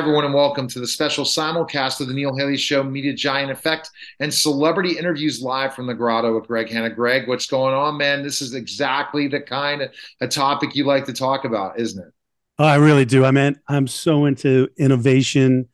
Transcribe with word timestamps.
everyone, 0.00 0.24
and 0.24 0.32
welcome 0.32 0.66
to 0.66 0.80
the 0.80 0.86
special 0.86 1.26
simulcast 1.26 2.00
of 2.00 2.08
the 2.08 2.14
Neil 2.14 2.34
Haley 2.34 2.56
Show 2.56 2.82
Media 2.82 3.12
Giant 3.12 3.50
Effect 3.50 3.90
and 4.18 4.32
celebrity 4.32 4.96
interviews 4.96 5.42
live 5.42 5.74
from 5.74 5.86
the 5.86 5.92
grotto 5.92 6.34
with 6.34 6.46
Greg 6.46 6.70
Hanna. 6.70 6.88
Greg, 6.88 7.28
what's 7.28 7.46
going 7.46 7.74
on, 7.74 7.98
man? 7.98 8.22
This 8.22 8.40
is 8.40 8.54
exactly 8.54 9.28
the 9.28 9.42
kind 9.42 9.82
of 9.82 9.90
a 10.22 10.26
topic 10.26 10.74
you 10.74 10.84
like 10.84 11.04
to 11.04 11.12
talk 11.12 11.44
about, 11.44 11.78
isn't 11.78 12.02
it? 12.02 12.14
Oh, 12.58 12.64
I 12.64 12.76
really 12.76 13.04
do. 13.04 13.26
I 13.26 13.30
mean, 13.30 13.60
I'm 13.68 13.86
so 13.86 14.24
into 14.24 14.68
innovation, 14.78 15.68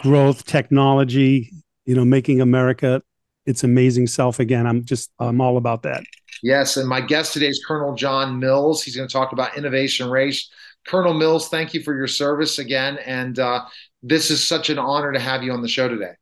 growth, 0.00 0.46
technology, 0.46 1.52
you 1.84 1.94
know, 1.94 2.06
making 2.06 2.40
America 2.40 3.02
its 3.44 3.62
amazing 3.62 4.06
self 4.06 4.40
again. 4.40 4.66
I'm 4.66 4.86
just, 4.86 5.10
I'm 5.18 5.42
all 5.42 5.58
about 5.58 5.82
that. 5.82 6.02
Yes. 6.42 6.78
And 6.78 6.88
my 6.88 7.02
guest 7.02 7.34
today 7.34 7.48
is 7.48 7.62
Colonel 7.62 7.94
John 7.94 8.38
Mills. 8.38 8.82
He's 8.82 8.96
going 8.96 9.06
to 9.06 9.12
talk 9.12 9.32
about 9.32 9.58
innovation 9.58 10.08
race 10.08 10.48
Colonel 10.86 11.14
Mills, 11.14 11.48
thank 11.48 11.74
you 11.74 11.82
for 11.82 11.94
your 11.94 12.06
service 12.06 12.58
again. 12.58 12.98
And 12.98 13.38
uh, 13.38 13.64
this 14.02 14.30
is 14.30 14.46
such 14.46 14.70
an 14.70 14.78
honor 14.78 15.12
to 15.12 15.20
have 15.20 15.42
you 15.42 15.52
on 15.52 15.62
the 15.62 15.68
show 15.68 15.88
today. 15.88 16.12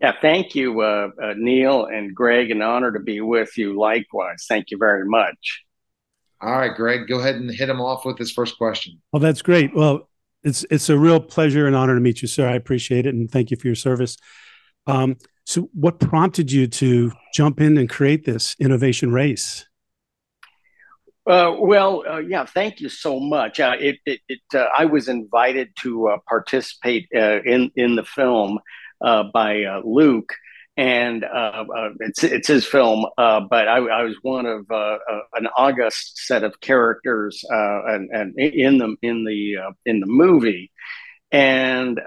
Yeah, 0.00 0.12
thank 0.20 0.54
you, 0.54 0.80
uh, 0.80 1.10
uh, 1.20 1.34
Neil 1.36 1.86
and 1.86 2.14
Greg. 2.14 2.52
An 2.52 2.62
honor 2.62 2.92
to 2.92 3.00
be 3.00 3.20
with 3.20 3.58
you. 3.58 3.76
Likewise, 3.76 4.44
thank 4.48 4.70
you 4.70 4.78
very 4.78 5.04
much. 5.04 5.64
All 6.40 6.52
right, 6.52 6.72
Greg, 6.72 7.08
go 7.08 7.18
ahead 7.18 7.34
and 7.34 7.50
hit 7.50 7.68
him 7.68 7.80
off 7.80 8.04
with 8.04 8.16
his 8.16 8.30
first 8.30 8.56
question. 8.58 9.00
Well, 9.12 9.18
that's 9.18 9.42
great. 9.42 9.74
Well, 9.74 10.08
it's 10.44 10.64
it's 10.70 10.88
a 10.88 10.96
real 10.96 11.18
pleasure 11.18 11.66
and 11.66 11.74
honor 11.74 11.96
to 11.96 12.00
meet 12.00 12.22
you, 12.22 12.28
sir. 12.28 12.48
I 12.48 12.54
appreciate 12.54 13.06
it, 13.06 13.14
and 13.14 13.28
thank 13.28 13.50
you 13.50 13.56
for 13.56 13.66
your 13.66 13.74
service. 13.74 14.16
Um, 14.86 15.16
so, 15.44 15.68
what 15.72 15.98
prompted 15.98 16.52
you 16.52 16.68
to 16.68 17.10
jump 17.34 17.60
in 17.60 17.76
and 17.76 17.88
create 17.88 18.24
this 18.24 18.54
innovation 18.60 19.10
race? 19.10 19.67
Uh, 21.28 21.54
well, 21.58 22.04
uh, 22.08 22.18
yeah, 22.18 22.46
thank 22.46 22.80
you 22.80 22.88
so 22.88 23.20
much. 23.20 23.60
Uh, 23.60 23.76
it, 23.78 23.98
it, 24.06 24.20
it 24.30 24.40
uh, 24.54 24.66
I 24.76 24.86
was 24.86 25.08
invited 25.08 25.68
to 25.82 26.08
uh, 26.08 26.18
participate 26.26 27.06
uh, 27.14 27.42
in 27.42 27.70
in 27.76 27.96
the 27.96 28.04
film 28.04 28.58
by 29.00 29.80
Luke, 29.84 30.32
and 30.78 31.26
it's 32.00 32.24
it's 32.24 32.48
his 32.48 32.64
film. 32.64 33.04
but 33.18 33.68
I, 33.68 33.76
I, 33.76 34.02
was 34.04 34.16
one 34.22 34.46
of 34.46 34.64
an 34.70 35.48
august 35.54 36.26
set 36.26 36.44
of 36.44 36.60
characters, 36.62 37.44
and, 37.50 38.08
and 38.10 38.38
in 38.38 38.78
the 38.78 38.96
in 39.02 39.24
the 39.24 39.74
in 39.84 40.00
the 40.00 40.06
movie, 40.06 40.72
and 41.30 42.00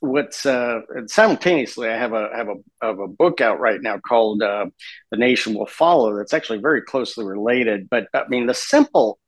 what's 0.00 0.46
uh, 0.46 0.80
simultaneously 1.06 1.88
I 1.88 1.96
have 1.96 2.12
a 2.12 2.28
have 2.34 2.48
a 2.48 2.54
have 2.82 2.98
a 2.98 3.08
book 3.08 3.40
out 3.40 3.60
right 3.60 3.80
now 3.80 3.98
called 3.98 4.42
uh, 4.42 4.66
"The 5.10 5.16
Nation 5.16 5.54
Will 5.54 5.66
Follow." 5.66 6.16
That's 6.16 6.34
actually 6.34 6.58
very 6.58 6.82
closely 6.82 7.24
related. 7.24 7.88
But 7.90 8.08
I 8.14 8.24
mean, 8.28 8.46
the 8.46 8.54
simple 8.54 9.18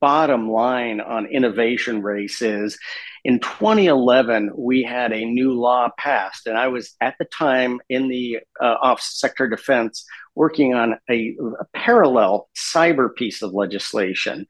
bottom 0.00 0.50
line 0.50 1.00
on 1.00 1.26
innovation 1.26 2.02
race 2.02 2.40
is 2.40 2.78
in 3.24 3.40
2011 3.40 4.52
we 4.56 4.82
had 4.82 5.12
a 5.12 5.24
new 5.24 5.52
law 5.52 5.88
passed 5.98 6.46
and 6.46 6.56
i 6.56 6.68
was 6.68 6.94
at 7.00 7.16
the 7.18 7.24
time 7.24 7.80
in 7.88 8.06
the 8.08 8.38
uh, 8.60 8.76
office 8.80 9.22
of 9.24 9.50
defense 9.50 10.04
working 10.36 10.72
on 10.72 10.94
a, 11.10 11.36
a 11.60 11.64
parallel 11.74 12.48
cyber 12.56 13.12
piece 13.12 13.42
of 13.42 13.52
legislation 13.52 14.46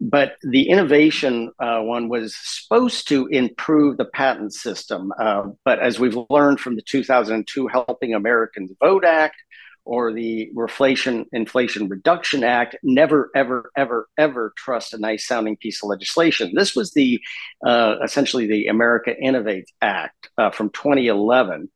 but 0.00 0.36
the 0.42 0.68
innovation 0.68 1.52
uh, 1.58 1.80
one 1.80 2.08
was 2.08 2.34
supposed 2.34 3.06
to 3.08 3.26
improve 3.26 3.98
the 3.98 4.06
patent 4.06 4.54
system. 4.54 5.12
Uh, 5.18 5.48
but 5.64 5.78
as 5.78 6.00
we've 6.00 6.16
learned 6.30 6.58
from 6.58 6.76
the 6.76 6.82
2002 6.82 7.66
Helping 7.66 8.14
Americans 8.14 8.72
Vote 8.80 9.04
Act 9.04 9.36
or 9.84 10.12
the 10.12 10.50
Reflation 10.54 11.26
Inflation 11.32 11.88
Reduction 11.88 12.44
Act, 12.44 12.76
never, 12.82 13.30
ever, 13.34 13.70
ever, 13.76 14.08
ever 14.16 14.52
trust 14.56 14.94
a 14.94 14.98
nice 14.98 15.26
sounding 15.26 15.56
piece 15.56 15.82
of 15.82 15.90
legislation. 15.90 16.52
This 16.54 16.74
was 16.74 16.92
the 16.92 17.20
uh, 17.66 17.96
essentially 18.02 18.46
the 18.46 18.68
America 18.68 19.14
Innovates 19.22 19.68
Act 19.82 20.30
uh, 20.38 20.50
from 20.50 20.70
2011. 20.70 21.70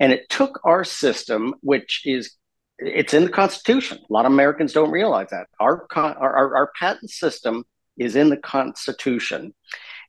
And 0.00 0.12
it 0.12 0.28
took 0.28 0.60
our 0.64 0.84
system, 0.84 1.54
which 1.60 2.02
is 2.04 2.36
it's 2.78 3.14
in 3.14 3.24
the 3.24 3.30
Constitution. 3.30 3.98
A 3.98 4.12
lot 4.12 4.26
of 4.26 4.32
Americans 4.32 4.72
don't 4.72 4.90
realize 4.90 5.28
that 5.30 5.46
our, 5.60 5.86
our, 5.94 6.56
our 6.56 6.72
patent 6.78 7.10
system 7.10 7.64
is 7.98 8.16
in 8.16 8.30
the 8.30 8.36
Constitution, 8.36 9.54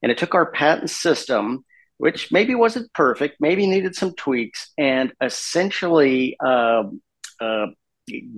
and 0.01 0.11
it 0.11 0.17
took 0.17 0.33
our 0.33 0.51
patent 0.51 0.89
system, 0.89 1.63
which 1.97 2.31
maybe 2.31 2.55
wasn't 2.55 2.91
perfect, 2.93 3.37
maybe 3.39 3.67
needed 3.67 3.95
some 3.95 4.13
tweaks, 4.15 4.71
and 4.77 5.13
essentially 5.21 6.35
uh, 6.43 6.83
uh, 7.39 7.67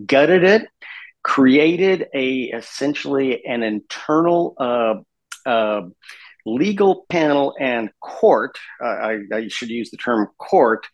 gutted 0.05 0.43
it, 0.43 0.67
created 1.23 2.07
a 2.13 2.43
essentially 2.43 3.45
an 3.45 3.63
internal 3.63 4.55
uh, 4.59 4.95
uh 5.49 5.81
legal 6.45 7.05
panel 7.09 7.53
and 7.59 7.89
court. 7.99 8.57
Uh, 8.81 8.87
I, 8.87 9.19
I 9.33 9.47
should 9.49 9.69
use 9.69 9.91
the 9.91 9.97
term 9.97 10.29
court 10.37 10.87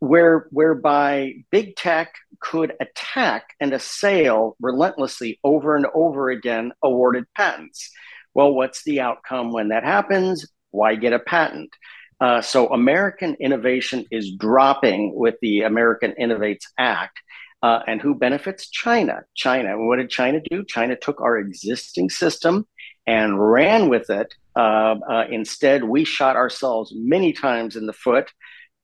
where 0.00 0.46
whereby 0.50 1.34
big 1.50 1.76
tech 1.76 2.14
could 2.40 2.72
attack 2.80 3.54
and 3.60 3.72
assail 3.72 4.56
relentlessly 4.60 5.38
over 5.44 5.76
and 5.76 5.86
over 5.94 6.30
again 6.30 6.72
awarded 6.82 7.24
patents. 7.36 7.90
Well, 8.34 8.54
what's 8.54 8.82
the 8.84 9.00
outcome 9.00 9.52
when 9.52 9.68
that 9.68 9.84
happens? 9.84 10.46
Why 10.70 10.94
get 10.94 11.12
a 11.12 11.18
patent? 11.18 11.70
Uh, 12.18 12.40
so 12.40 12.68
American 12.68 13.34
innovation 13.40 14.06
is 14.10 14.32
dropping 14.36 15.14
with 15.14 15.36
the 15.42 15.62
American 15.62 16.14
Innovates 16.20 16.64
Act. 16.78 17.18
Uh, 17.62 17.80
and 17.86 18.00
who 18.00 18.14
benefits? 18.14 18.70
China. 18.70 19.20
China. 19.34 19.78
what 19.78 19.96
did 19.96 20.08
China 20.08 20.40
do? 20.50 20.64
China 20.64 20.96
took 20.96 21.20
our 21.20 21.36
existing 21.38 22.08
system 22.08 22.66
and 23.06 23.40
ran 23.50 23.88
with 23.88 24.08
it. 24.08 24.32
Uh, 24.56 24.96
uh 25.10 25.24
instead, 25.30 25.84
we 25.84 26.04
shot 26.04 26.36
ourselves 26.36 26.92
many 26.94 27.32
times 27.32 27.76
in 27.76 27.86
the 27.86 27.92
foot 27.92 28.30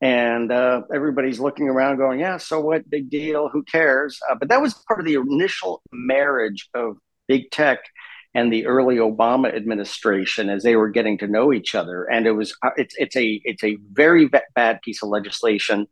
and 0.01 0.53
uh, 0.53 0.83
everybody's 0.95 1.41
looking 1.41 1.69
around 1.69 1.97
going 1.97 2.21
yeah 2.21 2.37
so 2.37 2.61
what? 2.61 2.89
Big 2.89 3.11
deal. 3.11 3.49
Who 3.49 3.63
cares? 3.63 4.21
Uh, 4.31 4.35
but 4.35 4.49
that 4.49 4.61
was 4.61 4.75
part 4.87 5.01
of 5.01 5.07
the 5.07 5.15
initial 5.15 5.83
marriage 5.93 6.69
of 6.75 6.97
big 7.29 7.51
tech 7.51 7.79
and 8.35 8.53
the 8.53 8.67
early 8.67 8.97
obama 8.97 9.55
administration 9.55 10.51
as 10.51 10.63
they 10.63 10.77
were 10.77 10.91
getting 10.91 11.19
to 11.19 11.27
know 11.27 11.53
each 11.53 11.75
other. 11.75 12.05
And 12.05 12.27
it 12.27 12.33
was 12.33 12.55
uh, 12.63 12.71
it's, 12.77 12.95
it's 12.99 13.17
a 13.17 13.41
it's 13.45 13.65
a 13.65 13.79
very 13.93 14.29
bad 14.55 14.81
piece 14.83 15.03
of 15.03 15.09
legislation. 15.09 15.87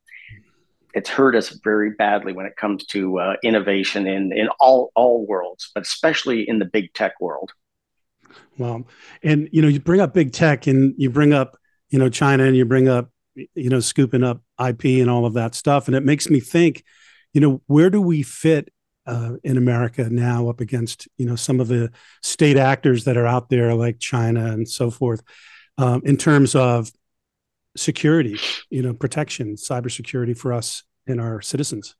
It's 0.92 1.10
hurt 1.10 1.34
us 1.34 1.58
very 1.64 1.90
badly 1.90 2.32
when 2.32 2.46
it 2.46 2.54
comes 2.56 2.86
to 2.86 3.18
uh, 3.18 3.36
innovation 3.42 4.06
in 4.06 4.32
in 4.32 4.48
all 4.60 4.90
all 4.94 5.26
worlds 5.26 5.70
but 5.74 5.82
especially 5.82 6.48
in 6.48 6.58
the 6.58 6.66
big 6.66 6.92
tech 6.94 7.20
world. 7.20 7.52
Well 8.58 8.86
and 9.22 9.48
you 9.50 9.62
know 9.62 9.68
you 9.68 9.80
bring 9.80 10.00
up 10.00 10.12
big 10.12 10.32
tech 10.32 10.66
and 10.66 10.94
you 10.98 11.10
bring 11.10 11.32
up 11.32 11.58
you 11.88 11.98
know 11.98 12.08
china 12.08 12.44
and 12.44 12.56
you 12.56 12.64
bring 12.64 12.88
up 12.88 13.10
you 13.34 13.70
know, 13.70 13.80
scooping 13.80 14.22
up 14.22 14.42
IP 14.64 14.84
and 14.84 15.10
all 15.10 15.26
of 15.26 15.34
that 15.34 15.54
stuff. 15.54 15.86
And 15.86 15.96
it 15.96 16.04
makes 16.04 16.28
me 16.28 16.40
think, 16.40 16.84
you 17.32 17.40
know, 17.40 17.62
where 17.66 17.90
do 17.90 18.00
we 18.00 18.22
fit 18.22 18.72
uh, 19.06 19.32
in 19.42 19.56
America 19.56 20.08
now 20.08 20.48
up 20.48 20.60
against, 20.60 21.08
you 21.18 21.26
know, 21.26 21.36
some 21.36 21.60
of 21.60 21.68
the 21.68 21.90
state 22.22 22.56
actors 22.56 23.04
that 23.04 23.16
are 23.16 23.26
out 23.26 23.50
there 23.50 23.74
like 23.74 23.98
China 23.98 24.46
and 24.52 24.68
so 24.68 24.90
forth 24.90 25.22
um, 25.78 26.02
in 26.04 26.16
terms 26.16 26.54
of 26.54 26.90
security, 27.76 28.38
you 28.70 28.82
know, 28.82 28.94
protection, 28.94 29.56
cybersecurity 29.56 30.36
for 30.36 30.52
us 30.52 30.84
and 31.06 31.20
our 31.20 31.40
citizens? 31.40 31.96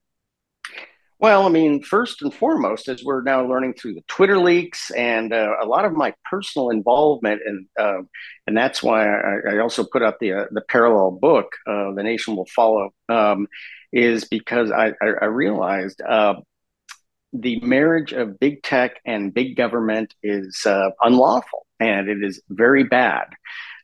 Well, 1.21 1.47
I 1.47 1.49
mean, 1.49 1.83
first 1.83 2.23
and 2.23 2.35
foremost, 2.35 2.89
as 2.89 3.05
we're 3.05 3.23
now 3.23 3.47
learning 3.47 3.75
through 3.75 3.95
the 3.95 4.05
Twitter 4.09 4.39
leaks 4.39 4.91
and 4.91 5.33
uh, 5.33 5.55
a 5.63 5.67
lot 5.67 5.85
of 5.85 5.93
my 5.93 6.13
personal 6.29 6.71
involvement, 6.71 7.41
and 7.47 7.67
uh, 7.79 8.03
and 8.47 8.57
that's 8.57 8.83
why 8.83 9.07
I, 9.07 9.53
I 9.53 9.59
also 9.59 9.85
put 9.85 10.03
out 10.03 10.19
the 10.19 10.33
uh, 10.33 10.45
the 10.51 10.61
parallel 10.63 11.13
book, 11.13 11.53
uh, 11.69 11.93
"The 11.93 12.03
Nation 12.03 12.35
Will 12.35 12.47
Follow," 12.47 12.93
um, 13.09 13.47
is 13.93 14.25
because 14.25 14.73
I, 14.73 14.89
I, 15.01 15.13
I 15.23 15.25
realized 15.27 16.03
uh, 16.03 16.35
the 17.33 17.61
marriage 17.61 18.13
of 18.13 18.41
big 18.41 18.63
tech 18.63 19.01
and 19.07 19.33
big 19.33 19.57
government 19.57 20.15
is 20.23 20.67
uh, 20.67 20.91
unlawful, 21.01 21.65
and 21.79 22.09
it 22.09 22.25
is 22.25 22.43
very 22.49 22.85
bad. 22.85 23.29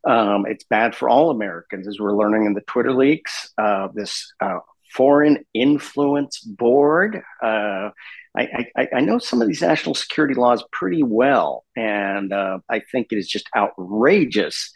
Um, 0.05 0.47
it's 0.49 0.65
bad 0.65 0.97
for 0.97 1.09
all 1.09 1.31
Americans, 1.31 1.87
as 1.87 2.01
we're 2.01 2.17
learning 2.17 2.47
in 2.47 2.55
the 2.55 2.63
Twitter 2.63 2.93
leaks. 2.93 3.51
this 3.95 4.33
Foreign 4.95 5.45
Influence 5.55 6.41
Board. 6.41 7.23
Uh, 7.43 7.91
I, 8.37 8.67
I, 8.77 8.89
I, 8.95 9.01
know 9.01 9.19
some 9.19 9.43
of 9.43 9.49
these 9.49 9.63
national 9.63 9.95
security 9.95 10.35
laws 10.35 10.63
pretty 10.71 11.03
well, 11.03 11.65
and 11.77 12.33
uh, 12.33 12.61
I 12.69 12.81
think 12.81 13.09
it 13.11 13.19
is 13.19 13.29
just 13.29 13.49
outrageous 13.57 14.73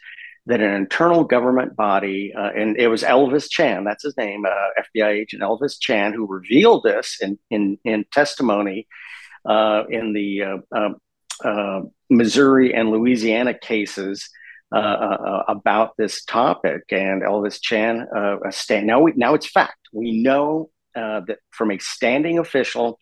that 0.47 0.61
an 0.61 0.73
internal 0.73 1.23
government 1.23 1.75
body, 1.75 2.33
uh, 2.37 2.51
and 2.55 2.77
it 2.77 2.87
was 2.87 3.01
Elvis 3.01 3.49
Chan, 3.49 3.83
that's 3.83 4.03
his 4.03 4.15
name, 4.17 4.45
uh, 4.45 4.81
FBI 4.97 5.07
agent 5.07 5.41
Elvis 5.41 5.79
Chan, 5.79 6.13
who 6.13 6.27
revealed 6.27 6.83
this 6.83 7.17
in, 7.21 7.39
in, 7.49 7.79
in 7.83 8.05
testimony 8.11 8.87
uh, 9.45 9.83
in 9.89 10.13
the 10.13 10.61
uh, 11.43 11.81
Missouri 12.09 12.73
and 12.73 12.91
Louisiana 12.91 13.53
cases. 13.53 14.29
Uh, 14.73 14.77
uh, 14.77 15.43
about 15.47 15.95
this 15.95 16.25
topic. 16.25 16.81
And 16.89 17.21
Elvis 17.21 17.61
Chan, 17.61 18.07
uh, 18.13 18.37
stand, 18.49 18.87
now, 18.87 18.99
we, 18.99 19.13
now 19.15 19.35
it's 19.35 19.47
fact. 19.47 19.77
We 19.93 20.23
know 20.23 20.69
uh, 20.95 21.21
that 21.27 21.37
from 21.51 21.71
a 21.71 21.77
standing 21.77 22.39
official, 22.39 22.99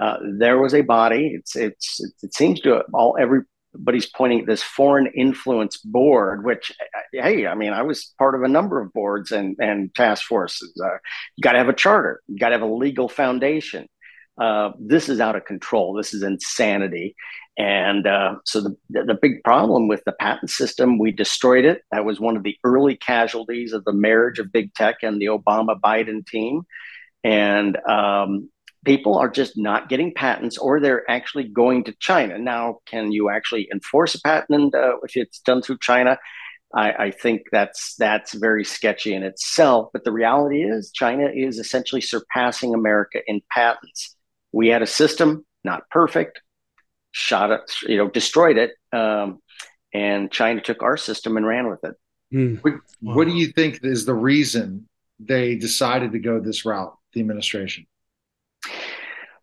uh, 0.00 0.18
there 0.38 0.58
was 0.58 0.74
a 0.74 0.82
body. 0.82 1.32
It's, 1.34 1.56
it's, 1.56 2.00
it 2.22 2.34
seems 2.34 2.60
to 2.60 2.82
all 2.92 3.16
every 3.18 3.40
but 3.74 3.94
he's 3.94 4.10
pointing 4.10 4.40
at 4.40 4.46
this 4.46 4.62
foreign 4.62 5.06
influence 5.14 5.76
board, 5.78 6.44
which, 6.44 6.72
hey, 7.12 7.46
I 7.46 7.54
mean, 7.54 7.72
I 7.72 7.82
was 7.82 8.12
part 8.18 8.34
of 8.34 8.42
a 8.42 8.48
number 8.48 8.80
of 8.80 8.92
boards 8.92 9.30
and, 9.30 9.56
and 9.58 9.94
task 9.94 10.24
forces. 10.24 10.72
Uh, 10.82 10.98
you 11.36 11.42
got 11.42 11.52
to 11.52 11.58
have 11.58 11.68
a 11.68 11.74
charter, 11.74 12.22
you 12.28 12.38
got 12.38 12.48
to 12.48 12.54
have 12.54 12.62
a 12.62 12.72
legal 12.72 13.08
foundation. 13.08 13.88
Uh, 14.40 14.70
this 14.78 15.08
is 15.08 15.20
out 15.20 15.36
of 15.36 15.44
control. 15.44 15.94
This 15.94 16.14
is 16.14 16.22
insanity. 16.22 17.16
And 17.58 18.06
uh, 18.06 18.36
so 18.44 18.60
the, 18.60 18.76
the 18.88 19.18
big 19.20 19.42
problem 19.42 19.88
with 19.88 20.02
the 20.06 20.12
patent 20.12 20.50
system, 20.50 20.98
we 20.98 21.10
destroyed 21.10 21.64
it. 21.64 21.82
That 21.90 22.04
was 22.04 22.20
one 22.20 22.36
of 22.36 22.44
the 22.44 22.56
early 22.62 22.96
casualties 22.96 23.72
of 23.72 23.84
the 23.84 23.92
marriage 23.92 24.38
of 24.38 24.52
big 24.52 24.72
tech 24.74 24.98
and 25.02 25.20
the 25.20 25.26
Obama 25.26 25.78
Biden 25.80 26.24
team. 26.24 26.62
And 27.24 27.76
um, 27.88 28.48
people 28.84 29.18
are 29.18 29.28
just 29.28 29.54
not 29.56 29.88
getting 29.88 30.14
patents 30.14 30.56
or 30.56 30.78
they're 30.78 31.08
actually 31.10 31.48
going 31.48 31.82
to 31.84 31.94
China. 31.98 32.38
Now, 32.38 32.78
can 32.86 33.10
you 33.10 33.28
actually 33.28 33.68
enforce 33.72 34.14
a 34.14 34.20
patent 34.20 34.74
uh, 34.74 34.98
if 35.02 35.16
it's 35.16 35.40
done 35.40 35.60
through 35.60 35.78
China? 35.80 36.16
I, 36.74 36.92
I, 36.92 37.10
think 37.10 37.42
that's 37.50 37.94
that's 37.96 38.34
very 38.34 38.64
sketchy 38.64 39.14
in 39.14 39.22
itself. 39.22 39.88
But 39.92 40.04
the 40.04 40.12
reality 40.12 40.62
is, 40.62 40.90
China 40.92 41.28
is 41.34 41.58
essentially 41.58 42.02
surpassing 42.02 42.74
America 42.74 43.20
in 43.26 43.40
patents. 43.50 44.14
We 44.52 44.68
had 44.68 44.82
a 44.82 44.86
system, 44.86 45.44
not 45.64 45.88
perfect, 45.90 46.40
shot 47.10 47.50
it, 47.50 47.60
you 47.86 47.96
know, 47.96 48.08
destroyed 48.08 48.58
it, 48.58 48.72
um, 48.92 49.40
and 49.92 50.30
China 50.30 50.60
took 50.60 50.82
our 50.82 50.96
system 50.96 51.36
and 51.36 51.46
ran 51.46 51.68
with 51.68 51.84
it. 51.84 51.94
Mm. 52.32 52.62
What, 52.62 52.74
wow. 53.00 53.14
what 53.14 53.26
do 53.26 53.34
you 53.34 53.48
think 53.48 53.80
is 53.82 54.04
the 54.04 54.14
reason 54.14 54.88
they 55.18 55.56
decided 55.56 56.12
to 56.12 56.18
go 56.18 56.40
this 56.40 56.64
route? 56.64 56.94
The 57.14 57.20
administration. 57.20 57.86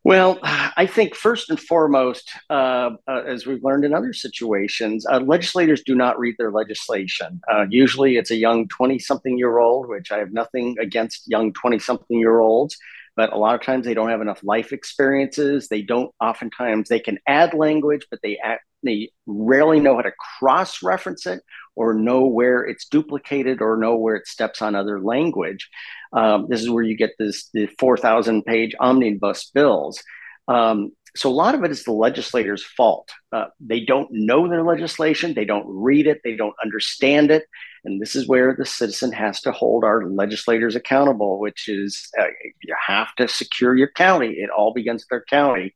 Well, 0.05 0.37
I 0.43 0.85
think 0.85 1.15
first 1.15 1.49
and 1.49 1.59
foremost, 1.59 2.29
uh, 2.51 2.91
uh, 3.07 3.23
as 3.25 3.47
we've 3.47 3.63
learned 3.63 3.85
in 3.85 3.93
other 3.95 4.13
situations, 4.13 5.03
uh, 5.07 5.19
legislators 5.19 5.81
do 5.81 5.95
not 5.95 6.19
read 6.19 6.35
their 6.37 6.51
legislation. 6.51 7.41
Uh, 7.51 7.65
usually 7.67 8.17
it's 8.17 8.29
a 8.29 8.35
young 8.35 8.67
20 8.67 8.99
something 8.99 9.35
year 9.35 9.57
old, 9.57 9.89
which 9.89 10.11
I 10.11 10.19
have 10.19 10.31
nothing 10.31 10.75
against 10.79 11.27
young 11.27 11.53
20 11.53 11.79
something 11.79 12.19
year 12.19 12.37
olds, 12.37 12.77
but 13.15 13.33
a 13.33 13.37
lot 13.37 13.55
of 13.55 13.61
times 13.61 13.85
they 13.85 13.93
don't 13.93 14.09
have 14.09 14.21
enough 14.21 14.43
life 14.43 14.73
experiences. 14.73 15.67
They 15.67 15.81
don't, 15.81 16.11
oftentimes, 16.19 16.89
they 16.89 16.99
can 16.99 17.19
add 17.27 17.53
language, 17.53 18.05
but 18.09 18.19
they, 18.21 18.39
they 18.83 19.11
rarely 19.25 19.79
know 19.79 19.95
how 19.95 20.01
to 20.01 20.11
cross 20.39 20.83
reference 20.83 21.25
it 21.25 21.41
or 21.75 21.93
know 21.93 22.25
where 22.25 22.63
it's 22.63 22.87
duplicated 22.87 23.61
or 23.61 23.77
know 23.77 23.95
where 23.95 24.15
it 24.15 24.27
steps 24.27 24.61
on 24.61 24.75
other 24.75 24.99
language. 24.99 25.69
Um, 26.13 26.47
this 26.49 26.61
is 26.61 26.69
where 26.69 26.83
you 26.83 26.97
get 26.97 27.11
this 27.19 27.49
the 27.53 27.67
4,000 27.79 28.43
page 28.43 28.75
omnibus 28.79 29.49
bills. 29.53 30.01
Um, 30.47 30.91
so 31.15 31.29
a 31.29 31.31
lot 31.31 31.55
of 31.55 31.63
it 31.63 31.71
is 31.71 31.83
the 31.83 31.93
legislators' 31.93 32.63
fault. 32.63 33.09
Uh, 33.31 33.45
they 33.59 33.79
don't 33.79 34.09
know 34.11 34.49
their 34.49 34.63
legislation, 34.63 35.33
they 35.33 35.45
don't 35.45 35.65
read 35.67 36.07
it, 36.07 36.21
they 36.23 36.35
don't 36.35 36.55
understand 36.61 37.31
it, 37.31 37.45
and 37.85 38.01
this 38.01 38.15
is 38.15 38.27
where 38.27 38.55
the 38.55 38.65
citizen 38.65 39.11
has 39.11 39.41
to 39.41 39.51
hold 39.51 39.83
our 39.83 40.05
legislators 40.05 40.75
accountable. 40.75 41.39
Which 41.39 41.67
is 41.67 42.09
uh, 42.19 42.25
you 42.63 42.75
have 42.87 43.13
to 43.15 43.27
secure 43.27 43.75
your 43.75 43.91
county. 43.91 44.33
It 44.33 44.49
all 44.49 44.73
begins 44.73 45.03
with 45.03 45.09
their 45.09 45.25
county, 45.29 45.73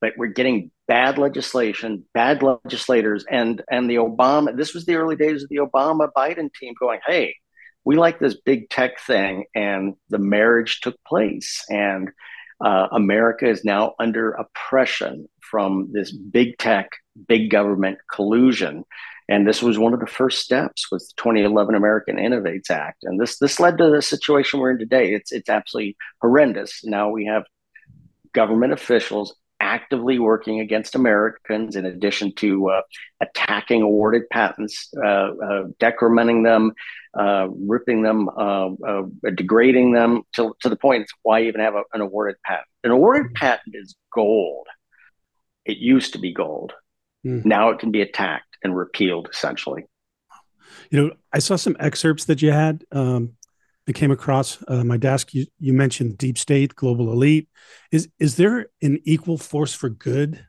but 0.00 0.14
we're 0.16 0.28
getting 0.28 0.70
bad 0.88 1.18
legislation, 1.18 2.04
bad 2.14 2.42
legislators, 2.42 3.24
and 3.30 3.62
and 3.70 3.88
the 3.88 3.96
Obama. 3.96 4.56
This 4.56 4.74
was 4.74 4.86
the 4.86 4.96
early 4.96 5.16
days 5.16 5.42
of 5.42 5.48
the 5.48 5.56
Obama 5.58 6.08
Biden 6.16 6.52
team 6.54 6.74
going, 6.80 7.00
hey 7.06 7.34
we 7.84 7.96
like 7.96 8.18
this 8.18 8.34
big 8.34 8.68
tech 8.68 9.00
thing 9.00 9.44
and 9.54 9.94
the 10.08 10.18
marriage 10.18 10.80
took 10.80 10.96
place 11.04 11.64
and 11.68 12.10
uh, 12.64 12.88
america 12.92 13.48
is 13.48 13.64
now 13.64 13.94
under 13.98 14.32
oppression 14.32 15.26
from 15.40 15.88
this 15.92 16.12
big 16.12 16.56
tech 16.58 16.90
big 17.26 17.50
government 17.50 17.98
collusion 18.12 18.84
and 19.30 19.46
this 19.46 19.62
was 19.62 19.78
one 19.78 19.94
of 19.94 20.00
the 20.00 20.06
first 20.06 20.40
steps 20.40 20.90
with 20.92 21.02
the 21.02 21.22
2011 21.22 21.74
american 21.74 22.16
innovates 22.16 22.70
act 22.70 23.04
and 23.04 23.18
this 23.18 23.38
this 23.38 23.58
led 23.58 23.78
to 23.78 23.88
the 23.88 24.02
situation 24.02 24.60
we're 24.60 24.72
in 24.72 24.78
today 24.78 25.14
it's 25.14 25.32
it's 25.32 25.48
absolutely 25.48 25.96
horrendous 26.20 26.84
now 26.84 27.08
we 27.08 27.24
have 27.24 27.44
government 28.32 28.72
officials 28.72 29.34
actively 29.60 30.18
working 30.18 30.60
against 30.60 30.94
Americans 30.94 31.76
in 31.76 31.84
addition 31.84 32.34
to 32.34 32.70
uh, 32.70 32.82
attacking 33.20 33.82
awarded 33.82 34.28
patents, 34.30 34.90
uh, 34.96 35.06
uh, 35.06 35.64
decrementing 35.78 36.42
them, 36.42 36.72
uh, 37.18 37.46
ripping 37.66 38.02
them, 38.02 38.28
uh, 38.30 38.68
uh, 38.68 39.02
degrading 39.34 39.92
them 39.92 40.22
to, 40.32 40.54
to 40.60 40.68
the 40.68 40.76
point 40.76 41.06
why 41.22 41.42
even 41.42 41.60
have 41.60 41.74
a, 41.74 41.82
an 41.92 42.00
awarded 42.00 42.36
patent? 42.44 42.66
An 42.84 42.90
awarded 42.90 43.34
patent 43.34 43.74
is 43.76 43.94
gold. 44.14 44.66
It 45.66 45.76
used 45.76 46.14
to 46.14 46.18
be 46.18 46.32
gold. 46.32 46.72
Mm. 47.26 47.44
Now 47.44 47.70
it 47.70 47.78
can 47.78 47.90
be 47.90 48.00
attacked 48.00 48.56
and 48.62 48.76
repealed 48.76 49.28
essentially. 49.32 49.84
You 50.90 51.02
know, 51.02 51.14
I 51.32 51.38
saw 51.38 51.56
some 51.56 51.76
excerpts 51.78 52.24
that 52.26 52.42
you 52.42 52.52
had. 52.52 52.84
Um, 52.92 53.34
I 53.88 53.92
came 53.92 54.10
across 54.10 54.62
uh, 54.68 54.84
my 54.84 54.96
desk. 54.96 55.34
You, 55.34 55.46
you 55.58 55.72
mentioned 55.72 56.18
deep 56.18 56.38
state, 56.38 56.74
global 56.74 57.12
elite. 57.12 57.48
Is 57.90 58.08
is 58.18 58.36
there 58.36 58.66
an 58.82 59.00
equal 59.04 59.38
force 59.38 59.74
for 59.74 59.88
good 59.88 60.44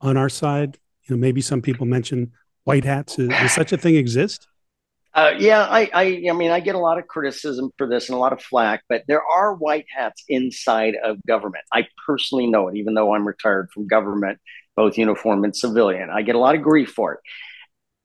on 0.00 0.16
our 0.16 0.28
side? 0.28 0.78
You 1.04 1.16
know, 1.16 1.20
maybe 1.20 1.40
some 1.40 1.62
people 1.62 1.86
mention 1.86 2.32
white 2.64 2.84
hats. 2.84 3.18
Is, 3.18 3.28
does 3.28 3.52
such 3.52 3.72
a 3.72 3.78
thing 3.78 3.96
exist? 3.96 4.46
Uh, 5.12 5.32
yeah, 5.38 5.62
I, 5.62 5.90
I, 5.92 6.02
I 6.30 6.32
mean, 6.32 6.52
I 6.52 6.60
get 6.60 6.76
a 6.76 6.78
lot 6.78 6.98
of 6.98 7.08
criticism 7.08 7.70
for 7.76 7.88
this 7.88 8.08
and 8.08 8.16
a 8.16 8.20
lot 8.20 8.32
of 8.32 8.40
flack, 8.40 8.84
but 8.88 9.02
there 9.08 9.22
are 9.24 9.54
white 9.54 9.86
hats 9.88 10.22
inside 10.28 10.94
of 11.02 11.18
government. 11.26 11.64
I 11.72 11.88
personally 12.06 12.46
know 12.46 12.68
it, 12.68 12.76
even 12.76 12.94
though 12.94 13.12
I'm 13.12 13.26
retired 13.26 13.70
from 13.74 13.88
government, 13.88 14.38
both 14.80 14.96
uniform 14.96 15.44
and 15.44 15.54
civilian. 15.54 16.08
I 16.10 16.22
get 16.22 16.36
a 16.36 16.38
lot 16.38 16.54
of 16.54 16.62
grief 16.62 16.90
for 16.90 17.14
it. 17.14 17.20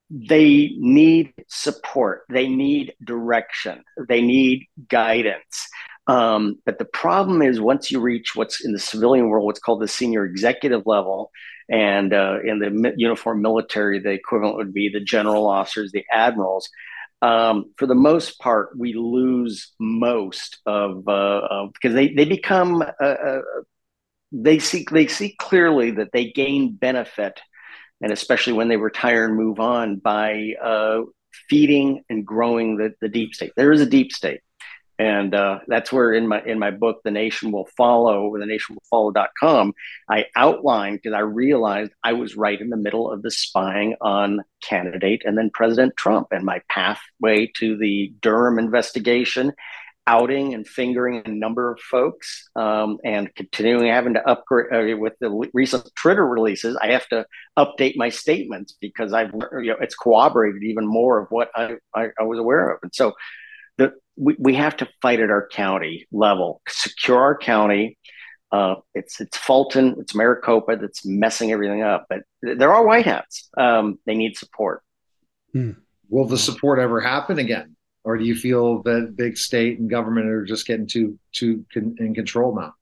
They 0.09 0.71
need 0.77 1.33
support. 1.47 2.23
They 2.29 2.47
need 2.47 2.93
direction. 3.03 3.83
They 4.09 4.21
need 4.21 4.65
guidance. 4.89 5.55
Um, 6.07 6.57
but 6.65 6.77
the 6.77 6.91
problem 7.03 7.41
is 7.41 7.59
once 7.73 7.91
you 7.91 7.99
reach 7.99 8.35
what's 8.35 8.63
in 8.65 8.73
the 8.73 8.85
civilian 8.91 9.27
world 9.29 9.45
what's 9.45 9.63
called 9.65 9.81
the 9.81 9.87
senior 9.87 10.23
executive 10.25 10.83
level 10.85 11.31
and 11.67 12.13
uh, 12.13 12.37
in 12.45 12.59
the 12.59 12.93
uniform 12.95 13.41
military 13.41 13.97
the 13.99 14.11
equivalent 14.11 14.57
would 14.57 14.71
be 14.71 14.87
the 14.87 14.99
general 14.99 15.47
officers 15.47 15.91
the 15.91 16.05
admirals 16.11 16.69
um, 17.23 17.71
for 17.77 17.87
the 17.87 17.95
most 17.95 18.39
part 18.39 18.77
we 18.77 18.93
lose 18.93 19.71
most 19.79 20.59
of, 20.67 21.07
uh, 21.07 21.67
because 21.73 21.95
they, 21.95 22.13
they 22.13 22.25
become 22.25 22.83
they 24.31 24.59
see 24.59 24.85
they 24.91 25.07
see 25.07 25.35
clearly 25.39 25.91
that 25.91 26.11
they 26.11 26.31
gain 26.31 26.73
benefit 26.73 27.39
and 28.01 28.11
especially 28.11 28.53
when 28.53 28.67
they 28.67 28.77
retire 28.77 29.25
and 29.25 29.35
move 29.35 29.59
on 29.59 29.97
by 29.97 30.53
uh, 30.61 31.01
feeding 31.49 32.03
and 32.09 32.25
growing 32.25 32.77
the, 32.77 32.93
the 33.01 33.09
deep 33.09 33.33
state. 33.33 33.51
There 33.55 33.71
is 33.71 33.81
a 33.81 33.85
deep 33.85 34.11
state. 34.11 34.41
And 34.97 35.35
uh, 35.35 35.59
that's 35.67 35.91
where 35.91 36.13
in 36.13 36.25
my 36.25 36.41
in 36.43 36.57
my 36.57 36.71
book, 36.71 37.01
The 37.03 37.11
Nation 37.11 37.51
Will 37.51 37.67
Follow, 37.75 38.29
or 38.29 38.39
the 38.39 38.45
nation 38.45 38.75
will 38.75 38.83
follow.com, 38.89 39.73
I 40.09 40.27
outlined 40.37 40.99
because 41.01 41.13
I 41.13 41.19
realized 41.19 41.91
I 42.01 42.13
was 42.13 42.37
right 42.37 42.59
in 42.59 42.69
the 42.69 42.77
middle 42.77 43.11
of 43.11 43.21
the 43.21 43.29
spying 43.29 43.95
on 43.99 44.39
candidate 44.63 45.23
and 45.25 45.37
then 45.37 45.49
President 45.53 45.97
Trump 45.97 46.27
and 46.31 46.45
my 46.45 46.61
pathway 46.69 47.51
to 47.57 47.77
the 47.77 48.13
Durham 48.21 48.57
investigation 48.57 49.51
outing 50.07 50.53
and 50.53 50.67
fingering 50.67 51.21
a 51.25 51.29
number 51.29 51.71
of 51.71 51.79
folks 51.79 52.47
um, 52.55 52.97
and 53.03 53.33
continuing 53.35 53.87
having 53.87 54.13
to 54.13 54.27
upgrade 54.27 54.93
uh, 54.93 54.97
with 54.97 55.13
the 55.19 55.49
recent 55.53 55.89
Twitter 55.95 56.25
releases. 56.25 56.77
I 56.77 56.87
have 56.91 57.07
to 57.07 57.25
update 57.57 57.93
my 57.95 58.09
statements 58.09 58.75
because 58.79 59.13
I've 59.13 59.33
you 59.33 59.71
know 59.71 59.77
it's 59.81 59.95
corroborated 59.95 60.63
even 60.63 60.85
more 60.85 61.19
of 61.19 61.27
what 61.29 61.49
I, 61.55 61.75
I, 61.95 62.09
I 62.19 62.23
was 62.23 62.39
aware 62.39 62.69
of. 62.69 62.79
And 62.83 62.93
so 62.93 63.13
the, 63.77 63.93
we, 64.15 64.35
we 64.39 64.55
have 64.55 64.77
to 64.77 64.87
fight 65.01 65.19
at 65.19 65.29
our 65.29 65.47
county 65.47 66.07
level, 66.11 66.61
secure 66.67 67.19
our 67.19 67.37
county. 67.37 67.97
Uh, 68.51 68.75
it's 68.93 69.19
it's 69.19 69.37
Fulton, 69.37 69.95
it's 69.99 70.13
Maricopa 70.13 70.77
that's 70.77 71.05
messing 71.05 71.51
everything 71.51 71.81
up. 71.81 72.05
But 72.09 72.21
there 72.41 72.73
are 72.73 72.85
white 72.85 73.05
hats. 73.05 73.49
Um, 73.57 73.97
they 74.05 74.15
need 74.15 74.37
support. 74.37 74.83
Hmm. 75.51 75.71
Will 76.09 76.27
the 76.27 76.37
support 76.37 76.77
ever 76.77 77.01
happen 77.01 77.39
again? 77.39 77.74
Or 78.05 78.17
do 78.17 78.23
you 78.23 78.35
feel 78.35 78.83
that 78.83 79.15
big 79.17 79.35
state 79.35 79.79
and 79.79 79.89
government 79.89 80.27
are 80.27 80.45
just 80.45 80.65
getting 80.67 80.87
too 80.87 81.19
too 81.33 81.65
con- 81.73 81.95
in 81.99 82.13
control 82.13 82.55
now? 82.55 82.73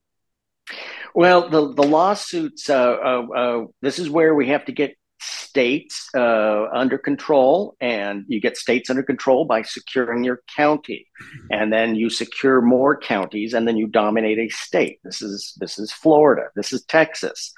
Well, 1.16 1.50
the 1.50 1.74
the 1.74 1.84
lawsuits. 1.84 2.70
Uh, 2.70 2.94
uh, 2.94 3.28
uh, 3.36 3.66
this 3.82 3.98
is 3.98 4.10
where 4.10 4.36
we 4.36 4.50
have 4.50 4.66
to 4.66 4.72
get 4.72 4.96
states 5.22 6.10
uh, 6.16 6.66
under 6.74 6.98
control, 6.98 7.76
and 7.80 8.26
you 8.28 8.42
get 8.42 8.58
states 8.58 8.90
under 8.90 9.04
control 9.04 9.46
by 9.46 9.62
securing 9.62 10.24
your 10.24 10.42
county, 10.56 11.08
and 11.52 11.72
then 11.72 11.96
you 11.96 12.10
secure 12.10 12.62
more 12.62 12.98
counties, 12.98 13.54
and 13.54 13.66
then 13.66 13.78
you 13.78 13.88
dominate 13.88 14.40
a 14.40 14.50
state. 14.50 15.00
This 15.04 15.22
is 15.22 15.54
this 15.60 15.80
is 15.80 15.92
Florida. 15.94 16.50
This 16.56 16.74
is 16.74 16.84
Texas. 16.86 17.54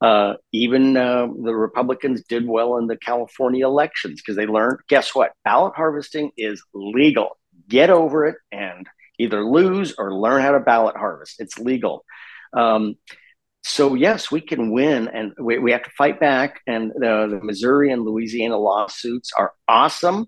Uh, 0.00 0.34
even 0.52 0.96
uh, 0.96 1.26
the 1.26 1.54
Republicans 1.54 2.22
did 2.28 2.46
well 2.46 2.76
in 2.76 2.86
the 2.86 2.96
California 2.96 3.66
elections 3.66 4.20
because 4.20 4.36
they 4.36 4.46
learned 4.46 4.78
guess 4.88 5.14
what? 5.14 5.32
Ballot 5.44 5.74
harvesting 5.74 6.30
is 6.36 6.62
legal. 6.72 7.36
Get 7.68 7.90
over 7.90 8.26
it 8.26 8.36
and 8.52 8.86
either 9.18 9.44
lose 9.44 9.94
or 9.98 10.14
learn 10.14 10.42
how 10.42 10.52
to 10.52 10.60
ballot 10.60 10.96
harvest. 10.96 11.40
It's 11.40 11.58
legal. 11.58 12.04
Um, 12.56 12.94
so 13.64 13.94
yes, 13.94 14.30
we 14.30 14.40
can 14.40 14.70
win, 14.72 15.08
and 15.08 15.32
we, 15.38 15.58
we 15.58 15.72
have 15.72 15.82
to 15.82 15.90
fight 15.90 16.20
back. 16.20 16.60
And 16.66 16.92
the, 16.94 17.26
the 17.28 17.40
Missouri 17.42 17.92
and 17.92 18.04
Louisiana 18.04 18.56
lawsuits 18.56 19.32
are 19.36 19.52
awesome 19.66 20.26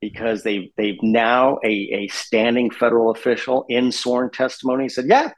because 0.00 0.42
they've, 0.42 0.70
they've 0.78 1.02
now 1.02 1.58
a, 1.62 1.68
a 1.68 2.08
standing 2.08 2.70
federal 2.70 3.10
official 3.10 3.66
in 3.68 3.92
sworn 3.92 4.30
testimony 4.30 4.88
said, 4.88 5.04
yeah, 5.06 5.30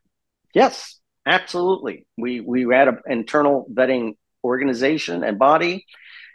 yes, 0.55 1.01
absolutely. 1.27 2.07
We 2.17 2.41
we 2.41 2.67
had 2.73 2.89
an 2.89 2.99
internal 3.07 3.67
vetting 3.73 4.17
organization 4.45 5.25
and 5.25 5.39
body. 5.39 5.87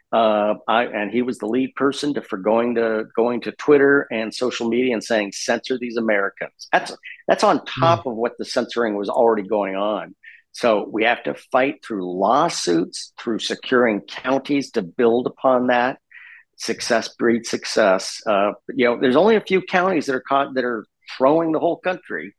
Uh, 0.09 0.55
I, 0.69 0.85
and 0.85 1.11
he 1.11 1.21
was 1.21 1.37
the 1.37 1.47
lead 1.47 1.75
person 1.75 2.13
to 2.13 2.21
for 2.21 2.37
going 2.37 2.75
to 2.75 3.05
going 3.15 3.41
to 3.41 3.51
Twitter 3.51 4.07
and 4.09 4.33
social 4.33 4.69
media 4.69 4.93
and 4.93 5.03
saying 5.03 5.33
censor 5.33 5.77
these 5.77 5.97
Americans. 5.97 6.69
That's 6.71 6.95
that's 7.27 7.43
on 7.43 7.65
top 7.65 8.05
mm. 8.05 8.11
of 8.11 8.17
what 8.17 8.37
the 8.37 8.45
censoring 8.45 8.95
was 8.95 9.09
already 9.09 9.43
going 9.43 9.75
on. 9.75 10.15
So 10.53 10.89
we 10.91 11.03
have 11.03 11.21
to 11.23 11.35
fight 11.51 11.85
through 11.85 12.09
lawsuits, 12.09 13.13
through 13.19 13.39
securing 13.39 14.01
counties 14.01 14.71
to 14.71 14.81
build 14.81 15.27
upon 15.27 15.67
that. 15.67 15.99
Success 16.55 17.09
breeds 17.09 17.47
success. 17.47 18.23
Uh, 18.25 18.53
you 18.69 18.85
know, 18.85 18.99
there's 18.99 19.15
only 19.15 19.35
a 19.35 19.41
few 19.41 19.61
counties 19.61 20.07
that 20.07 20.15
are 20.15 20.19
caught 20.21 20.55
that 20.55 20.63
are 20.63 20.85
throwing 21.15 21.51
the 21.51 21.59
whole 21.59 21.77
country, 21.77 22.33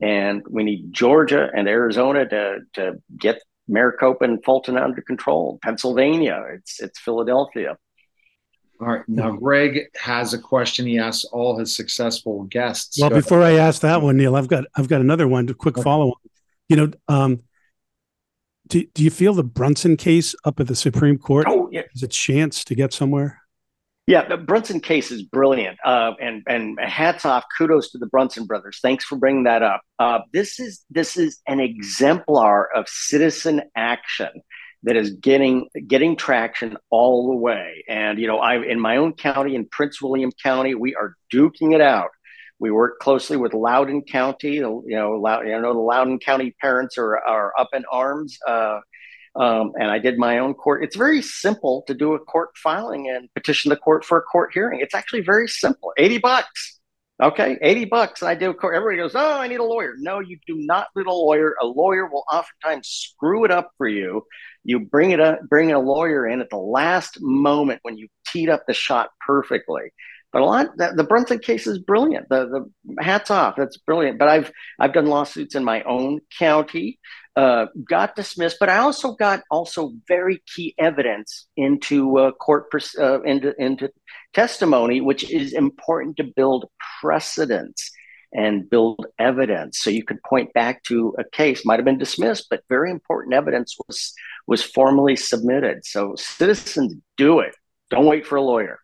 and 0.00 0.42
we 0.48 0.64
need 0.64 0.92
Georgia 0.92 1.50
and 1.54 1.68
Arizona 1.68 2.28
to 2.28 2.58
to 2.74 3.02
get 3.16 3.42
Maricopa 3.68 4.24
and 4.24 4.42
Fulton 4.44 4.76
under 4.76 5.02
control. 5.02 5.58
Pennsylvania, 5.62 6.44
it's 6.54 6.80
it's 6.80 6.98
Philadelphia. 6.98 7.76
All 8.80 8.86
right. 8.86 9.02
Now, 9.08 9.32
Greg 9.32 9.88
has 9.94 10.32
a 10.32 10.38
question. 10.38 10.86
He 10.86 10.98
asks 10.98 11.24
all 11.24 11.58
his 11.58 11.76
successful 11.76 12.44
guests. 12.44 12.98
Well, 12.98 13.10
Go 13.10 13.16
before 13.16 13.42
ahead. 13.42 13.60
I 13.60 13.62
ask 13.62 13.82
that 13.82 14.00
one, 14.00 14.16
Neil, 14.16 14.34
I've 14.34 14.48
got 14.48 14.64
I've 14.74 14.88
got 14.88 15.02
another 15.02 15.28
one. 15.28 15.46
To 15.48 15.54
quick 15.54 15.76
okay. 15.76 15.84
follow 15.84 16.08
on. 16.08 16.30
You 16.68 16.76
know, 16.76 16.90
um, 17.08 17.42
do, 18.68 18.84
do 18.94 19.02
you 19.02 19.10
feel 19.10 19.34
the 19.34 19.42
Brunson 19.42 19.96
case 19.96 20.34
up 20.44 20.60
at 20.60 20.68
the 20.68 20.76
Supreme 20.76 21.18
Court 21.18 21.46
oh, 21.48 21.68
yeah. 21.72 21.82
has 21.92 22.02
a 22.02 22.08
chance 22.08 22.64
to 22.64 22.74
get 22.74 22.92
somewhere? 22.92 23.39
Yeah, 24.10 24.26
the 24.26 24.36
Brunson 24.36 24.80
case 24.80 25.12
is 25.12 25.22
brilliant, 25.22 25.78
uh, 25.84 26.14
and 26.20 26.42
and 26.48 26.80
hats 26.80 27.24
off, 27.24 27.44
kudos 27.56 27.92
to 27.92 27.98
the 27.98 28.06
Brunson 28.06 28.44
brothers. 28.44 28.80
Thanks 28.82 29.04
for 29.04 29.16
bringing 29.16 29.44
that 29.44 29.62
up. 29.62 29.82
Uh, 30.00 30.18
this 30.32 30.58
is 30.58 30.84
this 30.90 31.16
is 31.16 31.40
an 31.46 31.60
exemplar 31.60 32.68
of 32.74 32.88
citizen 32.88 33.62
action 33.76 34.30
that 34.82 34.96
is 34.96 35.12
getting 35.12 35.68
getting 35.86 36.16
traction 36.16 36.76
all 36.90 37.28
the 37.28 37.36
way. 37.36 37.84
And 37.88 38.18
you 38.18 38.26
know, 38.26 38.38
I 38.38 38.60
in 38.60 38.80
my 38.80 38.96
own 38.96 39.12
county, 39.12 39.54
in 39.54 39.64
Prince 39.66 40.02
William 40.02 40.32
County, 40.42 40.74
we 40.74 40.96
are 40.96 41.14
duking 41.32 41.72
it 41.72 41.80
out 41.80 42.10
we 42.60 42.70
work 42.70 42.98
closely 42.98 43.38
with 43.38 43.54
Loudoun 43.54 44.02
County. 44.02 44.52
You 44.56 44.84
know, 44.86 45.12
Loud, 45.12 45.46
you 45.46 45.60
know 45.60 45.72
the 45.72 45.80
Loudoun 45.80 46.18
County 46.18 46.54
parents 46.60 46.98
are 46.98 47.18
are 47.18 47.52
up 47.58 47.70
in 47.72 47.84
arms. 47.90 48.38
Uh, 48.46 48.80
um, 49.36 49.72
and 49.78 49.90
I 49.90 49.98
did 49.98 50.18
my 50.18 50.38
own 50.38 50.54
court. 50.54 50.82
It's 50.84 50.96
very 50.96 51.22
simple 51.22 51.84
to 51.86 51.94
do 51.94 52.14
a 52.14 52.18
court 52.18 52.50
filing 52.56 53.08
and 53.08 53.32
petition 53.34 53.68
the 53.68 53.76
court 53.76 54.04
for 54.04 54.18
a 54.18 54.22
court 54.22 54.50
hearing. 54.52 54.80
It's 54.80 54.94
actually 54.94 55.22
very 55.22 55.48
simple. 55.48 55.92
Eighty 55.98 56.18
bucks. 56.18 56.80
Okay, 57.22 57.58
80 57.60 57.84
bucks. 57.84 58.22
And 58.22 58.30
I 58.30 58.34
do 58.34 58.48
a 58.48 58.54
court. 58.54 58.74
Everybody 58.74 58.96
goes, 58.96 59.14
Oh, 59.14 59.38
I 59.38 59.46
need 59.46 59.60
a 59.60 59.64
lawyer. 59.64 59.94
No, 59.98 60.20
you 60.20 60.38
do 60.46 60.54
not 60.56 60.86
need 60.96 61.06
a 61.06 61.12
lawyer. 61.12 61.54
A 61.60 61.66
lawyer 61.66 62.06
will 62.06 62.24
oftentimes 62.32 62.88
screw 62.88 63.44
it 63.44 63.50
up 63.50 63.72
for 63.76 63.86
you. 63.86 64.24
You 64.64 64.80
bring 64.80 65.10
it 65.10 65.20
up, 65.20 65.40
bring 65.48 65.70
a 65.70 65.78
lawyer 65.78 66.26
in 66.26 66.40
at 66.40 66.48
the 66.48 66.56
last 66.56 67.18
moment 67.20 67.80
when 67.82 67.98
you 67.98 68.08
teed 68.26 68.48
up 68.48 68.64
the 68.66 68.72
shot 68.72 69.10
perfectly. 69.26 69.92
But 70.32 70.42
a 70.42 70.44
lot 70.44 70.76
the, 70.76 70.92
the 70.96 71.04
Brunson 71.04 71.40
case 71.40 71.66
is 71.66 71.78
brilliant. 71.78 72.28
The 72.28 72.70
the 72.84 73.02
hats 73.02 73.30
off. 73.30 73.56
That's 73.56 73.76
brilliant. 73.78 74.18
But 74.18 74.28
I've 74.28 74.52
I've 74.78 74.92
done 74.92 75.06
lawsuits 75.06 75.54
in 75.54 75.64
my 75.64 75.82
own 75.82 76.20
county, 76.38 76.98
uh, 77.36 77.66
got 77.88 78.14
dismissed. 78.14 78.58
But 78.60 78.68
I 78.68 78.78
also 78.78 79.14
got 79.14 79.42
also 79.50 79.92
very 80.06 80.42
key 80.54 80.74
evidence 80.78 81.46
into 81.56 82.18
uh, 82.18 82.30
court 82.32 82.66
uh, 82.98 83.22
into 83.22 83.54
into 83.60 83.90
testimony, 84.32 85.00
which 85.00 85.28
is 85.28 85.52
important 85.52 86.16
to 86.18 86.24
build 86.24 86.66
precedents 87.00 87.90
and 88.32 88.70
build 88.70 89.04
evidence. 89.18 89.80
So 89.80 89.90
you 89.90 90.04
could 90.04 90.22
point 90.22 90.52
back 90.52 90.84
to 90.84 91.14
a 91.18 91.24
case 91.24 91.64
might 91.64 91.80
have 91.80 91.84
been 91.84 91.98
dismissed, 91.98 92.46
but 92.48 92.62
very 92.68 92.90
important 92.90 93.34
evidence 93.34 93.76
was 93.86 94.12
was 94.46 94.62
formally 94.62 95.16
submitted. 95.16 95.84
So 95.84 96.14
citizens 96.16 96.94
do 97.16 97.40
it. 97.40 97.54
Don't 97.90 98.06
wait 98.06 98.26
for 98.26 98.36
a 98.36 98.42
lawyer. 98.42 98.78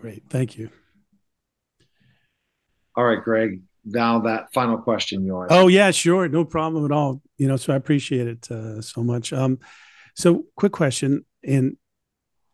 Great. 0.00 0.22
Thank 0.28 0.56
you. 0.56 0.70
All 2.96 3.04
right, 3.04 3.22
Greg. 3.22 3.62
Now 3.84 4.20
that 4.20 4.52
final 4.52 4.78
question 4.78 5.24
yours. 5.24 5.48
Oh 5.50 5.68
yeah, 5.68 5.90
sure, 5.90 6.28
no 6.28 6.44
problem 6.44 6.84
at 6.84 6.92
all. 6.92 7.22
You 7.36 7.48
know, 7.48 7.56
so 7.56 7.72
I 7.72 7.76
appreciate 7.76 8.26
it 8.26 8.50
uh, 8.50 8.82
so 8.82 9.02
much. 9.02 9.32
Um, 9.32 9.58
so 10.14 10.44
quick 10.56 10.72
question, 10.72 11.24
and 11.44 11.76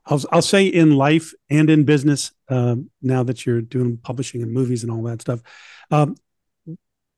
I'll 0.07 0.23
I'll 0.31 0.43
say 0.43 0.67
in 0.67 0.97
life 0.97 1.33
and 1.51 1.71
in 1.71 1.85
business. 1.85 2.33
Um, 2.49 2.91
now 3.03 3.23
that 3.23 3.47
you're 3.47 3.63
doing 3.63 3.97
publishing 3.97 4.43
and 4.43 4.53
movies 4.53 4.83
and 4.83 4.93
all 4.93 5.03
that 5.05 5.23
stuff, 5.23 5.41
um, 5.91 6.17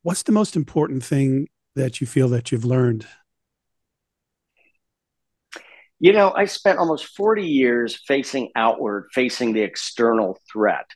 what's 0.03 0.23
the 0.23 0.33
most 0.33 0.57
important 0.57 1.05
thing 1.05 1.49
that 1.75 2.01
you 2.01 2.07
feel 2.07 2.29
that 2.29 2.53
you've 2.53 2.65
learned 2.65 3.07
you 5.99 6.13
know, 6.13 6.33
I 6.35 6.45
spent 6.45 6.79
almost 6.79 7.17
40 7.17 7.43
years 7.43 7.99
facing 8.07 8.51
outward, 8.55 9.09
facing 9.13 9.53
the 9.53 9.63
external 9.63 10.39
threat. 10.53 10.87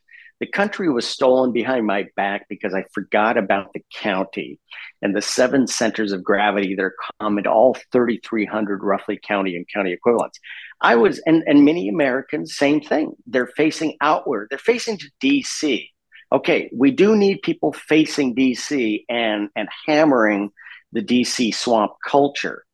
The 0.40 0.47
country 0.47 0.90
was 0.90 1.07
stolen 1.07 1.52
behind 1.52 1.87
my 1.87 2.07
back 2.16 2.47
because 2.49 2.75
I 2.75 2.85
forgot 2.95 3.37
about 3.37 3.73
the 3.75 3.85
county 3.95 4.59
and 5.02 5.14
the 5.14 5.21
seven 5.21 5.66
centers 5.66 6.12
of 6.12 6.25
gravity 6.25 6.75
that 6.75 6.83
are 6.83 6.95
common 7.21 7.45
to 7.45 7.50
all 7.50 7.76
3,300 7.92 8.83
roughly 8.83 9.21
county 9.23 9.54
and 9.57 9.66
county 9.73 9.92
equivalents. 9.92 10.38
I 10.80 10.97
was, 10.97 11.19
and, 11.26 11.42
and 11.47 11.64
many 11.64 11.90
Americans, 11.90 12.57
same 12.57 12.80
thing. 12.80 13.12
They're 13.26 13.50
facing 13.54 13.97
outward, 14.00 14.49
they're 14.49 14.59
facing 14.59 14.97
to 14.99 15.11
DC. 15.23 15.87
Okay, 16.33 16.71
we 16.75 16.90
do 16.90 17.16
need 17.16 17.42
people 17.42 17.73
facing 17.73 18.35
DC 18.35 19.04
and, 19.11 19.50
and 19.57 19.69
hammering 19.87 20.50
the 20.92 21.02
DC 21.02 21.54
swamp 21.54 21.92
culture. 22.07 22.64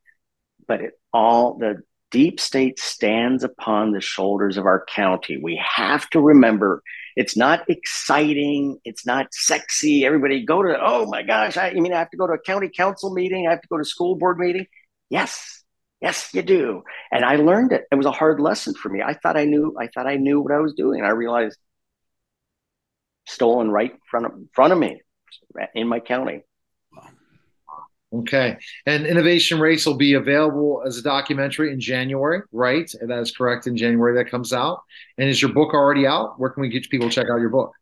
But 0.68 0.82
it 0.82 0.92
all, 1.12 1.58
the 1.58 1.82
deep 2.10 2.40
state 2.40 2.78
stands 2.78 3.44
upon 3.44 3.92
the 3.92 4.00
shoulders 4.00 4.56
of 4.56 4.66
our 4.66 4.84
county. 4.86 5.38
We 5.42 5.60
have 5.76 6.08
to 6.10 6.20
remember 6.20 6.82
it's 7.16 7.36
not 7.36 7.68
exciting, 7.68 8.78
it's 8.84 9.06
not 9.06 9.28
sexy. 9.32 10.04
Everybody 10.04 10.44
go 10.44 10.62
to, 10.62 10.78
oh 10.80 11.06
my 11.06 11.22
gosh, 11.22 11.56
I, 11.56 11.72
mean 11.72 11.92
I 11.92 11.98
have 11.98 12.10
to 12.10 12.16
go 12.16 12.26
to 12.26 12.34
a 12.34 12.38
county 12.38 12.68
council 12.68 13.12
meeting, 13.12 13.46
I 13.46 13.52
have 13.52 13.62
to 13.62 13.68
go 13.68 13.78
to 13.78 13.84
school 13.84 14.16
board 14.16 14.38
meeting. 14.38 14.66
Yes, 15.08 15.64
yes, 16.02 16.28
you 16.34 16.42
do. 16.42 16.82
And 17.10 17.24
I 17.24 17.36
learned 17.36 17.72
it. 17.72 17.84
It 17.90 17.94
was 17.94 18.06
a 18.06 18.12
hard 18.12 18.38
lesson 18.38 18.74
for 18.74 18.90
me. 18.90 19.02
I 19.02 19.14
thought 19.14 19.38
I 19.38 19.44
knew, 19.44 19.74
I 19.80 19.88
thought 19.88 20.06
I 20.06 20.16
knew 20.16 20.40
what 20.40 20.52
I 20.52 20.58
was 20.58 20.74
doing. 20.74 21.00
And 21.00 21.06
I 21.06 21.10
realized 21.10 21.58
stolen 23.26 23.70
right 23.70 23.92
in 23.92 23.98
front 24.10 24.26
of, 24.26 24.32
front 24.54 24.72
of 24.72 24.78
me 24.78 25.00
in 25.74 25.88
my 25.88 26.00
county. 26.00 26.42
Okay. 28.14 28.56
And 28.86 29.04
Innovation 29.04 29.58
Race 29.58 29.84
will 29.84 29.96
be 29.96 30.14
available 30.14 30.82
as 30.86 30.96
a 30.96 31.02
documentary 31.02 31.72
in 31.72 31.80
January, 31.80 32.42
right? 32.52 32.90
That 33.00 33.18
is 33.18 33.36
correct. 33.36 33.66
In 33.66 33.76
January, 33.76 34.14
that 34.16 34.30
comes 34.30 34.52
out. 34.52 34.80
And 35.18 35.28
is 35.28 35.42
your 35.42 35.52
book 35.52 35.74
already 35.74 36.06
out? 36.06 36.38
Where 36.38 36.50
can 36.50 36.60
we 36.60 36.68
get 36.68 36.88
people 36.88 37.08
to 37.08 37.14
check 37.14 37.26
out 37.30 37.40
your 37.40 37.48
book? 37.48 37.72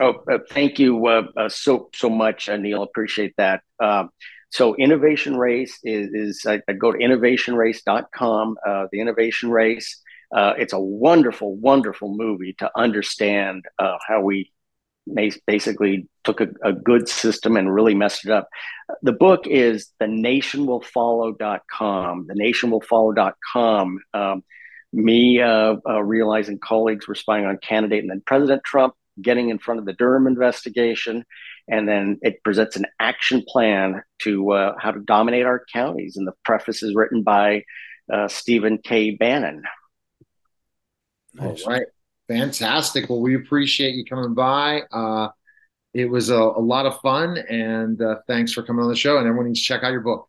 Oh, 0.00 0.24
uh, 0.28 0.38
thank 0.50 0.80
you 0.80 1.06
uh, 1.06 1.26
uh, 1.36 1.48
so 1.48 1.88
so 1.94 2.10
much, 2.10 2.48
uh, 2.48 2.56
Neil. 2.56 2.82
Appreciate 2.82 3.34
that. 3.36 3.62
Um, 3.78 4.10
so, 4.50 4.74
Innovation 4.74 5.36
Race 5.36 5.78
is, 5.84 6.08
is 6.12 6.46
I, 6.46 6.60
I 6.68 6.72
go 6.72 6.90
to 6.90 6.98
innovationrace.com. 6.98 8.56
Uh, 8.66 8.86
the 8.90 9.00
Innovation 9.00 9.50
Race. 9.50 10.02
Uh, 10.34 10.54
it's 10.58 10.72
a 10.72 10.80
wonderful, 10.80 11.54
wonderful 11.54 12.12
movie 12.12 12.54
to 12.54 12.68
understand 12.76 13.64
how 13.78 14.20
we 14.20 14.50
basically 15.46 16.08
took 16.24 16.40
a, 16.40 16.48
a, 16.62 16.72
good 16.72 17.08
system 17.08 17.56
and 17.56 17.72
really 17.72 17.94
messed 17.94 18.24
it 18.24 18.30
up. 18.30 18.48
The 19.02 19.12
book 19.12 19.46
is 19.46 19.92
the 20.00 20.06
nationwillfollow.com. 20.06 22.26
The 22.26 22.34
nationwillfollow.com. 22.34 23.98
Um, 24.12 24.42
me 24.92 25.40
uh, 25.40 25.76
uh, 25.88 26.02
realizing 26.02 26.58
colleagues 26.58 27.08
were 27.08 27.14
spying 27.14 27.46
on 27.46 27.58
candidate 27.58 28.00
and 28.00 28.10
then 28.10 28.22
President 28.24 28.64
Trump 28.64 28.94
getting 29.20 29.50
in 29.50 29.58
front 29.58 29.80
of 29.80 29.86
the 29.86 29.92
Durham 29.92 30.26
investigation. 30.26 31.24
And 31.68 31.88
then 31.88 32.18
it 32.22 32.42
presents 32.44 32.76
an 32.76 32.86
action 33.00 33.44
plan 33.46 34.02
to 34.22 34.52
uh, 34.52 34.74
how 34.78 34.90
to 34.90 35.00
dominate 35.00 35.46
our 35.46 35.64
counties. 35.72 36.16
And 36.16 36.26
the 36.26 36.34
preface 36.44 36.82
is 36.82 36.94
written 36.94 37.22
by 37.22 37.64
uh, 38.12 38.28
Stephen 38.28 38.78
K. 38.78 39.12
Bannon. 39.12 39.62
All 41.40 41.56
right. 41.66 41.86
Fantastic. 42.28 43.10
Well, 43.10 43.20
we 43.20 43.34
appreciate 43.34 43.94
you 43.94 44.04
coming 44.04 44.34
by. 44.34 44.82
It 45.94 46.06
was 46.06 46.30
a, 46.30 46.36
a, 46.36 46.60
lot 46.60 46.86
of 46.86 47.00
fun, 47.00 47.38
and 47.48 48.02
uh, 48.02 48.16
thanks 48.26 48.52
for 48.52 48.62
coming 48.62 48.82
on 48.82 48.90
the 48.90 48.96
show. 48.96 49.18
And 49.18 49.26
everyone 49.26 49.46
needs 49.46 49.60
to 49.60 49.66
check 49.66 49.84
out 49.84 49.92
your 49.92 50.00
book 50.00 50.28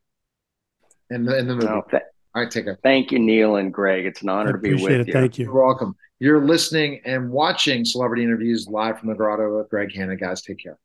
and 1.09 1.27
the, 1.27 1.37
and 1.37 1.49
the 1.49 1.55
movie. 1.55 1.67
Oh, 1.67 1.83
th- 1.89 2.03
All 2.35 2.43
right, 2.43 2.51
take 2.51 2.65
care. 2.65 2.79
Thank 2.83 3.11
you, 3.11 3.17
Neil 3.17 3.55
and 3.55 3.73
Greg. 3.73 4.05
It's 4.05 4.21
an 4.21 4.29
honor 4.29 4.51
to 4.51 4.57
be 4.59 4.75
with 4.75 4.91
it. 4.91 5.07
you. 5.07 5.13
Thank 5.13 5.39
you. 5.39 5.45
You're 5.45 5.65
welcome. 5.65 5.95
You're 6.19 6.45
listening 6.45 7.01
and 7.05 7.31
watching 7.31 7.83
Celebrity 7.83 8.23
Interviews 8.23 8.67
live 8.67 8.99
from 8.99 9.09
the 9.09 9.15
Grotto 9.15 9.57
with 9.57 9.69
Greg 9.69 9.93
Hanna. 9.93 10.15
Guys, 10.15 10.41
take 10.43 10.59
care. 10.59 10.77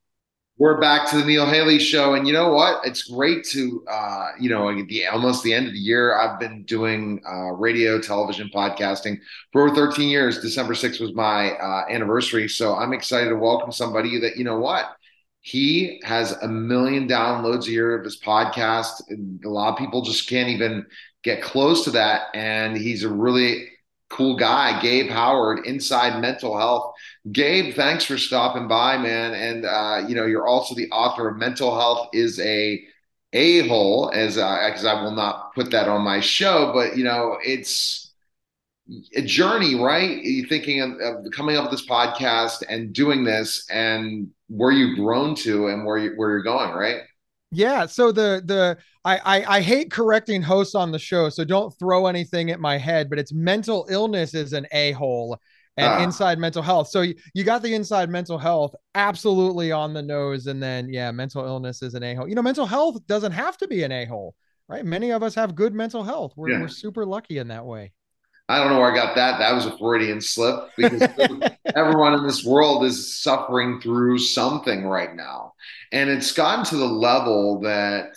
We're 0.60 0.78
back 0.78 1.08
to 1.08 1.16
the 1.16 1.24
Neil 1.24 1.46
Haley 1.46 1.78
show, 1.78 2.12
and 2.12 2.26
you 2.26 2.34
know 2.34 2.52
what? 2.52 2.86
It's 2.86 3.04
great 3.04 3.44
to, 3.44 3.82
uh, 3.88 4.32
you 4.38 4.50
know, 4.50 4.70
the 4.84 5.06
almost 5.06 5.42
the 5.42 5.54
end 5.54 5.66
of 5.66 5.72
the 5.72 5.78
year. 5.78 6.14
I've 6.14 6.38
been 6.38 6.64
doing 6.64 7.22
uh, 7.26 7.52
radio, 7.52 7.98
television, 7.98 8.50
podcasting 8.54 9.20
for 9.54 9.62
over 9.62 9.74
13 9.74 10.10
years. 10.10 10.42
December 10.42 10.74
6th 10.74 11.00
was 11.00 11.14
my 11.14 11.52
uh, 11.52 11.86
anniversary, 11.88 12.46
so 12.46 12.74
I'm 12.76 12.92
excited 12.92 13.30
to 13.30 13.36
welcome 13.36 13.72
somebody 13.72 14.20
that 14.20 14.36
you 14.36 14.44
know 14.44 14.58
what 14.58 14.84
he 15.40 15.98
has 16.04 16.32
a 16.32 16.48
million 16.48 17.08
downloads 17.08 17.66
a 17.66 17.70
year 17.70 17.98
of 17.98 18.04
his 18.04 18.20
podcast. 18.20 19.02
And 19.08 19.42
a 19.46 19.48
lot 19.48 19.72
of 19.72 19.78
people 19.78 20.02
just 20.02 20.28
can't 20.28 20.50
even 20.50 20.84
get 21.22 21.40
close 21.40 21.84
to 21.84 21.90
that, 21.92 22.24
and 22.34 22.76
he's 22.76 23.02
a 23.02 23.08
really 23.08 23.66
cool 24.10 24.36
guy, 24.36 24.80
Gabe 24.82 25.08
Howard, 25.08 25.66
Inside 25.66 26.20
Mental 26.20 26.58
Health. 26.58 26.92
Gabe, 27.32 27.74
thanks 27.74 28.04
for 28.04 28.18
stopping 28.18 28.68
by, 28.68 28.98
man. 28.98 29.34
And 29.34 29.64
uh, 29.64 30.04
you 30.08 30.14
know, 30.14 30.26
you're 30.26 30.46
also 30.46 30.74
the 30.74 30.90
author 30.90 31.28
of 31.28 31.38
Mental 31.38 31.74
Health 31.78 32.08
is 32.12 32.38
a 32.40 32.84
a 33.32 33.68
hole, 33.68 34.10
as 34.12 34.34
because 34.34 34.84
I 34.84 35.02
will 35.02 35.12
not 35.12 35.54
put 35.54 35.70
that 35.70 35.88
on 35.88 36.02
my 36.02 36.20
show, 36.20 36.72
but 36.74 36.96
you 36.96 37.04
know, 37.04 37.38
it's 37.44 38.12
a 39.14 39.22
journey, 39.22 39.76
right? 39.76 40.22
You 40.22 40.46
thinking 40.46 40.80
of, 40.80 40.92
of, 41.00 41.26
coming 41.32 41.56
up 41.56 41.70
with 41.70 41.70
this 41.70 41.86
podcast 41.86 42.64
and 42.68 42.92
doing 42.92 43.22
this, 43.22 43.68
and 43.70 44.30
where 44.48 44.72
you've 44.72 44.98
grown 44.98 45.36
to, 45.36 45.68
and 45.68 45.84
where 45.84 45.98
you 45.98 46.12
where 46.16 46.30
you're 46.30 46.42
going, 46.42 46.72
right? 46.72 47.02
Yeah. 47.50 47.86
So 47.86 48.12
the 48.12 48.42
the 48.44 48.78
I, 49.04 49.18
I 49.18 49.56
I 49.56 49.60
hate 49.60 49.90
correcting 49.90 50.42
hosts 50.42 50.74
on 50.74 50.92
the 50.92 50.98
show, 50.98 51.28
so 51.28 51.44
don't 51.44 51.76
throw 51.78 52.06
anything 52.06 52.50
at 52.50 52.60
my 52.60 52.78
head. 52.78 53.10
But 53.10 53.18
it's 53.18 53.32
mental 53.32 53.86
illness 53.90 54.34
is 54.34 54.52
an 54.52 54.66
a 54.72 54.92
hole, 54.92 55.38
and 55.76 55.86
ah. 55.86 56.02
inside 56.02 56.38
mental 56.38 56.62
health. 56.62 56.88
So 56.88 57.02
you, 57.02 57.14
you 57.34 57.44
got 57.44 57.62
the 57.62 57.74
inside 57.74 58.08
mental 58.08 58.38
health 58.38 58.74
absolutely 58.94 59.72
on 59.72 59.94
the 59.94 60.02
nose, 60.02 60.46
and 60.46 60.62
then 60.62 60.88
yeah, 60.92 61.10
mental 61.10 61.44
illness 61.44 61.82
is 61.82 61.94
an 61.94 62.02
a 62.02 62.14
hole. 62.14 62.28
You 62.28 62.34
know, 62.34 62.42
mental 62.42 62.66
health 62.66 63.04
doesn't 63.06 63.32
have 63.32 63.56
to 63.58 63.68
be 63.68 63.82
an 63.82 63.92
a 63.92 64.04
hole, 64.04 64.34
right? 64.68 64.84
Many 64.84 65.10
of 65.10 65.22
us 65.22 65.34
have 65.34 65.54
good 65.54 65.74
mental 65.74 66.04
health. 66.04 66.32
We're 66.36 66.50
yeah. 66.50 66.60
we're 66.60 66.68
super 66.68 67.04
lucky 67.04 67.38
in 67.38 67.48
that 67.48 67.64
way. 67.66 67.92
I 68.50 68.58
don't 68.58 68.68
know 68.68 68.80
where 68.80 68.90
I 68.90 68.94
got 68.96 69.14
that. 69.14 69.38
That 69.38 69.54
was 69.54 69.66
a 69.66 69.78
Freudian 69.78 70.20
slip 70.20 70.70
because 70.76 71.02
everyone 71.76 72.14
in 72.14 72.26
this 72.26 72.44
world 72.44 72.84
is 72.84 73.16
suffering 73.16 73.80
through 73.80 74.18
something 74.18 74.84
right 74.84 75.14
now. 75.14 75.52
And 75.92 76.10
it's 76.10 76.32
gotten 76.32 76.64
to 76.64 76.76
the 76.76 76.84
level 76.84 77.60
that 77.60 78.08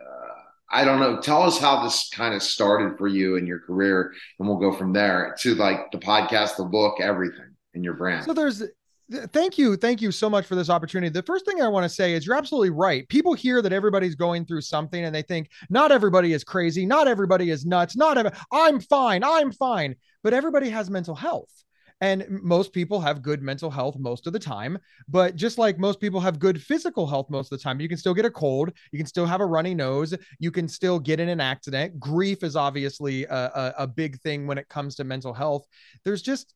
uh, 0.00 0.34
I 0.70 0.84
don't 0.84 1.00
know. 1.00 1.20
Tell 1.20 1.42
us 1.42 1.58
how 1.58 1.82
this 1.82 2.08
kind 2.10 2.32
of 2.32 2.44
started 2.44 2.96
for 2.96 3.08
you 3.08 3.34
in 3.34 3.44
your 3.44 3.58
career, 3.58 4.12
and 4.38 4.46
we'll 4.46 4.58
go 4.58 4.72
from 4.72 4.92
there 4.92 5.34
to 5.40 5.56
like 5.56 5.90
the 5.90 5.98
podcast, 5.98 6.56
the 6.56 6.64
book, 6.64 7.00
everything 7.00 7.56
in 7.74 7.82
your 7.82 7.94
brand. 7.94 8.24
So 8.24 8.34
there's 8.34 8.62
thank 9.10 9.58
you 9.58 9.76
thank 9.76 10.00
you 10.00 10.10
so 10.12 10.30
much 10.30 10.46
for 10.46 10.54
this 10.54 10.70
opportunity. 10.70 11.10
The 11.10 11.22
first 11.22 11.44
thing 11.44 11.60
i 11.60 11.68
want 11.68 11.84
to 11.84 11.88
say 11.88 12.14
is 12.14 12.26
you're 12.26 12.36
absolutely 12.36 12.70
right. 12.70 13.08
People 13.08 13.34
hear 13.34 13.62
that 13.62 13.72
everybody's 13.72 14.14
going 14.14 14.44
through 14.44 14.62
something 14.62 15.04
and 15.04 15.14
they 15.14 15.22
think 15.22 15.50
not 15.70 15.92
everybody 15.92 16.32
is 16.32 16.44
crazy. 16.44 16.86
Not 16.86 17.08
everybody 17.08 17.50
is 17.50 17.66
nuts. 17.66 17.96
Not 17.96 18.18
every, 18.18 18.32
i'm 18.52 18.80
fine 18.80 19.24
i'm 19.24 19.52
fine. 19.52 19.96
But 20.22 20.34
everybody 20.34 20.70
has 20.70 20.88
mental 20.88 21.14
health. 21.14 21.50
And 22.00 22.26
most 22.42 22.72
people 22.72 23.00
have 23.00 23.22
good 23.22 23.42
mental 23.42 23.70
health 23.70 23.96
most 23.96 24.26
of 24.26 24.32
the 24.32 24.38
time 24.40 24.76
but 25.08 25.36
just 25.36 25.56
like 25.56 25.78
most 25.78 26.00
people 26.00 26.18
have 26.18 26.40
good 26.40 26.60
physical 26.60 27.06
health 27.06 27.30
most 27.30 27.52
of 27.52 27.58
the 27.58 27.62
time 27.62 27.80
you 27.80 27.88
can 27.88 27.96
still 27.96 28.12
get 28.12 28.24
a 28.24 28.30
cold 28.30 28.72
you 28.90 28.98
can 28.98 29.06
still 29.06 29.24
have 29.24 29.40
a 29.40 29.46
runny 29.46 29.72
nose 29.72 30.12
you 30.40 30.50
can 30.50 30.66
still 30.66 30.98
get 30.98 31.20
in 31.20 31.28
an 31.28 31.40
accident. 31.40 32.00
Grief 32.00 32.42
is 32.42 32.56
obviously 32.56 33.24
a, 33.26 33.34
a, 33.54 33.74
a 33.78 33.86
big 33.86 34.18
thing 34.20 34.48
when 34.48 34.58
it 34.58 34.68
comes 34.68 34.96
to 34.96 35.04
mental 35.04 35.32
health. 35.32 35.64
There's 36.04 36.22
just 36.22 36.54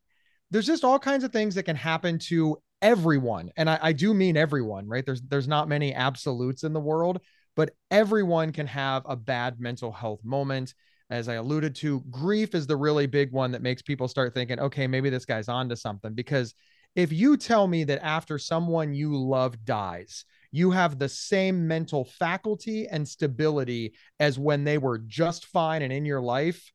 there's 0.50 0.66
just 0.66 0.84
all 0.84 0.98
kinds 0.98 1.24
of 1.24 1.32
things 1.32 1.54
that 1.54 1.64
can 1.64 1.76
happen 1.76 2.18
to 2.18 2.56
everyone 2.82 3.50
and 3.56 3.70
I, 3.70 3.78
I, 3.82 3.92
do 3.92 4.12
mean 4.12 4.36
everyone 4.36 4.86
right? 4.86 5.04
There's 5.04 5.22
there's 5.22 5.48
not 5.48 5.68
many 5.68 5.94
absolutes 5.94 6.62
in 6.62 6.72
the 6.72 6.80
world 6.80 7.20
but 7.56 7.70
everyone 7.90 8.52
can 8.52 8.66
have 8.66 9.02
a 9.06 9.16
bad 9.16 9.58
mental 9.58 9.90
health 9.90 10.20
moment. 10.24 10.74
As 11.08 11.28
i 11.28 11.34
alluded 11.34 11.74
to 11.76 12.00
grief 12.10 12.54
is 12.54 12.66
the 12.66 12.76
really 12.76 13.06
big 13.06 13.32
one 13.32 13.52
that 13.52 13.62
makes 13.62 13.80
people 13.80 14.08
start 14.08 14.34
thinking 14.34 14.58
okay 14.58 14.86
maybe 14.86 15.08
this 15.08 15.24
guy's 15.24 15.48
on 15.48 15.68
to 15.68 15.76
something. 15.76 16.14
Because 16.14 16.54
if 16.94 17.12
you 17.12 17.36
tell 17.36 17.66
me 17.66 17.84
that 17.84 18.04
after 18.04 18.38
someone 18.38 18.92
you 18.92 19.16
love 19.16 19.64
dies 19.64 20.24
you 20.52 20.70
have 20.70 20.98
the 20.98 21.08
same 21.08 21.66
mental 21.66 22.04
faculty 22.04 22.86
and 22.88 23.06
stability 23.06 23.94
as 24.20 24.38
when 24.38 24.64
they 24.64 24.78
were 24.78 24.98
just 24.98 25.46
fine 25.46 25.82
and 25.82 25.92
in 25.92 26.04
your 26.04 26.20
life 26.20 26.72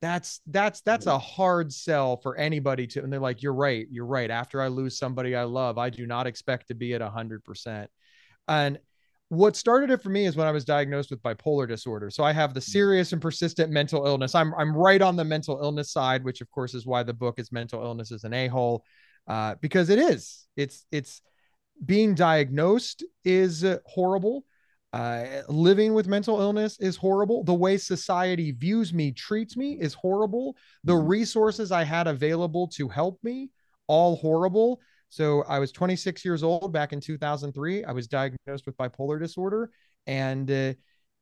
that's 0.00 0.40
that's 0.46 0.80
that's 0.82 1.06
a 1.06 1.18
hard 1.18 1.72
sell 1.72 2.16
for 2.16 2.36
anybody 2.36 2.86
to 2.86 3.02
and 3.02 3.12
they're 3.12 3.18
like 3.18 3.42
you're 3.42 3.54
right 3.54 3.86
you're 3.90 4.06
right 4.06 4.30
after 4.30 4.62
i 4.62 4.68
lose 4.68 4.96
somebody 4.96 5.34
i 5.34 5.42
love 5.42 5.76
i 5.76 5.90
do 5.90 6.06
not 6.06 6.26
expect 6.26 6.68
to 6.68 6.74
be 6.74 6.94
at 6.94 7.00
100% 7.00 7.86
and 8.46 8.78
what 9.30 9.56
started 9.56 9.90
it 9.90 10.02
for 10.02 10.08
me 10.08 10.24
is 10.24 10.36
when 10.36 10.46
i 10.46 10.52
was 10.52 10.64
diagnosed 10.64 11.10
with 11.10 11.22
bipolar 11.22 11.68
disorder. 11.68 12.10
So 12.10 12.24
i 12.24 12.32
have 12.32 12.54
the 12.54 12.60
mm. 12.60 12.70
serious 12.70 13.12
and 13.12 13.20
persistent 13.20 13.70
mental 13.70 14.06
illness. 14.06 14.34
I'm 14.34 14.54
i'm 14.54 14.74
right 14.74 15.02
on 15.02 15.16
the 15.16 15.24
mental 15.24 15.60
illness 15.62 15.90
side 15.90 16.24
which 16.24 16.40
of 16.40 16.50
course 16.50 16.74
is 16.74 16.86
why 16.86 17.02
the 17.02 17.12
book 17.12 17.38
is 17.38 17.52
mental 17.52 17.82
illness 17.82 18.10
is 18.10 18.24
an 18.24 18.32
a-hole 18.32 18.84
uh, 19.28 19.56
because 19.60 19.90
it 19.90 19.98
is. 19.98 20.46
It's 20.56 20.86
it's 20.90 21.20
being 21.84 22.14
diagnosed 22.14 23.04
is 23.24 23.64
horrible 23.86 24.44
uh, 24.98 25.42
living 25.48 25.94
with 25.94 26.08
mental 26.08 26.40
illness 26.40 26.76
is 26.80 26.96
horrible. 26.96 27.44
The 27.44 27.54
way 27.54 27.76
society 27.76 28.50
views 28.50 28.92
me, 28.92 29.12
treats 29.12 29.56
me 29.56 29.78
is 29.80 29.94
horrible. 29.94 30.56
The 30.82 30.92
mm-hmm. 30.92 31.06
resources 31.06 31.70
I 31.70 31.84
had 31.84 32.08
available 32.08 32.66
to 32.74 32.88
help 32.88 33.20
me, 33.22 33.50
all 33.86 34.16
horrible. 34.16 34.80
So 35.08 35.44
I 35.44 35.60
was 35.60 35.70
26 35.70 36.24
years 36.24 36.42
old 36.42 36.72
back 36.72 36.92
in 36.92 37.00
2003. 37.00 37.84
I 37.84 37.92
was 37.92 38.08
diagnosed 38.08 38.66
with 38.66 38.76
bipolar 38.76 39.20
disorder, 39.20 39.70
and 40.08 40.50
uh, 40.50 40.72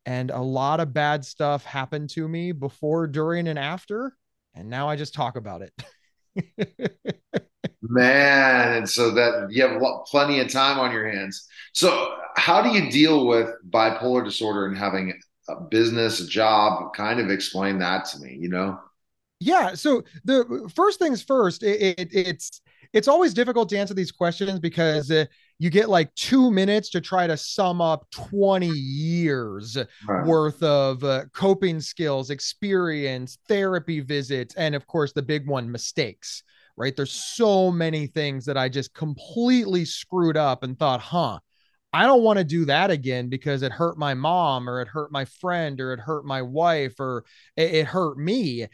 and 0.06 0.30
a 0.30 0.40
lot 0.40 0.80
of 0.80 0.94
bad 0.94 1.22
stuff 1.22 1.62
happened 1.66 2.08
to 2.10 2.26
me 2.26 2.52
before, 2.52 3.06
during, 3.06 3.46
and 3.46 3.58
after. 3.58 4.16
And 4.54 4.70
now 4.70 4.88
I 4.88 4.96
just 4.96 5.12
talk 5.12 5.36
about 5.36 5.60
it. 5.60 7.46
Man, 7.82 8.78
and 8.78 8.88
so 8.88 9.10
that 9.12 9.48
you 9.50 9.62
have 9.62 9.80
plenty 10.06 10.40
of 10.40 10.50
time 10.50 10.78
on 10.78 10.92
your 10.92 11.08
hands. 11.08 11.46
So, 11.72 12.16
how 12.36 12.62
do 12.62 12.70
you 12.70 12.90
deal 12.90 13.26
with 13.26 13.50
bipolar 13.68 14.24
disorder 14.24 14.66
and 14.66 14.76
having 14.76 15.18
a 15.48 15.60
business, 15.60 16.20
a 16.20 16.26
job? 16.26 16.94
Kind 16.94 17.20
of 17.20 17.30
explain 17.30 17.78
that 17.80 18.06
to 18.06 18.18
me, 18.18 18.38
you 18.40 18.48
know? 18.48 18.78
Yeah. 19.40 19.74
So 19.74 20.02
the 20.24 20.70
first 20.74 20.98
things 20.98 21.22
first, 21.22 21.62
it, 21.62 21.98
it, 21.98 22.08
it's 22.12 22.62
it's 22.92 23.08
always 23.08 23.34
difficult 23.34 23.68
to 23.68 23.78
answer 23.78 23.92
these 23.92 24.12
questions 24.12 24.58
because 24.58 25.10
uh, 25.10 25.26
you 25.58 25.68
get 25.68 25.90
like 25.90 26.14
two 26.14 26.50
minutes 26.50 26.88
to 26.90 27.00
try 27.00 27.26
to 27.26 27.36
sum 27.36 27.82
up 27.82 28.06
20 28.10 28.68
years 28.68 29.76
right. 30.08 30.26
worth 30.26 30.62
of 30.62 31.04
uh, 31.04 31.24
coping 31.34 31.80
skills, 31.80 32.30
experience, 32.30 33.38
therapy 33.48 34.00
visits, 34.00 34.54
and 34.54 34.74
of 34.74 34.86
course 34.86 35.12
the 35.12 35.22
big 35.22 35.46
one, 35.46 35.70
mistakes 35.70 36.42
right? 36.76 36.94
There's 36.94 37.12
so 37.12 37.70
many 37.70 38.06
things 38.06 38.44
that 38.46 38.56
I 38.56 38.68
just 38.68 38.94
completely 38.94 39.84
screwed 39.84 40.36
up 40.36 40.62
and 40.62 40.78
thought, 40.78 41.00
huh, 41.00 41.38
I 41.92 42.04
don't 42.04 42.22
want 42.22 42.38
to 42.38 42.44
do 42.44 42.66
that 42.66 42.90
again 42.90 43.28
because 43.28 43.62
it 43.62 43.72
hurt 43.72 43.96
my 43.96 44.12
mom 44.14 44.68
or 44.68 44.82
it 44.82 44.88
hurt 44.88 45.10
my 45.10 45.24
friend 45.24 45.80
or 45.80 45.94
it 45.94 46.00
hurt 46.00 46.26
my 46.26 46.42
wife 46.42 47.00
or 47.00 47.24
it, 47.56 47.74
it 47.74 47.86
hurt 47.86 48.18
me. 48.18 48.66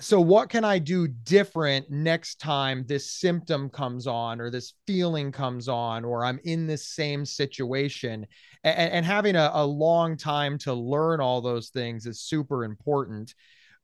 So, 0.00 0.20
what 0.20 0.48
can 0.48 0.64
I 0.64 0.80
do 0.80 1.06
different 1.06 1.88
next 1.88 2.40
time 2.40 2.84
this 2.86 3.12
symptom 3.12 3.70
comes 3.70 4.08
on 4.08 4.40
or 4.40 4.50
this 4.50 4.74
feeling 4.88 5.30
comes 5.30 5.68
on 5.68 6.04
or 6.04 6.24
I'm 6.24 6.40
in 6.42 6.66
this 6.66 6.88
same 6.88 7.24
situation? 7.24 8.26
And, 8.64 8.92
and 8.92 9.06
having 9.06 9.36
a, 9.36 9.52
a 9.54 9.64
long 9.64 10.16
time 10.16 10.58
to 10.58 10.74
learn 10.74 11.20
all 11.20 11.40
those 11.40 11.68
things 11.68 12.06
is 12.06 12.20
super 12.20 12.64
important. 12.64 13.34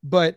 But 0.02 0.35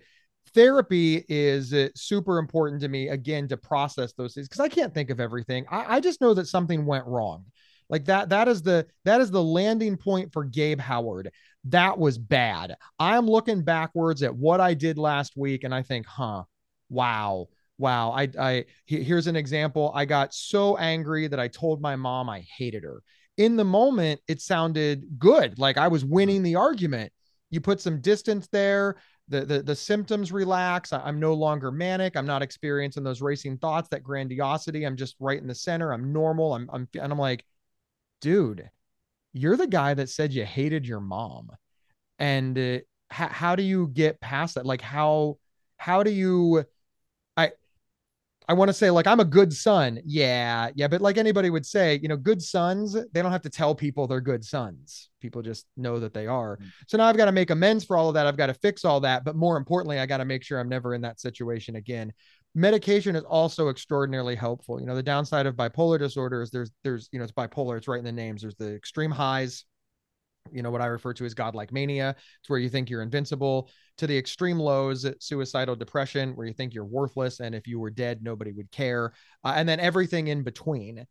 therapy 0.53 1.25
is 1.27 1.73
uh, 1.73 1.89
super 1.95 2.37
important 2.37 2.81
to 2.81 2.87
me 2.87 3.09
again 3.09 3.47
to 3.47 3.57
process 3.57 4.13
those 4.13 4.33
things 4.33 4.47
because 4.47 4.59
I 4.59 4.69
can't 4.69 4.93
think 4.93 5.09
of 5.09 5.19
everything. 5.19 5.65
I, 5.69 5.95
I 5.95 5.99
just 5.99 6.21
know 6.21 6.33
that 6.33 6.47
something 6.47 6.85
went 6.85 7.05
wrong. 7.05 7.45
Like 7.89 8.05
that, 8.05 8.29
that 8.29 8.47
is 8.47 8.61
the 8.61 8.87
that 9.05 9.21
is 9.21 9.29
the 9.29 9.43
landing 9.43 9.97
point 9.97 10.31
for 10.31 10.43
Gabe 10.43 10.79
Howard. 10.79 11.31
That 11.65 11.97
was 11.97 12.17
bad. 12.17 12.75
I'm 12.99 13.27
looking 13.27 13.61
backwards 13.63 14.23
at 14.23 14.35
what 14.35 14.59
I 14.59 14.73
did 14.73 14.97
last 14.97 15.33
week, 15.37 15.63
and 15.63 15.73
I 15.75 15.81
think, 15.81 16.05
huh, 16.05 16.43
wow, 16.89 17.47
wow. 17.77 18.11
I 18.11 18.29
I 18.39 18.65
here's 18.85 19.27
an 19.27 19.35
example. 19.35 19.91
I 19.93 20.05
got 20.05 20.33
so 20.33 20.77
angry 20.77 21.27
that 21.27 21.39
I 21.39 21.47
told 21.49 21.81
my 21.81 21.95
mom 21.95 22.29
I 22.29 22.45
hated 22.57 22.83
her. 22.83 23.01
In 23.37 23.55
the 23.55 23.65
moment, 23.65 24.21
it 24.27 24.41
sounded 24.41 25.19
good, 25.19 25.59
like 25.59 25.77
I 25.77 25.87
was 25.87 26.05
winning 26.05 26.43
the 26.43 26.55
argument. 26.55 27.11
You 27.49 27.61
put 27.61 27.81
some 27.81 28.01
distance 28.01 28.47
there 28.51 28.95
the, 29.29 29.45
the 29.45 29.63
the 29.63 29.75
symptoms 29.75 30.31
relax 30.31 30.91
i'm 30.91 31.19
no 31.19 31.33
longer 31.33 31.71
manic 31.71 32.17
i'm 32.17 32.25
not 32.25 32.41
experiencing 32.41 33.03
those 33.03 33.21
racing 33.21 33.57
thoughts 33.57 33.87
that 33.89 34.03
grandiosity 34.03 34.85
i'm 34.85 34.97
just 34.97 35.15
right 35.19 35.39
in 35.39 35.47
the 35.47 35.55
center 35.55 35.93
i'm 35.93 36.11
normal 36.11 36.53
i'm, 36.53 36.69
I'm 36.73 36.87
and 36.99 37.11
i'm 37.11 37.17
like 37.17 37.45
dude 38.19 38.69
you're 39.33 39.57
the 39.57 39.67
guy 39.67 39.95
that 39.95 40.09
said 40.09 40.31
you 40.31 40.45
hated 40.45 40.87
your 40.87 40.99
mom. 40.99 41.49
And 42.19 42.57
uh, 42.57 42.79
how, 43.09 43.27
how 43.27 43.55
do 43.55 43.63
you 43.63 43.87
get 43.87 44.21
past 44.21 44.55
that? 44.55 44.65
Like 44.65 44.81
how 44.81 45.37
how 45.77 46.03
do 46.03 46.11
you 46.11 46.63
i 48.47 48.53
want 48.53 48.69
to 48.69 48.73
say 48.73 48.89
like 48.89 49.07
I'm 49.07 49.19
a 49.19 49.25
good 49.25 49.53
son. 49.53 49.99
Yeah, 50.05 50.69
yeah, 50.75 50.87
but 50.87 51.01
like 51.01 51.17
anybody 51.17 51.49
would 51.49 51.65
say, 51.65 51.99
you 52.01 52.07
know, 52.07 52.17
good 52.17 52.41
sons, 52.41 52.93
they 52.93 53.21
don't 53.21 53.31
have 53.31 53.41
to 53.43 53.49
tell 53.49 53.75
people 53.75 54.07
they're 54.07 54.21
good 54.21 54.43
sons. 54.43 55.09
People 55.21 55.41
just 55.41 55.65
know 55.77 55.99
that 55.99 56.13
they 56.13 56.27
are. 56.27 56.57
Mm-hmm. 56.57 56.67
So 56.87 56.97
now 56.97 57.05
I've 57.05 57.17
got 57.17 57.25
to 57.25 57.31
make 57.31 57.49
amends 57.49 57.83
for 57.83 57.97
all 57.97 58.09
of 58.09 58.15
that. 58.15 58.27
I've 58.27 58.37
got 58.37 58.47
to 58.47 58.53
fix 58.53 58.85
all 58.85 58.99
that, 59.01 59.23
but 59.23 59.35
more 59.35 59.57
importantly, 59.57 59.99
I 59.99 60.05
got 60.05 60.17
to 60.17 60.25
make 60.25 60.43
sure 60.43 60.59
I'm 60.59 60.69
never 60.69 60.93
in 60.93 61.01
that 61.01 61.19
situation 61.19 61.75
again. 61.75 62.11
Medication 62.55 63.15
is 63.15 63.23
also 63.23 63.69
extraordinarily 63.69 64.35
helpful. 64.35 64.79
You 64.79 64.85
know, 64.85 64.95
the 64.95 65.03
downside 65.03 65.45
of 65.45 65.55
bipolar 65.55 65.97
disorder 65.97 66.41
is 66.41 66.51
there's 66.51 66.71
there's 66.83 67.09
you 67.11 67.19
know, 67.19 67.23
it's 67.23 67.33
bipolar, 67.33 67.77
it's 67.77 67.87
right 67.87 67.99
in 67.99 68.05
the 68.05 68.11
names. 68.11 68.41
There's 68.41 68.55
the 68.55 68.75
extreme 68.75 69.11
highs 69.11 69.65
you 70.51 70.61
know 70.61 70.71
what 70.71 70.81
I 70.81 70.87
refer 70.87 71.13
to 71.13 71.25
as 71.25 71.33
godlike 71.33 71.71
mania. 71.71 72.15
It's 72.39 72.49
where 72.49 72.59
you 72.59 72.69
think 72.69 72.89
you're 72.89 73.01
invincible. 73.01 73.69
To 73.97 74.07
the 74.07 74.17
extreme 74.17 74.59
lows, 74.59 75.05
suicidal 75.19 75.75
depression, 75.75 76.35
where 76.35 76.47
you 76.47 76.53
think 76.53 76.73
you're 76.73 76.85
worthless, 76.85 77.39
and 77.39 77.53
if 77.53 77.67
you 77.67 77.79
were 77.79 77.91
dead, 77.91 78.23
nobody 78.23 78.51
would 78.51 78.71
care. 78.71 79.13
Uh, 79.43 79.53
and 79.55 79.69
then 79.69 79.79
everything 79.79 80.27
in 80.27 80.43
between. 80.43 81.05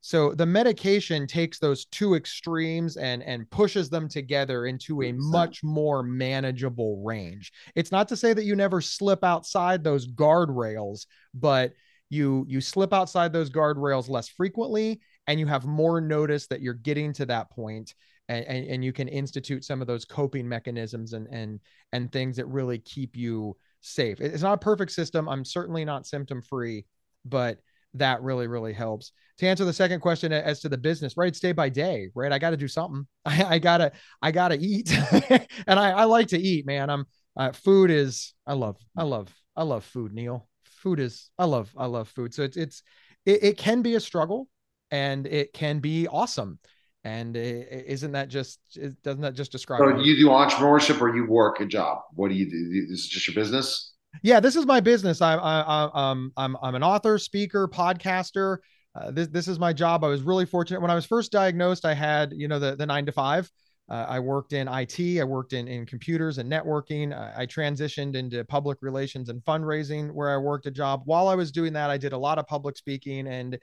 So 0.00 0.34
the 0.34 0.46
medication 0.46 1.28
takes 1.28 1.60
those 1.60 1.84
two 1.84 2.14
extremes 2.14 2.96
and 2.96 3.22
and 3.22 3.48
pushes 3.50 3.88
them 3.88 4.08
together 4.08 4.66
into 4.66 5.02
a 5.02 5.12
much 5.12 5.62
more 5.62 6.02
manageable 6.02 7.00
range. 7.04 7.52
It's 7.76 7.92
not 7.92 8.08
to 8.08 8.16
say 8.16 8.32
that 8.32 8.44
you 8.44 8.56
never 8.56 8.80
slip 8.80 9.22
outside 9.22 9.84
those 9.84 10.08
guardrails, 10.08 11.06
but 11.34 11.74
you 12.10 12.44
you 12.48 12.60
slip 12.60 12.92
outside 12.92 13.32
those 13.32 13.48
guardrails 13.48 14.08
less 14.08 14.28
frequently 14.28 15.00
and 15.28 15.38
you 15.38 15.46
have 15.46 15.64
more 15.64 16.00
notice 16.00 16.46
that 16.48 16.60
you're 16.60 16.74
getting 16.74 17.12
to 17.14 17.26
that 17.26 17.50
point 17.50 17.94
and, 18.32 18.46
and, 18.46 18.66
and 18.66 18.84
you 18.84 18.92
can 18.92 19.08
institute 19.08 19.64
some 19.64 19.80
of 19.80 19.86
those 19.86 20.04
coping 20.04 20.48
mechanisms 20.48 21.12
and 21.12 21.26
and 21.30 21.60
and 21.92 22.10
things 22.10 22.36
that 22.36 22.46
really 22.46 22.78
keep 22.78 23.16
you 23.16 23.56
safe. 23.80 24.20
It's 24.20 24.42
not 24.42 24.54
a 24.54 24.58
perfect 24.58 24.92
system. 24.92 25.28
I'm 25.28 25.44
certainly 25.44 25.84
not 25.84 26.06
symptom 26.06 26.42
free, 26.42 26.86
but 27.24 27.58
that 27.94 28.22
really 28.22 28.46
really 28.46 28.72
helps. 28.72 29.12
To 29.38 29.46
answer 29.46 29.64
the 29.64 29.72
second 29.72 30.00
question 30.00 30.32
as 30.32 30.60
to 30.60 30.68
the 30.68 30.78
business 30.78 31.16
right 31.16 31.28
it's 31.28 31.40
day 31.40 31.52
by 31.52 31.68
day 31.68 32.08
right? 32.14 32.32
I 32.32 32.38
got 32.38 32.50
to 32.50 32.56
do 32.56 32.68
something. 32.68 33.06
I, 33.24 33.44
I, 33.44 33.58
gotta 33.58 33.92
i 34.22 34.30
gotta 34.30 34.58
eat. 34.60 34.90
And 35.66 35.78
I, 35.78 35.90
I 35.90 36.04
like 36.04 36.28
to 36.28 36.38
eat 36.38 36.66
man. 36.66 36.90
I'm 36.90 37.06
uh, 37.36 37.52
food 37.52 37.90
is 37.90 38.34
i 38.46 38.52
love 38.52 38.76
i 38.96 39.02
love 39.02 39.34
i 39.56 39.62
love 39.62 39.84
food 39.84 40.12
neil. 40.12 40.48
Food 40.64 41.00
is 41.00 41.30
i 41.38 41.44
love 41.44 41.70
i 41.76 41.86
love 41.86 42.08
food. 42.08 42.32
So 42.32 42.42
it's 42.42 42.56
it's 42.56 42.82
it, 43.26 43.44
it 43.44 43.58
can 43.58 43.82
be 43.82 43.94
a 43.94 44.00
struggle 44.00 44.48
and 44.90 45.26
it 45.26 45.52
can 45.52 45.80
be 45.80 46.06
awesome 46.08 46.58
and 47.04 47.36
isn't 47.36 48.12
that 48.12 48.28
just 48.28 48.60
doesn't 49.02 49.22
that 49.22 49.34
just 49.34 49.50
describe? 49.50 49.80
So 49.80 50.00
you 50.00 50.16
do 50.16 50.28
entrepreneurship 50.28 51.00
or 51.00 51.14
you 51.14 51.26
work 51.26 51.60
a 51.60 51.66
job? 51.66 51.98
What 52.14 52.28
do 52.28 52.34
you 52.34 52.48
do? 52.48 52.86
This 52.88 53.00
is 53.00 53.08
just 53.08 53.26
your 53.26 53.34
business. 53.34 53.94
Yeah, 54.22 54.40
this 54.40 54.56
is 54.56 54.66
my 54.66 54.80
business. 54.80 55.20
I'm 55.20 55.40
I, 55.40 55.90
I'm 55.94 56.32
I'm 56.36 56.56
I'm 56.62 56.74
an 56.74 56.82
author, 56.82 57.18
speaker, 57.18 57.66
podcaster. 57.66 58.58
Uh, 58.94 59.10
this 59.10 59.28
this 59.28 59.48
is 59.48 59.58
my 59.58 59.72
job. 59.72 60.04
I 60.04 60.08
was 60.08 60.22
really 60.22 60.46
fortunate 60.46 60.80
when 60.80 60.90
I 60.90 60.94
was 60.94 61.06
first 61.06 61.32
diagnosed. 61.32 61.84
I 61.84 61.94
had 61.94 62.32
you 62.32 62.46
know 62.46 62.58
the 62.58 62.76
the 62.76 62.86
nine 62.86 63.06
to 63.06 63.12
five. 63.12 63.50
Uh, 63.90 64.06
I 64.08 64.20
worked 64.20 64.52
in 64.52 64.68
IT. 64.68 65.20
I 65.20 65.24
worked 65.24 65.54
in 65.54 65.66
in 65.66 65.86
computers 65.86 66.38
and 66.38 66.50
networking. 66.50 67.12
I 67.36 67.46
transitioned 67.46 68.14
into 68.14 68.44
public 68.44 68.78
relations 68.80 69.28
and 69.28 69.42
fundraising, 69.42 70.12
where 70.12 70.30
I 70.30 70.36
worked 70.36 70.66
a 70.66 70.70
job. 70.70 71.02
While 71.04 71.26
I 71.26 71.34
was 71.34 71.50
doing 71.50 71.72
that, 71.72 71.90
I 71.90 71.96
did 71.96 72.12
a 72.12 72.18
lot 72.18 72.38
of 72.38 72.46
public 72.46 72.76
speaking 72.76 73.26
and 73.26 73.58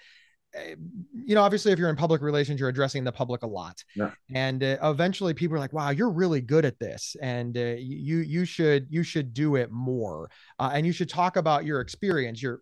you 0.56 1.36
know, 1.36 1.42
obviously, 1.42 1.72
if 1.72 1.80
you're 1.80 1.90
in 1.90 1.96
public 1.96 2.22
relations, 2.22 2.60
you're 2.60 2.70
addressing 2.70 3.04
the 3.04 3.12
public 3.12 3.44
a 3.44 3.48
lot, 3.48 3.84
yeah. 3.96 4.12
and 4.34 4.64
uh, 4.64 4.78
eventually, 4.84 5.34
people 5.34 5.56
are 5.56 5.60
like, 5.60 5.74
"Wow, 5.74 5.90
you're 5.92 6.10
really 6.10 6.42
good 6.42 6.66
at 6.66 6.80
this, 6.80 7.16
and 7.22 7.56
uh, 7.58 7.76
you 7.78 8.18
you 8.20 8.46
should 8.46 8.88
you 8.90 9.04
should 9.04 9.34
do 9.34 9.56
it 9.56 9.72
more, 9.72 10.30
uh, 10.58 10.72
and 10.74 10.86
you 10.86 10.92
should 10.92 11.10
talk 11.10 11.36
about 11.36 11.66
your 11.66 11.82
experience. 11.82 12.42
Your 12.42 12.62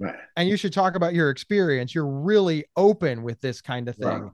right. 0.00 0.16
and 0.36 0.48
you 0.48 0.56
should 0.56 0.72
talk 0.72 0.96
about 0.96 1.14
your 1.14 1.30
experience. 1.30 1.94
You're 1.94 2.06
really 2.06 2.64
open 2.76 3.22
with 3.22 3.40
this 3.40 3.60
kind 3.60 3.88
of 3.88 3.96
thing." 3.96 4.32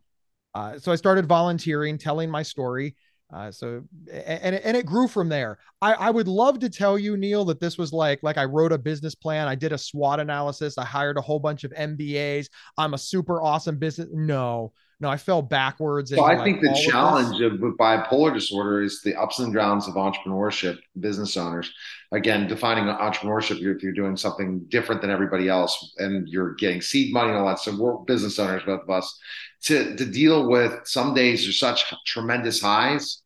Uh, 0.54 0.78
so 0.78 0.90
I 0.90 0.96
started 0.96 1.26
volunteering, 1.26 1.98
telling 1.98 2.30
my 2.30 2.42
story. 2.42 2.96
Uh, 3.32 3.50
so 3.50 3.82
and 4.10 4.54
and 4.54 4.76
it 4.76 4.86
grew 4.86 5.06
from 5.06 5.28
there. 5.28 5.58
I, 5.82 5.92
I 5.92 6.10
would 6.10 6.28
love 6.28 6.58
to 6.60 6.70
tell 6.70 6.98
you, 6.98 7.16
Neil, 7.16 7.44
that 7.46 7.60
this 7.60 7.76
was 7.76 7.92
like 7.92 8.22
like 8.22 8.38
I 8.38 8.46
wrote 8.46 8.72
a 8.72 8.78
business 8.78 9.14
plan. 9.14 9.48
I 9.48 9.54
did 9.54 9.72
a 9.72 9.78
SWOT 9.78 10.18
analysis. 10.18 10.78
I 10.78 10.84
hired 10.86 11.18
a 11.18 11.20
whole 11.20 11.38
bunch 11.38 11.64
of 11.64 11.72
MBAs. 11.72 12.48
I'm 12.78 12.94
a 12.94 12.98
super 12.98 13.42
awesome 13.42 13.76
business. 13.76 14.08
No, 14.12 14.72
no, 15.00 15.08
I 15.08 15.16
fell 15.16 15.42
backwards. 15.42 16.10
So 16.10 16.24
I 16.24 16.34
like 16.34 16.44
think 16.44 16.60
the 16.60 16.86
challenge 16.90 17.40
of, 17.40 17.52
of 17.54 17.74
bipolar 17.76 18.34
disorder 18.34 18.82
is 18.82 19.00
the 19.02 19.14
ups 19.14 19.38
and 19.38 19.54
downs 19.54 19.86
of 19.86 19.94
entrepreneurship, 19.94 20.78
business 20.98 21.36
owners. 21.36 21.72
Again, 22.10 22.48
defining 22.48 22.84
entrepreneurship, 22.86 23.62
if 23.62 23.82
you're 23.82 23.92
doing 23.92 24.16
something 24.16 24.64
different 24.68 25.00
than 25.00 25.10
everybody 25.10 25.48
else 25.48 25.94
and 25.98 26.26
you're 26.28 26.54
getting 26.54 26.80
seed 26.80 27.12
money 27.12 27.30
and 27.30 27.38
all 27.38 27.46
that. 27.46 27.60
So 27.60 27.76
we're 27.76 27.98
business 27.98 28.38
owners, 28.40 28.64
both 28.64 28.82
of 28.82 28.90
us 28.90 29.18
to 29.64 29.96
to 29.96 30.04
deal 30.04 30.48
with 30.48 30.80
some 30.84 31.14
days 31.14 31.48
are 31.48 31.52
such 31.52 31.92
tremendous 32.06 32.60
highs 32.60 33.22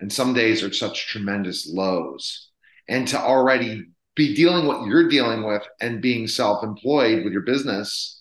and 0.00 0.12
some 0.12 0.34
days 0.34 0.62
are 0.62 0.72
such 0.72 1.06
tremendous 1.06 1.68
lows 1.68 2.50
and 2.88 3.06
to 3.08 3.18
already 3.18 3.84
be 4.14 4.34
dealing 4.34 4.66
what 4.66 4.86
you're 4.86 5.08
dealing 5.08 5.44
with 5.44 5.62
and 5.80 6.02
being 6.02 6.26
self-employed 6.26 7.24
with 7.24 7.32
your 7.32 7.42
business 7.42 8.19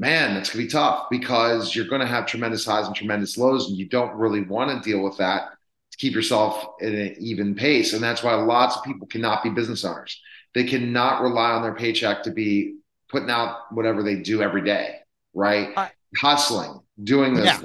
man 0.00 0.34
that's 0.34 0.50
going 0.50 0.64
to 0.64 0.66
be 0.66 0.72
tough 0.72 1.06
because 1.10 1.74
you're 1.74 1.86
going 1.86 2.00
to 2.00 2.06
have 2.06 2.26
tremendous 2.26 2.64
highs 2.64 2.86
and 2.86 2.96
tremendous 2.96 3.38
lows 3.38 3.68
and 3.68 3.78
you 3.78 3.88
don't 3.88 4.14
really 4.16 4.42
want 4.42 4.70
to 4.70 4.90
deal 4.90 5.02
with 5.02 5.16
that 5.18 5.50
to 5.92 5.98
keep 5.98 6.14
yourself 6.14 6.66
at 6.80 6.88
an 6.88 7.14
even 7.20 7.54
pace 7.54 7.92
and 7.92 8.02
that's 8.02 8.22
why 8.22 8.34
lots 8.34 8.76
of 8.76 8.82
people 8.82 9.06
cannot 9.06 9.42
be 9.42 9.50
business 9.50 9.84
owners 9.84 10.20
they 10.54 10.64
cannot 10.64 11.22
rely 11.22 11.50
on 11.50 11.62
their 11.62 11.74
paycheck 11.74 12.22
to 12.22 12.32
be 12.32 12.76
putting 13.08 13.30
out 13.30 13.72
whatever 13.72 14.02
they 14.02 14.16
do 14.16 14.42
every 14.42 14.62
day 14.62 14.96
right 15.34 15.68
I, 15.76 15.90
hustling, 16.16 16.80
doing 17.02 17.34
this. 17.34 17.46
Yeah. 17.46 17.60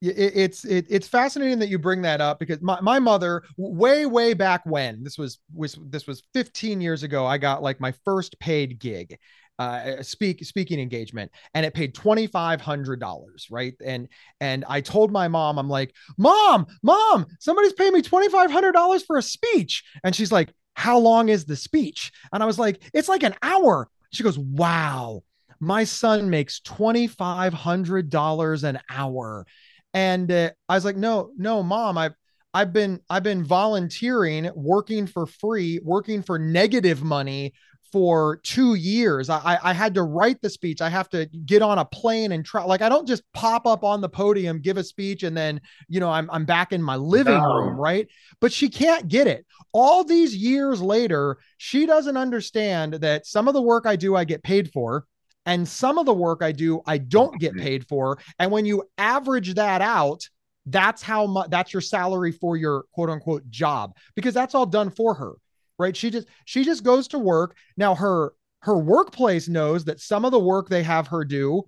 It, 0.00 0.32
it's 0.36 0.64
it, 0.64 0.86
it's 0.88 1.08
fascinating 1.08 1.58
that 1.58 1.68
you 1.68 1.78
bring 1.78 2.02
that 2.02 2.20
up 2.20 2.38
because 2.38 2.60
my, 2.62 2.80
my 2.80 3.00
mother 3.00 3.42
way 3.56 4.06
way 4.06 4.32
back 4.32 4.64
when 4.64 5.02
this 5.02 5.18
was 5.18 5.40
was 5.52 5.76
this 5.86 6.06
was 6.06 6.22
15 6.34 6.80
years 6.80 7.02
ago 7.02 7.26
I 7.26 7.36
got 7.36 7.64
like 7.64 7.80
my 7.80 7.92
first 8.04 8.38
paid 8.38 8.78
gig 8.78 9.18
uh, 9.58 10.02
speak 10.02 10.44
speaking 10.44 10.80
engagement 10.80 11.30
and 11.54 11.66
it 11.66 11.74
paid 11.74 11.94
$2500 11.94 13.46
right? 13.50 13.74
And 13.84 14.08
and 14.40 14.64
i 14.68 14.80
told 14.80 15.10
my 15.10 15.28
mom 15.28 15.58
i'm 15.58 15.68
like 15.68 15.94
mom 16.16 16.66
mom 16.82 17.26
somebody's 17.40 17.72
paying 17.72 17.92
me 17.92 18.02
$2500 18.02 19.02
for 19.06 19.18
a 19.18 19.22
speech. 19.22 19.84
And 20.04 20.14
she's 20.14 20.32
like 20.32 20.52
how 20.74 20.98
long 20.98 21.28
is 21.28 21.44
the 21.44 21.56
speech? 21.56 22.12
And 22.32 22.42
i 22.42 22.46
was 22.46 22.58
like 22.58 22.82
it's 22.94 23.08
like 23.08 23.22
an 23.22 23.34
hour. 23.42 23.88
She 24.10 24.22
goes 24.22 24.38
wow 24.38 25.22
my 25.60 25.84
son 25.84 26.30
makes 26.30 26.60
$2,500 26.60 28.64
an 28.64 28.78
hour. 28.90 29.46
And 29.94 30.30
uh, 30.30 30.50
I 30.68 30.74
was 30.74 30.84
like, 30.84 30.96
no, 30.96 31.30
no, 31.36 31.62
mom, 31.62 31.98
I've, 31.98 32.14
I've 32.54 32.72
been, 32.72 33.00
I've 33.10 33.22
been 33.22 33.44
volunteering, 33.44 34.50
working 34.54 35.06
for 35.06 35.26
free, 35.26 35.80
working 35.82 36.22
for 36.22 36.38
negative 36.38 37.02
money 37.02 37.52
for 37.92 38.36
two 38.42 38.74
years. 38.74 39.30
I, 39.30 39.58
I 39.62 39.72
had 39.72 39.94
to 39.94 40.02
write 40.02 40.40
the 40.40 40.50
speech. 40.50 40.80
I 40.80 40.88
have 40.88 41.08
to 41.10 41.26
get 41.46 41.62
on 41.62 41.78
a 41.78 41.84
plane 41.84 42.32
and 42.32 42.44
try. 42.44 42.64
Like 42.64 42.82
I 42.82 42.88
don't 42.88 43.06
just 43.06 43.22
pop 43.32 43.66
up 43.66 43.84
on 43.84 44.00
the 44.00 44.08
podium, 44.08 44.60
give 44.60 44.76
a 44.76 44.84
speech, 44.84 45.22
and 45.22 45.36
then 45.36 45.60
you 45.88 46.00
know 46.00 46.10
I'm 46.10 46.30
I'm 46.30 46.44
back 46.44 46.72
in 46.72 46.82
my 46.82 46.96
living 46.96 47.38
no. 47.38 47.54
room, 47.54 47.76
right? 47.76 48.06
But 48.40 48.52
she 48.52 48.68
can't 48.68 49.08
get 49.08 49.26
it. 49.26 49.46
All 49.72 50.04
these 50.04 50.34
years 50.34 50.80
later, 50.80 51.38
she 51.56 51.86
doesn't 51.86 52.16
understand 52.16 52.94
that 52.94 53.26
some 53.26 53.48
of 53.48 53.54
the 53.54 53.62
work 53.62 53.86
I 53.86 53.96
do, 53.96 54.16
I 54.16 54.24
get 54.24 54.42
paid 54.42 54.70
for. 54.72 55.06
And 55.46 55.66
some 55.66 55.96
of 55.96 56.04
the 56.04 56.12
work 56.12 56.42
I 56.42 56.52
do, 56.52 56.82
I 56.84 56.98
don't 56.98 57.40
get 57.40 57.52
mm-hmm. 57.52 57.62
paid 57.62 57.86
for. 57.88 58.18
And 58.38 58.50
when 58.50 58.66
you 58.66 58.84
average 58.98 59.54
that 59.54 59.80
out, 59.80 60.28
that's 60.66 61.02
how 61.02 61.26
much 61.26 61.48
that's 61.48 61.72
your 61.72 61.80
salary 61.80 62.32
for 62.32 62.56
your 62.56 62.84
quote 62.92 63.08
unquote 63.08 63.48
job 63.48 63.96
because 64.14 64.34
that's 64.34 64.54
all 64.54 64.66
done 64.66 64.90
for 64.90 65.14
her 65.14 65.32
right? 65.78 65.96
She 65.96 66.10
just 66.10 66.28
she 66.44 66.64
just 66.64 66.84
goes 66.84 67.08
to 67.08 67.18
work. 67.18 67.56
Now 67.76 67.94
her 67.94 68.32
her 68.62 68.76
workplace 68.76 69.48
knows 69.48 69.84
that 69.84 70.00
some 70.00 70.24
of 70.24 70.32
the 70.32 70.38
work 70.38 70.68
they 70.68 70.82
have 70.82 71.08
her 71.08 71.24
do 71.24 71.62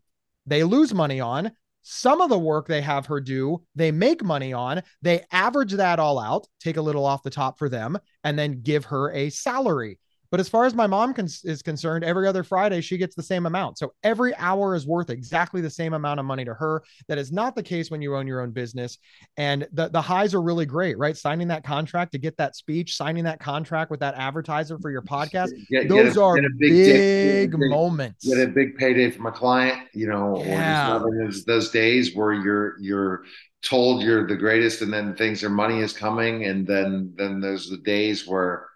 they 0.47 0.65
lose 0.65 0.93
money 0.93 1.21
on. 1.21 1.53
Some 1.83 2.21
of 2.21 2.29
the 2.29 2.39
work 2.39 2.67
they 2.67 2.83
have 2.83 3.07
her 3.07 3.21
do 3.21 3.63
they 3.75 3.91
make 3.91 4.23
money 4.23 4.53
on. 4.53 4.83
They 5.03 5.25
average 5.33 5.73
that 5.73 5.99
all 5.99 6.19
out 6.19 6.47
take 6.61 6.77
a 6.77 6.83
little 6.83 7.07
off 7.07 7.23
the 7.23 7.31
top 7.31 7.59
for 7.59 7.69
them 7.69 7.99
and 8.25 8.39
then 8.39 8.63
give 8.63 8.87
her 8.87 9.11
a 9.13 9.31
salary 9.31 9.99
but 10.31 10.41
as 10.41 10.49
far 10.49 10.65
as 10.65 10.75
my 10.75 10.87
mom 10.87 11.15
con- 11.15 11.29
is 11.45 11.63
concerned, 11.63 12.05
every 12.05 12.27
other 12.27 12.43
Friday 12.43 12.81
she 12.81 12.97
gets 12.97 13.15
the 13.15 13.23
same 13.23 13.47
amount. 13.47 13.79
So 13.79 13.93
every 14.03 14.35
hour 14.37 14.75
is 14.75 14.87
worth 14.87 15.11
exactly 15.11 15.61
the 15.61 15.71
same 15.71 15.93
amount 15.93 16.21
of 16.21 16.27
money 16.27 16.45
to 16.45 16.55
her. 16.55 16.83
That 17.09 17.19
is 17.19 17.33
not 17.33 17.55
the 17.55 17.63
case 17.63 17.91
when 17.91 18.01
you 18.01 18.17
own 18.17 18.27
your 18.27 18.41
own 18.41 18.51
business. 18.51 18.99
And 19.37 19.67
the, 19.73 19.89
the 19.89 20.01
highs 20.01 20.35
are 20.35 20.43
really 20.43 20.67
great, 20.67 20.99
right? 20.99 21.17
Signing 21.17 21.49
that 21.49 21.65
contract 21.65 22.13
to 22.13 22.19
get 22.19 22.37
that 22.37 22.57
speech, 22.57 22.97
signing 22.97 23.25
that 23.25 23.41
contract 23.41 23.91
with 23.91 24.01
that 24.01 24.15
advertiser 24.15 24.79
for 24.79 24.91
your 24.91 25.03
podcast. 25.03 25.51
Get, 25.71 25.89
those 25.89 26.15
get 26.15 26.17
a, 26.17 26.23
are 26.23 26.39
a 26.39 26.43
big, 26.59 27.51
big 27.51 27.59
moments. 27.59 28.27
Get 28.27 28.39
a 28.39 28.51
big 28.51 28.77
payday 28.77 29.11
from 29.11 29.27
a 29.27 29.33
client, 29.33 29.89
you 29.93 30.07
know, 30.07 30.43
yeah. 30.45 31.01
or 31.01 31.27
just 31.27 31.47
those, 31.47 31.61
those 31.61 31.71
days 31.71 32.15
where 32.15 32.33
you're 32.33 32.81
you're 32.81 33.25
told 33.63 34.03
you're 34.03 34.27
the 34.27 34.37
greatest 34.37 34.81
and 34.81 34.93
then 34.93 35.15
things 35.15 35.45
are 35.45 35.51
money 35.51 35.81
is 35.81 35.93
coming 35.93 36.45
and 36.45 36.67
then 36.67 37.13
then 37.17 37.41
there's 37.41 37.69
the 37.69 37.77
days 37.79 38.27
where 38.27 38.67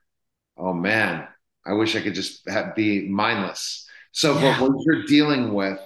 oh 0.59 0.75
man 0.75 1.27
I 1.67 1.73
wish 1.73 1.97
I 1.97 2.01
could 2.01 2.15
just 2.15 2.49
have, 2.49 2.75
be 2.75 3.09
mindless. 3.09 3.89
So, 4.13 4.39
yeah. 4.39 4.59
but 4.59 4.71
what 4.71 4.85
you're 4.85 5.05
dealing 5.05 5.55
with, 5.55 5.79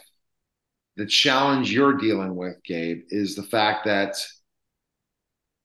the 0.96 1.06
challenge 1.06 1.72
you're 1.72 1.94
dealing 1.94 2.34
with, 2.34 2.56
Gabe, 2.64 3.02
is 3.10 3.34
the 3.34 3.42
fact 3.42 3.84
that 3.86 4.16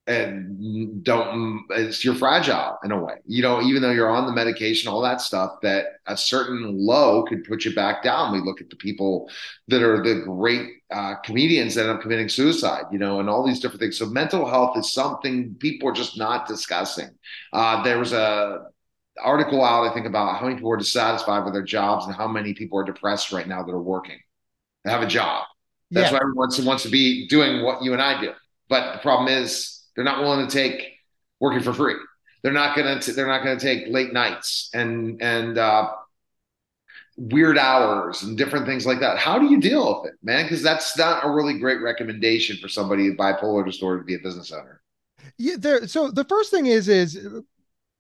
and 0.06 1.02
don't 1.04 1.64
it's 1.70 2.04
you're 2.04 2.14
fragile 2.14 2.78
in 2.84 2.92
a 2.92 3.00
way 3.02 3.16
you 3.26 3.42
know 3.42 3.62
even 3.62 3.82
though 3.82 3.92
you're 3.92 4.10
on 4.10 4.26
the 4.26 4.34
medication 4.34 4.92
all 4.92 5.02
that 5.02 5.22
stuff 5.22 5.54
that 5.62 6.00
a 6.08 6.18
certain 6.18 6.78
low 6.78 7.24
could 7.24 7.46
put 7.46 7.64
you 7.64 7.74
back 7.74 8.04
down 8.04 8.34
we 8.34 8.42
look 8.42 8.60
at 8.60 8.70
the 8.70 8.76
people 8.76 9.30
that 9.70 9.82
are 9.82 10.04
the 10.04 10.22
great 10.26 10.72
uh, 10.92 11.16
comedians 11.24 11.74
that 11.74 11.84
end 11.84 11.92
up 11.92 12.02
committing 12.02 12.28
suicide 12.28 12.84
you 12.92 13.00
know 13.00 13.22
and 13.22 13.30
all 13.30 13.48
these 13.48 13.62
different 13.62 13.80
things 13.80 13.98
so 13.98 14.06
mental 14.06 14.46
health 14.46 14.78
is 14.78 14.92
something 14.92 15.56
people 15.60 15.88
are 15.88 15.94
just 15.94 16.18
not 16.18 16.50
discussing 16.50 17.10
uh, 17.54 17.82
there 17.84 17.98
was 17.98 18.12
a 18.12 18.66
article 19.22 19.64
out 19.64 19.90
i 19.90 19.94
think 19.94 20.06
about 20.06 20.38
how 20.38 20.46
many 20.46 20.56
people 20.56 20.72
are 20.72 20.78
dissatisfied 20.78 21.44
with 21.44 21.54
their 21.54 21.64
jobs 21.64 22.06
and 22.06 22.16
how 22.16 22.28
many 22.28 22.54
people 22.54 22.80
are 22.80 22.84
depressed 22.84 23.32
right 23.32 23.48
now 23.48 23.62
that 23.64 23.72
are 23.72 23.82
working 23.82 24.20
they 24.84 24.92
have 24.92 25.04
a 25.04 25.08
job 25.08 25.46
that's 25.92 26.08
yeah. 26.08 26.14
why 26.14 26.18
everyone 26.18 26.38
wants 26.38 26.56
to, 26.58 26.66
wants 26.66 26.84
to 26.84 26.90
be 26.90 27.28
doing 27.28 27.64
what 27.64 27.84
you 27.84 27.94
and 27.94 28.02
i 28.02 28.20
do 28.20 28.32
but 28.70 28.94
the 28.94 29.00
problem 29.00 29.28
is 29.28 29.84
they're 29.96 30.06
not 30.06 30.22
willing 30.22 30.48
to 30.48 30.52
take 30.52 30.94
working 31.44 31.62
for 31.62 31.74
free. 31.74 31.96
They're 32.42 32.52
not 32.52 32.76
going 32.76 33.00
to. 33.00 33.12
They're 33.14 33.28
not 33.28 33.44
to 33.44 33.60
take 33.60 33.88
late 33.88 34.14
nights 34.14 34.70
and 34.74 35.22
and 35.22 35.58
uh, 35.58 35.92
weird 37.16 37.58
hours 37.58 38.24
and 38.24 38.38
different 38.38 38.66
things 38.66 38.86
like 38.86 39.00
that. 39.00 39.18
How 39.18 39.38
do 39.40 39.46
you 39.46 39.62
deal 39.62 40.02
with 40.02 40.12
it, 40.12 40.20
man? 40.24 40.46
Because 40.46 40.62
that's 40.62 40.98
not 40.98 41.24
a 41.24 41.30
really 41.30 41.60
great 41.60 41.82
recommendation 41.82 42.58
for 42.58 42.68
somebody 42.68 43.10
with 43.10 43.18
bipolar 43.18 43.66
disorder 43.66 44.00
to 44.00 44.06
be 44.06 44.16
a 44.16 44.20
business 44.20 44.52
owner. 44.52 44.82
Yeah, 45.38 45.56
there. 45.58 45.88
So 45.88 46.12
the 46.12 46.26
first 46.26 46.52
thing 46.52 46.66
is 46.66 46.90
is 46.90 47.16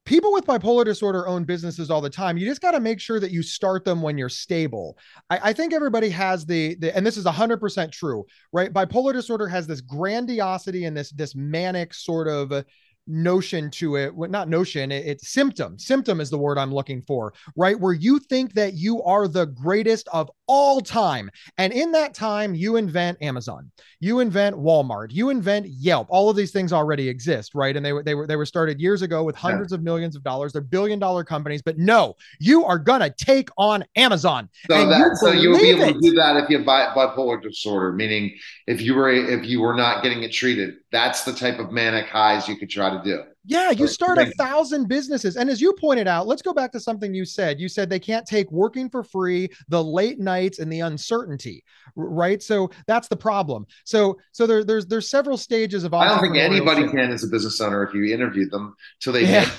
people 0.06 0.34
with 0.34 0.46
bipolar 0.46 0.84
disorder 0.84 1.28
own 1.28 1.44
businesses 1.44 1.90
all 1.90 2.02
the 2.02 2.10
time. 2.10 2.38
You 2.38 2.46
just 2.46 2.62
got 2.62 2.72
to 2.72 2.80
make 2.80 3.00
sure 3.00 3.20
that 3.20 3.32
you 3.32 3.42
start 3.42 3.86
them 3.86 4.02
when 4.02 4.18
you're 4.18 4.30
stable. 4.30 4.98
I, 5.30 5.40
I 5.44 5.54
think 5.54 5.74
everybody 5.74 6.10
has 6.10 6.46
the, 6.46 6.76
the, 6.76 6.96
and 6.96 7.06
this 7.06 7.18
is 7.18 7.26
100% 7.26 7.92
true, 7.92 8.26
right? 8.52 8.74
Bipolar 8.74 9.14
disorder 9.14 9.48
has 9.48 9.66
this 9.68 9.82
grandiosity 9.82 10.86
and 10.86 10.96
this, 10.96 11.12
this 11.12 11.36
manic 11.36 11.94
sort 11.94 12.28
of 12.28 12.66
notion 13.08 13.70
to 13.70 13.98
it 13.98 14.14
well, 14.14 14.30
not 14.30 14.48
notion 14.48 14.92
it, 14.92 15.06
it's 15.06 15.30
symptom. 15.30 15.78
Symptom 15.78 16.22
is 16.22 16.30
the 16.30 16.38
word 16.38 16.58
i'm 16.58 16.74
looking 16.74 17.02
for 17.02 17.34
right? 17.56 17.80
Where 17.80 17.94
you 17.94 18.20
think 18.20 18.54
that 18.54 18.74
you 18.74 19.04
are 19.04 19.28
the 19.28 19.48
greatest 19.48 20.08
of 20.14 20.30
all 20.48 20.82
time. 20.82 21.30
And 21.58 21.74
in 21.74 21.92
that 21.94 22.14
time 22.14 22.56
you 22.56 22.76
invent 22.76 23.22
amazon. 23.22 23.72
You 24.00 24.20
invent 24.20 24.56
walmart. 24.56 25.08
You 25.12 25.30
invent 25.30 25.68
yelp. 25.68 26.08
All 26.10 26.30
of 26.30 26.36
these 26.36 26.52
things 26.52 26.72
already 26.74 27.10
exist 27.10 27.52
right? 27.54 27.76
And 27.76 27.86
they 27.86 27.94
were 27.94 28.04
they 28.04 28.16
were 28.16 28.28
they 28.28 28.36
were 28.36 28.46
started 28.46 28.80
years 28.80 29.02
ago 29.02 29.24
with 29.24 29.36
hundreds 29.36 29.72
yeah. 29.72 29.78
of 29.78 29.84
millions 29.84 30.16
of 30.16 30.24
dollars. 30.24 30.54
They're 30.54 30.62
billion 30.62 31.00
dollar 31.00 31.24
companies. 31.24 31.62
But 31.62 31.78
no 31.78 32.16
you 32.40 32.66
are 32.66 32.80
gonna 32.80 33.14
take 33.18 33.50
on 33.58 33.84
amazon. 33.96 34.50
So 34.70 34.88
that 34.88 34.98
you 35.00 35.16
so 35.16 35.32
you'll 35.32 35.60
be 35.60 35.70
able 35.70 35.84
it. 35.84 35.94
to 35.94 36.00
do 36.00 36.12
that 36.12 36.38
if 36.38 36.50
you 36.50 36.58
have 36.58 36.66
bipolar 36.66 37.42
disorder 37.42 37.92
meaning 37.92 38.36
if 38.68 38.82
you 38.82 38.96
were 38.96 39.12
if 39.12 39.46
you 39.46 39.62
were 39.62 39.74
not 39.74 40.04
getting 40.04 40.24
it 40.24 40.32
treated 40.32 40.76
that's 40.94 41.24
the 41.24 41.34
type 41.34 41.58
of 41.58 41.72
manic 41.72 42.06
highs 42.06 42.48
you 42.48 42.56
could 42.56 42.70
try 42.70 42.90
to 42.92 43.02
do. 43.04 43.24
Yeah, 43.46 43.72
you 43.72 43.88
start 43.88 44.20
a 44.20 44.28
thousand 44.38 44.88
businesses. 44.88 45.36
And 45.36 45.50
as 45.50 45.60
you 45.60 45.74
pointed 45.74 46.08
out, 46.08 46.28
let's 46.28 46.42
go 46.42 46.54
back 46.54 46.72
to 46.72 46.80
something 46.80 47.14
you 47.14 47.26
said. 47.26 47.60
You 47.60 47.68
said 47.68 47.90
they 47.90 48.00
can't 48.00 48.26
take 48.26 48.50
working 48.52 48.90
for 48.90 49.04
free, 49.04 49.50
the 49.68 49.84
late 49.84 50.20
nights, 50.20 50.60
and 50.60 50.72
the 50.72 50.82
uncertainty, 50.82 51.64
right? 51.98 52.42
So 52.42 52.70
that's 52.88 53.10
the 53.10 53.18
problem. 53.18 53.66
So 53.84 54.18
so 54.32 54.48
there, 54.48 54.64
there's 54.64 54.86
there's 54.86 55.10
several 55.10 55.36
stages 55.36 55.84
of 55.84 55.94
I 55.94 56.08
don't 56.08 56.22
think 56.22 56.38
anybody 56.38 56.88
can 56.88 57.12
as 57.12 57.24
a 57.24 57.28
business 57.28 57.60
owner 57.60 57.84
if 57.84 57.94
you 57.94 58.14
interviewed 58.14 58.52
them 58.52 58.76
till 59.02 59.12
they 59.12 59.26
yeah. 59.26 59.50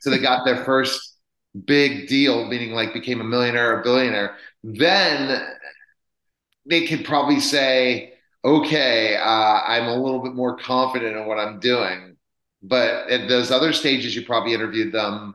so 0.00 0.08
they 0.08 0.18
got 0.18 0.46
their 0.46 0.64
first 0.64 1.18
big 1.66 2.08
deal, 2.08 2.46
meaning 2.46 2.72
like 2.72 2.94
became 2.94 3.20
a 3.20 3.24
millionaire 3.24 3.78
or 3.78 3.82
billionaire, 3.82 4.36
then 4.62 5.44
they 6.66 6.86
could 6.86 7.04
probably 7.04 7.40
say, 7.40 8.13
okay, 8.44 9.16
uh, 9.16 9.60
I'm 9.66 9.86
a 9.86 9.96
little 9.96 10.20
bit 10.20 10.34
more 10.34 10.56
confident 10.56 11.16
in 11.16 11.26
what 11.26 11.38
I'm 11.38 11.60
doing. 11.60 12.16
But 12.62 13.10
at 13.10 13.28
those 13.28 13.50
other 13.50 13.72
stages, 13.72 14.14
you 14.16 14.24
probably 14.24 14.54
interviewed 14.54 14.92
them. 14.92 15.34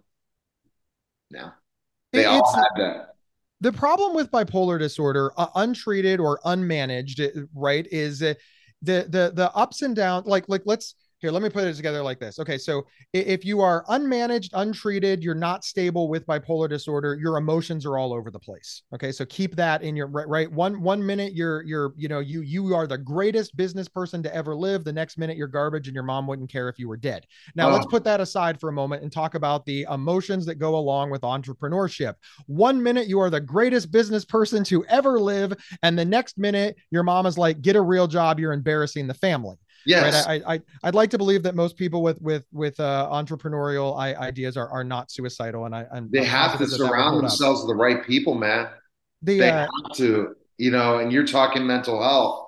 No, 1.31 1.51
they 2.11 2.21
it's, 2.21 2.27
all 2.27 2.55
had 2.55 2.69
that. 2.77 3.09
The 3.61 3.71
problem 3.71 4.15
with 4.15 4.31
bipolar 4.31 4.79
disorder, 4.79 5.31
uh, 5.37 5.47
untreated 5.55 6.19
or 6.19 6.39
unmanaged, 6.45 7.47
right, 7.53 7.85
is 7.91 8.23
uh, 8.23 8.33
the 8.81 9.05
the 9.07 9.31
the 9.35 9.51
ups 9.53 9.81
and 9.83 9.95
downs. 9.95 10.25
Like 10.25 10.45
like 10.47 10.63
let's 10.65 10.95
here, 11.19 11.31
let 11.31 11.41
me 11.41 11.49
put 11.49 11.65
it 11.65 11.75
together 11.75 12.01
like 12.01 12.19
this. 12.19 12.39
Okay, 12.39 12.57
so 12.57 12.85
if 13.13 13.43
you 13.43 13.59
are 13.59 13.83
unmanaged, 13.89 14.51
untreated, 14.53 15.21
you're 15.21 15.35
not 15.35 15.65
stable 15.65 16.07
with 16.07 16.25
bipolar 16.25 16.69
disorder, 16.69 17.15
your 17.15 17.37
emotions 17.37 17.85
are 17.85 17.97
all 17.97 18.13
over 18.13 18.31
the 18.31 18.39
place. 18.39 18.83
Okay, 18.93 19.11
so 19.11 19.25
keep 19.25 19.55
that 19.57 19.81
in 19.81 19.95
your 19.95 20.07
right. 20.07 20.27
right? 20.27 20.51
One 20.51 20.81
one 20.81 21.05
minute 21.05 21.33
you're 21.33 21.61
you're 21.63 21.93
you 21.97 22.07
know 22.07 22.19
you 22.19 22.41
you 22.41 22.73
are 22.73 22.87
the 22.87 22.97
greatest 22.97 23.55
business 23.57 23.89
person 23.89 24.23
to 24.23 24.33
ever 24.33 24.55
live. 24.55 24.85
The 24.85 24.93
next 24.93 25.17
minute 25.17 25.35
you're 25.35 25.47
garbage, 25.47 25.87
and 25.87 25.93
your 25.93 26.03
mom 26.03 26.25
wouldn't 26.25 26.49
care 26.49 26.69
if 26.69 26.79
you 26.79 26.87
were 26.87 26.97
dead. 26.97 27.25
Now 27.53 27.69
oh. 27.69 27.73
let's 27.73 27.85
put 27.85 28.05
that 28.05 28.21
aside 28.21 28.59
for 28.59 28.69
a 28.69 28.73
moment 28.73 29.03
and 29.03 29.11
talk 29.11 29.35
about 29.35 29.65
the 29.65 29.85
emotions 29.91 30.45
that 30.45 30.55
go 30.55 30.75
along 30.75 31.09
with 31.09 31.21
entrepreneurship. 31.21 32.15
One 32.47 32.81
minute 32.81 33.07
you 33.07 33.19
are 33.19 33.29
the 33.29 33.41
greatest 33.41 33.91
business 33.91 34.23
person 34.23 34.63
to 34.65 34.85
ever 34.85 35.19
live, 35.19 35.53
and 35.83 35.99
the 35.99 36.05
next 36.05 36.37
minute 36.37 36.77
your 36.91 37.03
mom 37.03 37.25
is 37.25 37.37
like, 37.37 37.61
"Get 37.61 37.75
a 37.75 37.81
real 37.81 38.07
job. 38.07 38.39
You're 38.39 38.53
embarrassing 38.53 39.07
the 39.07 39.13
family." 39.13 39.57
Yes. 39.85 40.25
Right? 40.27 40.41
I, 40.45 40.53
I, 40.53 40.61
I'd 40.83 40.95
like 40.95 41.09
to 41.11 41.17
believe 41.17 41.43
that 41.43 41.55
most 41.55 41.77
people 41.77 42.01
with, 42.01 42.21
with, 42.21 42.45
with 42.51 42.79
uh, 42.79 43.09
entrepreneurial 43.11 43.97
ideas 43.97 44.57
are, 44.57 44.69
are 44.69 44.83
not 44.83 45.11
suicidal. 45.11 45.65
And 45.65 45.75
I, 45.75 45.85
and 45.91 46.11
they 46.11 46.25
have 46.25 46.57
to 46.57 46.67
surround 46.67 47.19
themselves 47.19 47.61
with 47.61 47.69
the 47.69 47.75
right 47.75 48.05
people, 48.05 48.35
man. 48.35 48.69
The, 49.21 49.39
they 49.39 49.49
uh, 49.49 49.67
have 49.85 49.97
to, 49.97 50.35
you 50.57 50.71
know, 50.71 50.99
and 50.99 51.11
you're 51.11 51.25
talking 51.25 51.65
mental 51.65 52.01
health. 52.01 52.47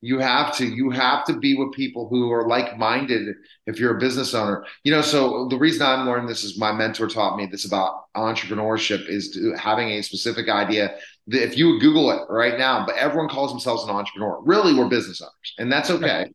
You 0.00 0.18
have 0.18 0.54
to, 0.56 0.66
you 0.66 0.90
have 0.90 1.24
to 1.24 1.38
be 1.38 1.54
with 1.54 1.72
people 1.72 2.08
who 2.08 2.30
are 2.30 2.46
like-minded 2.46 3.36
if 3.66 3.80
you're 3.80 3.96
a 3.96 3.98
business 3.98 4.34
owner. 4.34 4.66
You 4.82 4.92
know, 4.92 5.00
so 5.00 5.48
the 5.48 5.56
reason 5.56 5.86
I'm 5.86 6.06
learning 6.06 6.26
this 6.26 6.44
is 6.44 6.58
my 6.58 6.72
mentor 6.72 7.08
taught 7.08 7.38
me 7.38 7.46
this 7.46 7.64
about 7.64 8.12
entrepreneurship 8.14 9.08
is 9.08 9.38
having 9.58 9.88
a 9.88 10.02
specific 10.02 10.50
idea 10.50 10.94
if 11.28 11.56
you 11.56 11.80
Google 11.80 12.10
it 12.10 12.20
right 12.28 12.58
now, 12.58 12.84
but 12.84 12.96
everyone 12.96 13.30
calls 13.30 13.50
themselves 13.50 13.84
an 13.84 13.90
entrepreneur. 13.90 14.42
Really, 14.42 14.74
we're 14.74 14.90
business 14.90 15.22
owners, 15.22 15.54
and 15.56 15.72
that's 15.72 15.88
okay 15.88 16.26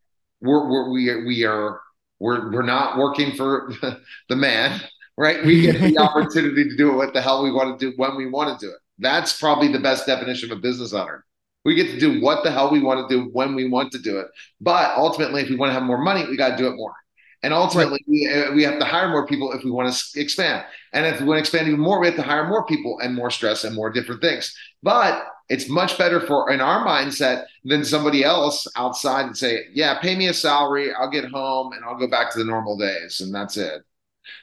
we're, 0.41 0.69
we're 0.69 0.89
we 0.89 1.09
are, 1.09 1.25
we 1.25 1.43
are 1.45 1.81
we're 2.19 2.51
we're 2.51 2.63
not 2.63 2.97
working 2.97 3.35
for 3.35 3.71
the 4.29 4.35
man, 4.35 4.81
right? 5.17 5.43
We 5.45 5.61
get 5.61 5.79
the 5.81 5.97
opportunity 5.99 6.69
to 6.69 6.75
do 6.75 6.91
it 6.91 6.95
what 6.95 7.13
the 7.13 7.21
hell 7.21 7.43
we 7.43 7.51
want 7.51 7.79
to 7.79 7.91
do 7.91 7.95
when 7.97 8.15
we 8.15 8.27
want 8.27 8.59
to 8.59 8.65
do 8.65 8.71
it. 8.71 8.79
That's 8.99 9.39
probably 9.39 9.71
the 9.71 9.79
best 9.79 10.05
definition 10.05 10.51
of 10.51 10.57
a 10.57 10.61
business 10.61 10.93
owner. 10.93 11.25
We 11.65 11.75
get 11.75 11.91
to 11.91 11.99
do 11.99 12.21
what 12.21 12.43
the 12.43 12.51
hell 12.51 12.71
we 12.71 12.81
want 12.81 13.07
to 13.07 13.15
do 13.15 13.29
when 13.31 13.53
we 13.53 13.67
want 13.67 13.91
to 13.91 13.99
do 13.99 14.19
it. 14.19 14.27
But 14.61 14.97
ultimately, 14.97 15.41
if 15.41 15.49
we 15.49 15.55
want 15.55 15.69
to 15.69 15.73
have 15.73 15.83
more 15.83 15.97
money, 15.97 16.25
we 16.25 16.37
got 16.37 16.51
to 16.51 16.57
do 16.57 16.67
it 16.67 16.75
more. 16.75 16.93
And 17.41 17.53
ultimately, 17.53 17.99
right. 18.07 18.07
we, 18.07 18.27
uh, 18.27 18.51
we 18.53 18.63
have 18.63 18.79
to 18.79 18.85
hire 18.85 19.09
more 19.09 19.25
people 19.25 19.53
if 19.53 19.63
we 19.63 19.71
want 19.71 19.93
to 19.93 20.19
expand. 20.19 20.65
And 20.93 21.05
if 21.05 21.19
we 21.21 21.25
want 21.25 21.37
to 21.37 21.41
expand 21.41 21.67
even 21.67 21.79
more, 21.79 21.99
we 21.99 22.07
have 22.07 22.15
to 22.17 22.21
hire 22.21 22.47
more 22.47 22.65
people 22.65 22.99
and 22.99 23.15
more 23.15 23.31
stress 23.31 23.63
and 23.63 23.75
more 23.75 23.89
different 23.89 24.21
things. 24.21 24.53
But 24.83 25.25
it's 25.49 25.67
much 25.67 25.97
better 25.97 26.21
for 26.21 26.51
in 26.51 26.61
our 26.61 26.85
mindset 26.85 27.45
than 27.63 27.83
somebody 27.83 28.23
else 28.23 28.67
outside 28.75 29.25
and 29.25 29.35
say, 29.35 29.65
yeah, 29.73 29.99
pay 29.99 30.15
me 30.15 30.27
a 30.27 30.33
salary, 30.33 30.93
I'll 30.93 31.09
get 31.09 31.25
home 31.25 31.73
and 31.73 31.83
I'll 31.83 31.97
go 31.97 32.07
back 32.07 32.31
to 32.33 32.39
the 32.39 32.45
normal 32.45 32.77
days, 32.77 33.19
and 33.21 33.33
that's 33.33 33.57
it. 33.57 33.81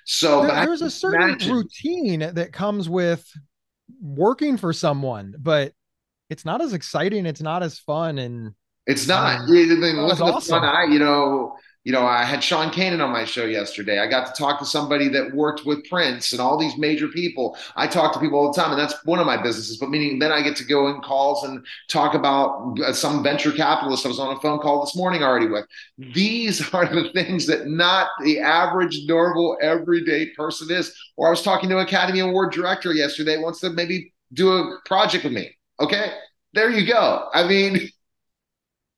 So 0.05 0.43
there, 0.43 0.67
there's 0.67 0.83
a 0.83 0.91
certain 0.91 1.23
imagine. 1.23 1.53
routine 1.53 2.21
that 2.35 2.53
comes 2.53 2.89
with 2.89 3.25
working 4.01 4.57
for 4.57 4.73
someone, 4.73 5.35
but 5.39 5.73
it's 6.29 6.45
not 6.45 6.61
as 6.61 6.73
exciting, 6.73 7.25
it's 7.25 7.41
not 7.41 7.63
as 7.63 7.79
fun, 7.79 8.19
and 8.19 8.55
it's 8.87 9.07
not. 9.07 9.41
Um, 9.41 9.47
I 9.47 9.51
mean, 9.53 9.99
awesome. 9.99 10.63
I, 10.63 10.85
you 10.91 10.99
know, 10.99 11.57
you 11.87 11.93
know, 11.93 12.05
I 12.05 12.25
had 12.25 12.43
Sean 12.43 12.73
Kanan 12.73 13.01
on 13.01 13.13
my 13.13 13.25
show 13.25 13.45
yesterday. 13.45 14.01
I 14.01 14.09
got 14.09 14.27
to 14.27 14.33
talk 14.37 14.59
to 14.59 14.67
somebody 14.67 15.07
that 15.11 15.33
worked 15.33 15.65
with 15.65 15.89
Prince 15.89 16.33
and 16.33 16.41
all 16.41 16.59
these 16.59 16.77
major 16.77 17.07
people. 17.07 17.57
I 17.77 17.87
talk 17.87 18.13
to 18.13 18.19
people 18.19 18.41
all 18.41 18.53
the 18.53 18.61
time, 18.61 18.73
and 18.73 18.81
that's 18.81 18.97
one 19.05 19.21
of 19.21 19.27
my 19.27 19.41
businesses. 19.41 19.77
But 19.77 19.91
meaning, 19.91 20.19
then 20.19 20.33
I 20.33 20.43
get 20.43 20.57
to 20.57 20.65
go 20.65 20.89
in 20.89 21.01
calls 21.01 21.45
and 21.45 21.65
talk 21.87 22.15
about 22.15 22.77
uh, 22.85 22.93
some 22.93 23.23
venture 23.23 23.53
capitalist 23.53 24.05
I 24.05 24.09
was 24.09 24.19
on 24.19 24.37
a 24.37 24.41
phone 24.41 24.59
call 24.59 24.85
this 24.85 24.97
morning 24.97 25.23
already 25.23 25.47
with. 25.47 25.65
These 25.97 26.61
are 26.75 26.93
the 26.93 27.09
things 27.13 27.47
that 27.47 27.69
not 27.69 28.09
the 28.25 28.41
average, 28.41 29.03
normal, 29.07 29.57
everyday 29.63 30.31
person 30.31 30.69
is. 30.73 30.93
Or 31.17 31.29
I 31.29 31.31
was 31.31 31.43
talking 31.43 31.69
to 31.69 31.79
an 31.79 31.87
Academy 31.87 32.19
Award 32.19 32.51
director 32.51 32.95
yesterday, 32.95 33.39
wants 33.39 33.61
to 33.61 33.71
maybe 33.71 34.13
do 34.33 34.51
a 34.51 34.81
project 34.87 35.23
with 35.23 35.35
me. 35.35 35.57
Okay, 35.79 36.15
there 36.53 36.69
you 36.69 36.85
go. 36.85 37.29
I 37.33 37.47
mean. 37.47 37.79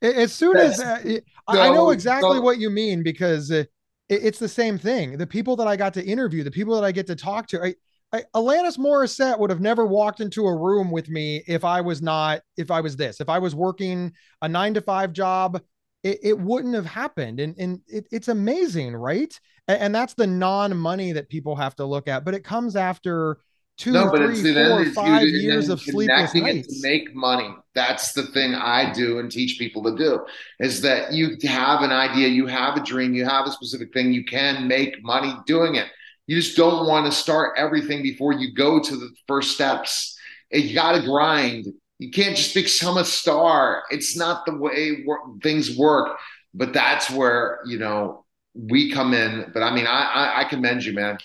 As 0.00 0.32
soon 0.32 0.56
as 0.56 0.80
uh, 0.80 1.02
I 1.48 1.70
know 1.70 1.90
exactly 1.90 2.40
what 2.40 2.58
you 2.58 2.70
mean 2.70 3.02
because 3.02 3.50
uh, 3.50 3.64
it's 4.08 4.38
the 4.38 4.48
same 4.48 4.78
thing. 4.78 5.18
The 5.18 5.26
people 5.26 5.56
that 5.56 5.66
I 5.66 5.76
got 5.76 5.94
to 5.94 6.04
interview, 6.04 6.42
the 6.42 6.50
people 6.50 6.74
that 6.74 6.84
I 6.84 6.92
get 6.92 7.06
to 7.08 7.16
talk 7.16 7.46
to, 7.48 7.62
I, 7.62 7.74
I, 8.12 8.22
Alanis 8.34 8.78
Morissette 8.78 9.38
would 9.38 9.50
have 9.50 9.60
never 9.60 9.86
walked 9.86 10.20
into 10.20 10.46
a 10.46 10.56
room 10.56 10.90
with 10.90 11.08
me 11.08 11.42
if 11.46 11.64
I 11.64 11.80
was 11.80 12.00
not, 12.00 12.42
if 12.56 12.70
I 12.70 12.80
was 12.80 12.96
this, 12.96 13.20
if 13.20 13.28
I 13.28 13.38
was 13.38 13.54
working 13.54 14.12
a 14.42 14.48
nine 14.48 14.74
to 14.74 14.80
five 14.80 15.12
job, 15.12 15.60
it, 16.02 16.18
it 16.22 16.38
wouldn't 16.38 16.74
have 16.74 16.86
happened. 16.86 17.40
And, 17.40 17.54
and 17.58 17.80
it, 17.86 18.06
it's 18.10 18.28
amazing, 18.28 18.94
right? 18.96 19.38
And, 19.66 19.80
and 19.80 19.94
that's 19.94 20.14
the 20.14 20.26
non 20.26 20.76
money 20.76 21.12
that 21.12 21.28
people 21.28 21.56
have 21.56 21.76
to 21.76 21.84
look 21.84 22.08
at, 22.08 22.24
but 22.24 22.34
it 22.34 22.44
comes 22.44 22.76
after 22.76 23.38
two, 23.78 23.92
no, 23.92 24.10
but 24.10 24.18
three, 24.18 24.52
four, 24.52 24.84
five 24.86 25.22
years 25.22 25.68
of 25.68 25.80
sleepless 25.80 26.34
nights. 26.34 26.66
to 26.66 26.82
make 26.82 27.14
money. 27.14 27.48
That's 27.74 28.12
the 28.12 28.24
thing 28.24 28.54
I 28.54 28.92
do 28.92 29.20
and 29.20 29.30
teach 29.30 29.58
people 29.58 29.84
to 29.84 29.96
do 29.96 30.26
is 30.58 30.82
that 30.82 31.12
you 31.12 31.36
have 31.44 31.82
an 31.82 31.92
idea, 31.92 32.28
you 32.28 32.46
have 32.46 32.76
a 32.76 32.82
dream, 32.82 33.14
you 33.14 33.24
have 33.24 33.46
a 33.46 33.52
specific 33.52 33.92
thing, 33.92 34.12
you 34.12 34.24
can 34.24 34.66
make 34.66 35.02
money 35.02 35.32
doing 35.46 35.76
it. 35.76 35.86
You 36.26 36.36
just 36.36 36.56
don't 36.56 36.86
want 36.86 37.06
to 37.06 37.12
start 37.12 37.56
everything 37.56 38.02
before 38.02 38.34
you 38.34 38.52
go 38.52 38.80
to 38.80 38.96
the 38.96 39.10
first 39.26 39.52
steps. 39.52 40.18
You 40.50 40.74
got 40.74 40.92
to 40.92 41.02
grind. 41.02 41.66
You 41.98 42.10
can't 42.10 42.36
just 42.36 42.54
become 42.54 42.98
a 42.98 43.04
star. 43.04 43.84
It's 43.90 44.16
not 44.16 44.44
the 44.44 44.56
way 44.56 45.04
things 45.42 45.76
work. 45.76 46.18
But 46.52 46.72
that's 46.72 47.10
where 47.10 47.60
you 47.66 47.78
know 47.78 48.24
we 48.54 48.90
come 48.90 49.14
in. 49.14 49.50
But 49.54 49.62
I 49.62 49.74
mean, 49.74 49.86
I 49.86 50.02
I, 50.02 50.40
I 50.40 50.44
commend 50.44 50.84
you, 50.84 50.92
man 50.92 51.18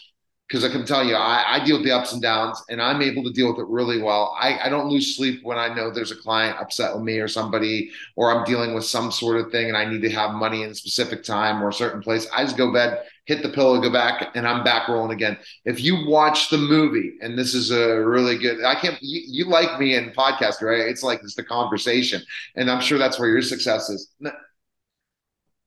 because 0.48 0.64
I 0.64 0.70
can 0.70 0.86
tell 0.86 1.04
you, 1.04 1.16
I, 1.16 1.56
I, 1.56 1.66
deal 1.66 1.78
with 1.78 1.86
the 1.86 1.92
ups 1.92 2.14
and 2.14 2.22
downs 2.22 2.62
and 2.70 2.82
I'm 2.82 3.02
able 3.02 3.24
to 3.24 3.32
deal 3.32 3.50
with 3.50 3.60
it 3.60 3.68
really 3.68 4.02
well. 4.02 4.36
I, 4.40 4.60
I, 4.66 4.70
don't 4.70 4.90
lose 4.90 5.16
sleep 5.16 5.40
when 5.44 5.58
I 5.58 5.74
know 5.74 5.90
there's 5.90 6.12
a 6.12 6.16
client 6.16 6.60
upset 6.60 6.94
with 6.94 7.04
me 7.04 7.18
or 7.20 7.28
somebody, 7.28 7.92
or 8.16 8.32
I'm 8.32 8.44
dealing 8.44 8.76
with 8.76 8.84
some 8.86 9.12
sort 9.12 9.40
of 9.40 9.52
thing 9.52 9.70
and 9.70 9.78
I 9.78 9.86
need 9.86 10.02
to 10.02 10.10
have 10.12 10.32
money 10.32 10.64
in 10.64 10.72
a 10.72 10.76
specific 10.76 11.24
time 11.24 11.64
or 11.64 11.70
a 11.70 11.74
certain 11.74 12.02
place. 12.02 12.28
I 12.34 12.44
just 12.44 12.58
go 12.58 12.74
bed, 12.74 13.04
hit 13.26 13.42
the 13.42 13.50
pillow, 13.50 13.80
go 13.80 13.92
back, 13.92 14.36
and 14.36 14.48
I'm 14.48 14.64
back 14.64 14.90
rolling 14.90 15.12
again. 15.12 15.38
If 15.66 15.82
you 15.82 16.06
watch 16.08 16.50
the 16.50 16.58
movie, 16.58 17.14
and 17.22 17.38
this 17.38 17.56
is 17.56 17.72
a 17.72 18.02
really 18.02 18.38
good, 18.38 18.64
I 18.64 18.76
can't, 18.76 18.98
you, 19.02 19.22
you 19.26 19.50
like 19.50 19.80
me 19.80 19.96
in 19.96 20.12
podcast, 20.12 20.62
right? 20.62 20.82
It's 20.82 21.04
like 21.04 21.22
it's 21.24 21.36
the 21.36 21.44
conversation. 21.44 22.22
And 22.56 22.70
I'm 22.70 22.82
sure 22.82 22.98
that's 22.98 23.18
where 23.18 23.30
your 23.30 23.42
success 23.42 23.90
is. 23.90 24.12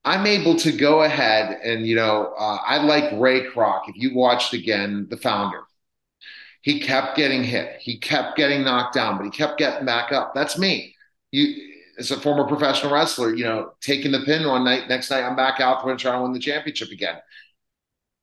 I'm 0.06 0.24
able 0.24 0.54
to 0.56 0.70
go 0.70 1.02
ahead 1.02 1.60
and, 1.64 1.84
you 1.84 1.96
know, 1.96 2.32
uh, 2.38 2.58
I 2.64 2.82
like 2.84 3.10
Ray 3.20 3.48
Kroc. 3.48 3.88
If 3.88 3.96
you 3.96 4.14
watched 4.14 4.54
again, 4.54 5.08
the 5.10 5.16
founder, 5.16 5.62
he 6.62 6.78
kept 6.78 7.16
getting 7.16 7.42
hit. 7.42 7.80
He 7.80 7.98
kept 7.98 8.36
getting 8.36 8.62
knocked 8.62 8.94
down, 8.94 9.16
but 9.16 9.24
he 9.24 9.30
kept 9.30 9.58
getting 9.58 9.84
back 9.84 10.12
up. 10.12 10.32
That's 10.32 10.56
me. 10.56 10.94
You, 11.32 11.72
as 11.98 12.12
a 12.12 12.20
former 12.20 12.46
professional 12.46 12.92
wrestler, 12.92 13.34
you 13.34 13.42
know, 13.42 13.72
taking 13.80 14.12
the 14.12 14.20
pin 14.20 14.46
one 14.46 14.64
night, 14.64 14.88
next 14.88 15.10
night 15.10 15.24
I'm 15.24 15.34
back 15.34 15.58
out 15.58 15.84
to 15.84 15.96
try 15.96 16.12
to 16.12 16.22
win 16.22 16.32
the 16.32 16.38
championship 16.38 16.90
again. 16.90 17.16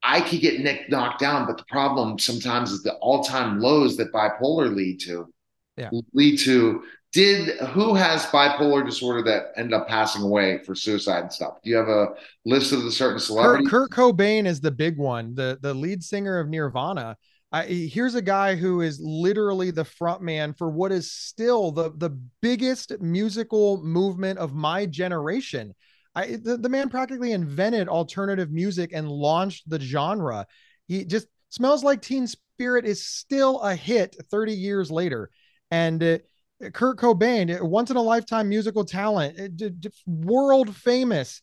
I 0.02 0.22
could 0.22 0.40
get 0.40 0.62
Nick 0.62 0.90
knocked 0.90 1.20
down, 1.20 1.46
but 1.48 1.58
the 1.58 1.66
problem 1.66 2.18
sometimes 2.18 2.72
is 2.72 2.84
the 2.84 2.94
all-time 2.96 3.60
lows 3.60 3.98
that 3.98 4.14
bipolar 4.14 4.74
lead 4.74 5.02
to 5.02 5.34
yeah. 5.76 5.90
lead 6.14 6.38
to 6.40 6.84
did 7.14 7.60
who 7.60 7.94
has 7.94 8.26
bipolar 8.26 8.84
disorder 8.84 9.22
that 9.22 9.54
end 9.56 9.72
up 9.72 9.88
passing 9.88 10.24
away 10.24 10.58
for 10.66 10.74
suicide 10.74 11.22
and 11.22 11.32
stuff? 11.32 11.62
Do 11.64 11.70
you 11.70 11.76
have 11.78 11.88
a 11.88 12.08
list 12.44 12.74
of 12.74 12.84
the 12.84 12.92
certain 12.92 13.20
celebrities? 13.20 13.70
Kurt, 13.70 13.92
Kurt 13.92 14.18
Cobain 14.18 14.48
is 14.48 14.60
the 14.60 14.72
big 14.72 14.98
one, 14.98 15.36
the 15.36 15.60
the 15.62 15.74
lead 15.74 16.04
singer 16.04 16.40
of 16.40 16.50
Nirvana. 16.50 17.16
I, 17.52 17.66
here's 17.66 18.16
a 18.16 18.22
guy 18.22 18.56
who 18.56 18.82
is 18.82 19.00
literally 19.00 19.70
the 19.70 19.86
front 19.86 20.24
man 20.24 20.56
for 20.56 20.72
what 20.72 20.92
is 20.92 21.12
still 21.12 21.72
the 21.72 21.92
the 21.96 22.10
biggest 22.42 23.00
musical 23.00 23.82
movement 23.84 24.40
of 24.40 24.56
my 24.56 24.88
generation. 24.88 25.76
I 26.16 26.40
the, 26.44 26.58
the 26.58 26.70
man 26.70 26.90
practically 26.90 27.32
invented 27.32 27.88
alternative 27.88 28.50
music 28.50 28.90
and 28.92 29.08
launched 29.08 29.70
the 29.70 29.80
genre. 29.80 30.48
He 30.88 31.06
just 31.06 31.28
smells 31.50 31.84
like 31.84 32.02
Teen 32.02 32.26
Spirit 32.26 32.88
is 32.88 33.06
still 33.06 33.62
a 33.62 33.76
hit 33.76 34.16
30 34.32 34.54
years 34.54 34.90
later, 34.90 35.30
and. 35.70 36.02
Uh, 36.02 36.18
Kurt 36.74 36.98
Cobain, 36.98 37.62
uh, 37.62 37.66
once 37.66 37.92
in 37.92 37.98
a 37.98 38.02
lifetime 38.02 38.50
musical 38.50 38.86
talent, 38.86 39.62
uh, 39.62 39.90
world 40.06 40.76
famous. 40.76 41.42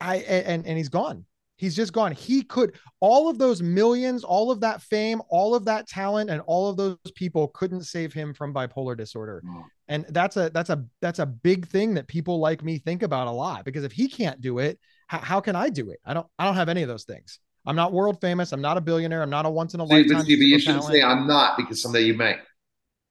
I 0.00 0.16
and 0.16 0.66
and 0.66 0.76
he's 0.76 0.88
gone. 0.88 1.24
He's 1.56 1.76
just 1.76 1.92
gone. 1.92 2.12
He 2.12 2.42
could 2.42 2.76
all 3.00 3.28
of 3.28 3.38
those 3.38 3.62
millions, 3.62 4.24
all 4.24 4.50
of 4.50 4.60
that 4.60 4.82
fame, 4.82 5.22
all 5.28 5.54
of 5.54 5.64
that 5.66 5.86
talent, 5.88 6.28
and 6.28 6.40
all 6.42 6.68
of 6.68 6.76
those 6.76 6.96
people 7.14 7.48
couldn't 7.48 7.84
save 7.84 8.12
him 8.12 8.34
from 8.34 8.52
bipolar 8.52 8.96
disorder. 8.96 9.42
Mm. 9.46 9.64
And 9.86 10.06
that's 10.08 10.36
a 10.36 10.50
that's 10.50 10.70
a 10.70 10.84
that's 11.00 11.20
a 11.20 11.26
big 11.26 11.66
thing 11.68 11.94
that 11.94 12.08
people 12.08 12.40
like 12.40 12.64
me 12.64 12.78
think 12.78 13.02
about 13.02 13.28
a 13.28 13.30
lot 13.30 13.64
because 13.64 13.84
if 13.84 13.92
he 13.92 14.08
can't 14.08 14.40
do 14.40 14.58
it, 14.58 14.80
how, 15.06 15.18
how 15.18 15.40
can 15.40 15.54
I 15.54 15.68
do 15.68 15.90
it? 15.90 16.00
I 16.04 16.12
don't 16.12 16.26
I 16.38 16.44
don't 16.44 16.56
have 16.56 16.68
any 16.68 16.82
of 16.82 16.88
those 16.88 17.04
things. 17.04 17.38
I'm 17.66 17.76
not 17.76 17.92
world 17.92 18.20
famous. 18.20 18.52
I'm 18.52 18.60
not 18.60 18.76
a 18.76 18.80
billionaire. 18.80 19.22
I'm 19.22 19.30
not 19.30 19.46
a 19.46 19.50
once 19.50 19.74
in 19.74 19.80
a 19.80 19.84
lifetime. 19.84 20.22
Steve, 20.22 20.42
you 20.42 20.58
shouldn't 20.58 20.84
say 20.84 21.02
I'm 21.02 21.26
not 21.26 21.56
because 21.56 21.80
someday 21.80 22.02
you 22.02 22.14
may. 22.14 22.36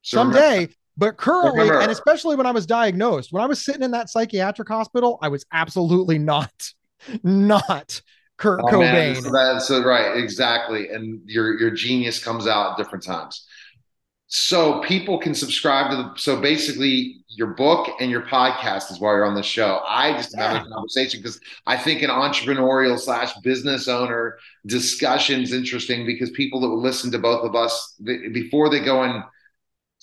So 0.01 0.17
someday, 0.17 0.53
remember. 0.53 0.73
But 0.95 1.17
currently, 1.17 1.61
Remember. 1.61 1.81
and 1.81 1.91
especially 1.91 2.35
when 2.35 2.45
I 2.45 2.51
was 2.51 2.65
diagnosed, 2.65 3.33
when 3.33 3.43
I 3.43 3.47
was 3.47 3.63
sitting 3.63 3.81
in 3.81 3.91
that 3.91 4.09
psychiatric 4.09 4.67
hospital, 4.67 5.17
I 5.21 5.29
was 5.29 5.45
absolutely 5.51 6.19
not, 6.19 6.51
not 7.23 8.01
Kurt 8.37 8.61
oh, 8.63 8.67
Cobain. 8.67 9.21
So 9.21 9.31
that's 9.31 9.67
so 9.67 9.83
right, 9.83 10.17
exactly. 10.17 10.89
And 10.89 11.21
your 11.25 11.59
your 11.59 11.71
genius 11.71 12.23
comes 12.23 12.47
out 12.47 12.71
at 12.71 12.77
different 12.77 13.03
times. 13.03 13.47
So 14.27 14.81
people 14.81 15.19
can 15.19 15.35
subscribe 15.35 15.91
to 15.91 15.95
the. 15.97 16.13
So 16.15 16.39
basically, 16.39 17.23
your 17.29 17.47
book 17.47 17.89
and 17.99 18.11
your 18.11 18.23
podcast 18.23 18.91
is 18.91 18.99
why 18.99 19.11
you're 19.11 19.25
on 19.25 19.35
the 19.35 19.43
show. 19.43 19.81
I 19.87 20.13
just 20.13 20.35
yeah. 20.35 20.53
have 20.53 20.65
a 20.65 20.69
conversation 20.69 21.21
because 21.21 21.39
I 21.67 21.77
think 21.77 22.01
an 22.01 22.09
entrepreneurial 22.09 22.99
slash 22.99 23.33
business 23.43 23.87
owner 23.87 24.37
discussion 24.65 25.41
is 25.41 25.53
interesting 25.53 26.05
because 26.05 26.31
people 26.31 26.59
that 26.61 26.69
will 26.69 26.81
listen 26.81 27.11
to 27.11 27.19
both 27.19 27.43
of 27.43 27.55
us 27.55 27.95
before 28.31 28.69
they 28.69 28.79
go 28.79 29.03
and 29.03 29.23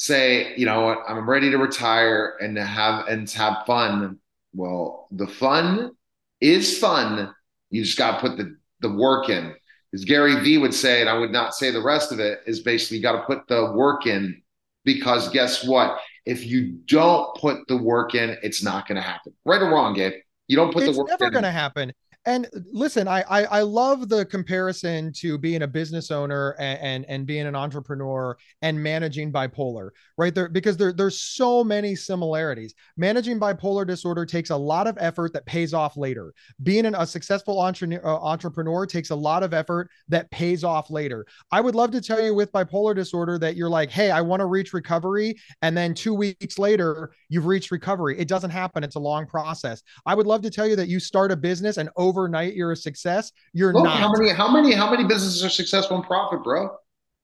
say, 0.00 0.54
you 0.56 0.64
know, 0.64 1.02
I'm 1.06 1.28
ready 1.28 1.50
to 1.50 1.58
retire 1.58 2.38
and 2.40 2.56
to 2.56 2.64
have 2.64 3.06
and 3.06 3.28
to 3.28 3.38
have 3.38 3.66
fun. 3.66 4.18
Well, 4.54 5.08
the 5.10 5.26
fun 5.26 5.92
is 6.40 6.78
fun. 6.78 7.34
You 7.68 7.84
just 7.84 7.98
got 7.98 8.14
to 8.14 8.20
put 8.20 8.38
the 8.38 8.56
the 8.80 8.90
work 8.90 9.28
in. 9.28 9.54
As 9.92 10.06
Gary 10.06 10.40
Vee 10.40 10.56
would 10.56 10.72
say, 10.72 11.02
and 11.02 11.10
I 11.10 11.18
would 11.18 11.32
not 11.32 11.54
say 11.54 11.70
the 11.70 11.82
rest 11.82 12.12
of 12.12 12.20
it, 12.20 12.40
is 12.46 12.60
basically 12.60 12.96
you 12.96 13.02
got 13.02 13.12
to 13.12 13.26
put 13.26 13.46
the 13.46 13.72
work 13.72 14.06
in 14.06 14.40
because 14.84 15.28
guess 15.28 15.66
what? 15.66 15.98
If 16.24 16.46
you 16.46 16.78
don't 16.86 17.36
put 17.36 17.68
the 17.68 17.76
work 17.76 18.14
in, 18.14 18.38
it's 18.42 18.62
not 18.62 18.88
going 18.88 18.96
to 18.96 19.02
happen. 19.02 19.34
Right 19.44 19.60
or 19.60 19.68
wrong, 19.68 19.94
Gabe? 19.94 20.14
You 20.48 20.56
don't 20.56 20.72
put 20.72 20.84
it's 20.84 20.92
the 20.92 20.98
work. 20.98 21.10
It's 21.10 21.20
never 21.20 21.30
going 21.30 21.44
to 21.44 21.50
happen. 21.50 21.92
And 22.26 22.48
listen, 22.70 23.08
I, 23.08 23.22
I, 23.22 23.44
I 23.44 23.62
love 23.62 24.10
the 24.10 24.26
comparison 24.26 25.10
to 25.14 25.38
being 25.38 25.62
a 25.62 25.66
business 25.66 26.10
owner 26.10 26.54
and, 26.58 26.78
and 26.80 27.04
and 27.08 27.26
being 27.26 27.46
an 27.46 27.56
entrepreneur 27.56 28.36
and 28.60 28.80
managing 28.80 29.32
bipolar, 29.32 29.88
right 30.18 30.34
there 30.34 30.50
because 30.50 30.76
there 30.76 30.92
there's 30.92 31.18
so 31.18 31.64
many 31.64 31.96
similarities. 31.96 32.74
Managing 32.98 33.40
bipolar 33.40 33.86
disorder 33.86 34.26
takes 34.26 34.50
a 34.50 34.56
lot 34.56 34.86
of 34.86 34.98
effort 35.00 35.32
that 35.32 35.46
pays 35.46 35.72
off 35.72 35.96
later. 35.96 36.34
Being 36.62 36.84
an, 36.84 36.94
a 36.94 37.06
successful 37.06 37.58
entre- 37.58 38.04
uh, 38.04 38.18
entrepreneur 38.18 38.84
takes 38.84 39.08
a 39.08 39.16
lot 39.16 39.42
of 39.42 39.54
effort 39.54 39.90
that 40.08 40.30
pays 40.30 40.62
off 40.62 40.90
later. 40.90 41.24
I 41.50 41.62
would 41.62 41.74
love 41.74 41.90
to 41.92 42.02
tell 42.02 42.22
you 42.22 42.34
with 42.34 42.52
bipolar 42.52 42.94
disorder 42.94 43.38
that 43.38 43.56
you're 43.56 43.70
like, 43.70 43.90
hey, 43.90 44.10
I 44.10 44.20
want 44.20 44.40
to 44.40 44.46
reach 44.46 44.74
recovery, 44.74 45.36
and 45.62 45.74
then 45.74 45.94
two 45.94 46.12
weeks 46.12 46.58
later 46.58 47.12
you've 47.30 47.46
reached 47.46 47.70
recovery. 47.70 48.18
It 48.18 48.28
doesn't 48.28 48.50
happen. 48.50 48.84
It's 48.84 48.96
a 48.96 49.00
long 49.00 49.26
process. 49.26 49.82
I 50.04 50.14
would 50.14 50.26
love 50.26 50.42
to 50.42 50.50
tell 50.50 50.66
you 50.66 50.76
that 50.76 50.88
you 50.88 51.00
start 51.00 51.32
a 51.32 51.36
business 51.36 51.78
and 51.78 51.88
over 51.96 52.09
overnight 52.10 52.54
you're 52.54 52.72
a 52.72 52.76
success. 52.76 53.32
You're 53.52 53.72
Look, 53.72 53.84
not. 53.84 53.98
How 53.98 54.12
many 54.12 54.30
how 54.30 54.50
many 54.50 54.74
how 54.74 54.90
many 54.90 55.04
businesses 55.04 55.44
are 55.44 55.48
successful 55.48 55.96
in 55.96 56.02
profit, 56.02 56.42
bro? 56.42 56.76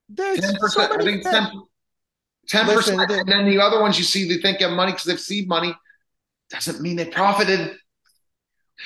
There's 0.09 0.39
10%, 0.39 0.57
so 0.69 0.83
I 0.83 1.03
think 1.03 1.25
10, 1.25 1.51
10% 2.49 2.67
Listen, 2.77 3.01
and 3.01 3.29
then 3.29 3.45
the 3.45 3.61
other 3.61 3.81
ones 3.81 3.99
you 3.99 4.05
see 4.05 4.29
they 4.29 4.41
think 4.41 4.61
have 4.61 4.71
money 4.71 4.93
because 4.93 5.05
they've 5.05 5.19
seen 5.19 5.49
money 5.49 5.75
doesn't 6.51 6.81
mean 6.81 6.95
they 6.95 7.07
profited. 7.07 7.77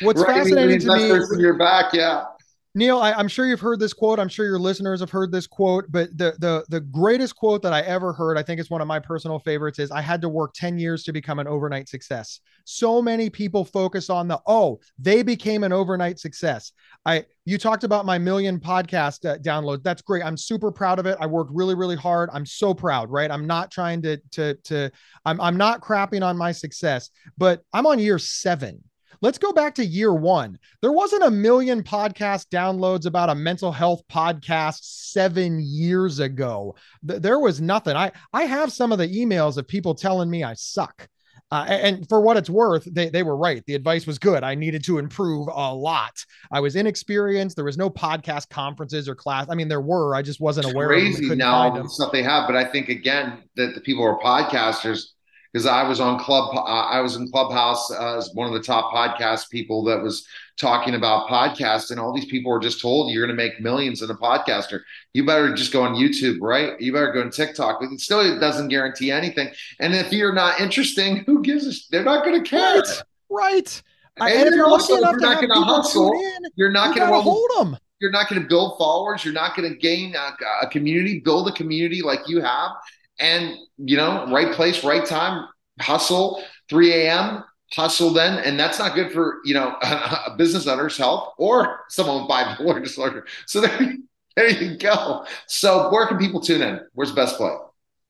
What's 0.01 0.23
right? 0.23 0.39
fascinating 0.39 0.81
to 0.81 0.97
me 0.97 1.43
your 1.43 1.59
back, 1.59 1.93
yeah. 1.93 2.25
Neil, 2.73 3.01
I, 3.01 3.19
am 3.19 3.27
sure 3.27 3.47
you've 3.47 3.61
heard 3.61 3.81
this 3.81 3.93
quote. 3.93 4.21
I'm 4.21 4.29
sure 4.29 4.47
your 4.47 4.59
listeners 4.59 5.01
have 5.01 5.11
heard 5.11 5.33
this 5.33 5.49
quote, 5.49 5.87
but 5.89 6.17
the 6.17 6.37
the 6.39 6.65
the 6.69 6.81
greatest 6.81 7.35
quote 7.35 7.63
that 7.63 7.73
I 7.73 7.81
ever 7.81 8.13
heard, 8.13 8.39
I 8.39 8.45
think 8.45 8.61
it's 8.61 8.71
one 8.71 8.81
of 8.81 8.87
my 8.87 9.01
personal 9.01 9.41
favorites, 9.41 9.81
is 9.81 9.91
I 9.91 10.01
had 10.01 10.21
to 10.21 10.29
work 10.29 10.53
10 10.55 10.79
years 10.79 11.03
to 11.05 11.13
become 11.13 11.41
an 11.41 11.49
overnight 11.49 11.89
success. 11.89 12.39
So 12.65 13.03
many 13.03 13.29
people 13.29 13.65
focus 13.65 14.09
on 14.09 14.29
the 14.29 14.41
oh, 14.47 14.79
they 15.01 15.25
became 15.25 15.65
an 15.65 15.73
overnight 15.73 16.21
success. 16.21 16.71
I 17.05 17.25
you 17.45 17.59
talked 17.59 17.83
about 17.83 18.07
my 18.07 18.19
million 18.19 18.61
podcast 18.61 19.29
uh, 19.29 19.39
downloads. 19.39 19.83
That's 19.83 20.03
great. 20.03 20.25
I'm 20.25 20.37
super 20.37 20.71
proud 20.71 21.01
of 21.01 21.07
it. 21.07 21.19
I 21.21 21.27
worked 21.27 21.51
really, 21.53 21.75
really 21.75 21.97
hard. 21.97 22.31
I'm 22.33 22.47
so 22.47 22.73
proud, 22.73 23.11
right? 23.11 23.33
I'm 23.33 23.49
not 23.49 23.73
trying 23.73 24.01
to 24.03 24.19
to 24.33 24.55
to 24.55 24.93
I'm 25.25 25.41
I'm 25.41 25.57
not 25.57 25.81
crapping 25.81 26.25
on 26.25 26.37
my 26.37 26.53
success, 26.53 27.11
but 27.37 27.63
I'm 27.73 27.87
on 27.87 27.99
year 27.99 28.21
seven 28.21 28.85
Let's 29.23 29.39
go 29.39 29.53
back 29.53 29.75
to 29.75 29.85
year 29.85 30.15
one. 30.15 30.59
There 30.81 30.93
wasn't 30.93 31.25
a 31.25 31.31
million 31.31 31.83
podcast 31.83 32.49
downloads 32.49 33.05
about 33.05 33.29
a 33.29 33.35
mental 33.35 33.71
health 33.71 34.03
podcast 34.11 34.79
seven 34.83 35.61
years 35.61 36.21
ago. 36.21 36.75
Th- 37.07 37.21
there 37.21 37.39
was 37.39 37.61
nothing. 37.61 37.97
I, 37.97 38.13
I 38.33 38.45
have 38.45 38.73
some 38.73 38.93
of 38.93 38.99
the 38.99 39.09
emails 39.09 39.59
of 39.59 39.69
people 39.69 39.95
telling 39.95 40.31
me 40.31 40.43
I 40.43 40.55
suck. 40.55 41.07
Uh, 41.53 41.67
and 41.69 42.09
for 42.09 42.21
what 42.21 42.37
it's 42.37 42.49
worth, 42.49 42.85
they, 42.85 43.11
they 43.11 43.25
were 43.25 43.37
right. 43.37 43.63
The 43.67 43.75
advice 43.75 44.07
was 44.07 44.19
good. 44.19 44.45
I 44.45 44.55
needed 44.55 44.85
to 44.85 44.99
improve 44.99 45.49
a 45.53 45.75
lot. 45.75 46.25
I 46.53 46.61
was 46.61 46.77
inexperienced. 46.77 47.57
There 47.57 47.65
was 47.65 47.77
no 47.77 47.91
podcast 47.91 48.49
conferences 48.51 49.09
or 49.09 49.17
class. 49.17 49.49
I 49.51 49.55
mean, 49.55 49.67
there 49.67 49.81
were. 49.81 50.15
I 50.15 50.23
just 50.23 50.41
wasn't 50.41 50.67
it's 50.67 50.75
aware. 50.75 50.89
Crazy 50.89 51.35
now 51.35 51.71
the 51.71 51.89
stuff 51.89 52.13
they 52.13 52.23
have, 52.23 52.47
but 52.47 52.55
I 52.55 52.65
think 52.65 52.89
again 52.89 53.43
that 53.57 53.75
the 53.75 53.81
people 53.81 54.05
who 54.05 54.11
are 54.11 54.21
podcasters 54.21 55.09
because 55.53 55.67
I 55.67 55.87
was 55.87 56.01
on 56.01 56.19
club. 56.19 56.55
Uh, 56.55 56.63
I 56.63 57.01
was 57.01 57.17
in 57.17 57.31
Clubhouse 57.31 57.91
uh, 57.91 58.19
as 58.19 58.31
one 58.35 58.47
of 58.47 58.53
the 58.53 58.63
top 58.63 58.93
podcast 58.93 59.51
people 59.51 59.85
that 59.85 60.01
was 60.01 60.27
talking 60.57 60.95
about 60.95 61.29
podcasts, 61.29 61.91
and 61.91 61.99
all 61.99 62.13
these 62.13 62.27
people 62.27 62.53
were 62.53 62.61
just 62.61 62.81
told 62.81 63.11
you're 63.11 63.27
going 63.27 63.37
to 63.37 63.43
make 63.43 63.61
millions 63.61 64.03
in 64.03 64.11
a 64.11 64.15
podcaster. 64.15 64.81
You 65.13 65.27
better 65.27 65.53
just 65.55 65.73
go 65.73 65.83
on 65.83 65.95
YouTube, 65.95 66.39
right? 66.41 66.81
You 66.81 66.93
better 66.93 67.13
go 67.13 67.23
on 67.23 67.31
TikTok. 67.31 67.81
But 67.81 67.91
it 67.93 68.01
still 68.01 68.39
doesn't 68.39 68.69
guarantee 68.69 69.11
anything. 69.11 69.49
And 69.81 69.95
if 69.95 70.13
you're 70.13 70.35
not 70.35 70.61
interesting, 70.61 71.25
who 71.25 71.43
gives 71.43 71.67
a? 71.67 71.73
They're 71.91 72.05
not 72.05 72.25
going 72.25 72.43
to 72.43 72.49
care. 72.49 72.81
Right. 72.81 73.03
right. 73.31 73.83
And, 74.19 74.29
and 74.29 74.49
if 74.49 74.55
you're 74.55 74.69
lucky 74.69 74.93
enough 74.93 75.19
to 75.19 75.27
have 75.27 75.41
people 75.41 75.65
hustle, 75.65 76.13
in, 76.13 76.51
you're 76.57 76.71
not 76.71 76.95
going 76.95 77.11
to 77.11 77.21
hold 77.21 77.51
them. 77.59 77.77
You're 78.01 78.11
not 78.11 78.31
going 78.31 78.41
to 78.41 78.49
build 78.49 78.79
followers. 78.79 79.25
You're 79.25 79.35
not 79.35 79.57
going 79.57 79.71
to 79.71 79.77
gain 79.77 80.15
a, 80.15 80.35
a 80.63 80.69
community, 80.69 81.21
build 81.21 81.49
a 81.49 81.53
community 81.53 82.03
like 82.03 82.21
you 82.27 82.41
have 82.41 82.73
and 83.21 83.57
you 83.79 83.97
know, 83.97 84.27
right 84.31 84.53
place, 84.53 84.85
right 84.85 85.07
time, 85.07 85.47
hustle, 85.81 86.43
3 86.69 86.93
a.m., 86.93 87.45
hustle 87.73 88.11
then. 88.11 88.39
And 88.45 88.59
that's 88.59 88.79
not 88.79 88.95
good 88.95 89.13
for, 89.13 89.39
you 89.45 89.55
know, 89.55 89.77
a, 89.83 90.35
business 90.37 90.67
owner's 90.67 90.97
health 90.97 91.35
or 91.39 91.81
someone 91.89 92.23
with 92.23 92.31
bipolar 92.31 92.83
disorder. 92.85 93.27
So 93.47 93.61
there, 93.61 93.95
there 94.37 94.51
you 94.51 94.77
go. 94.77 95.27
So 95.47 95.91
where 95.91 96.07
can 96.07 96.19
people 96.19 96.41
tune 96.41 96.63
in? 96.63 96.81
Where's 96.95 97.11
the 97.11 97.17
best 97.17 97.37
play? 97.37 97.53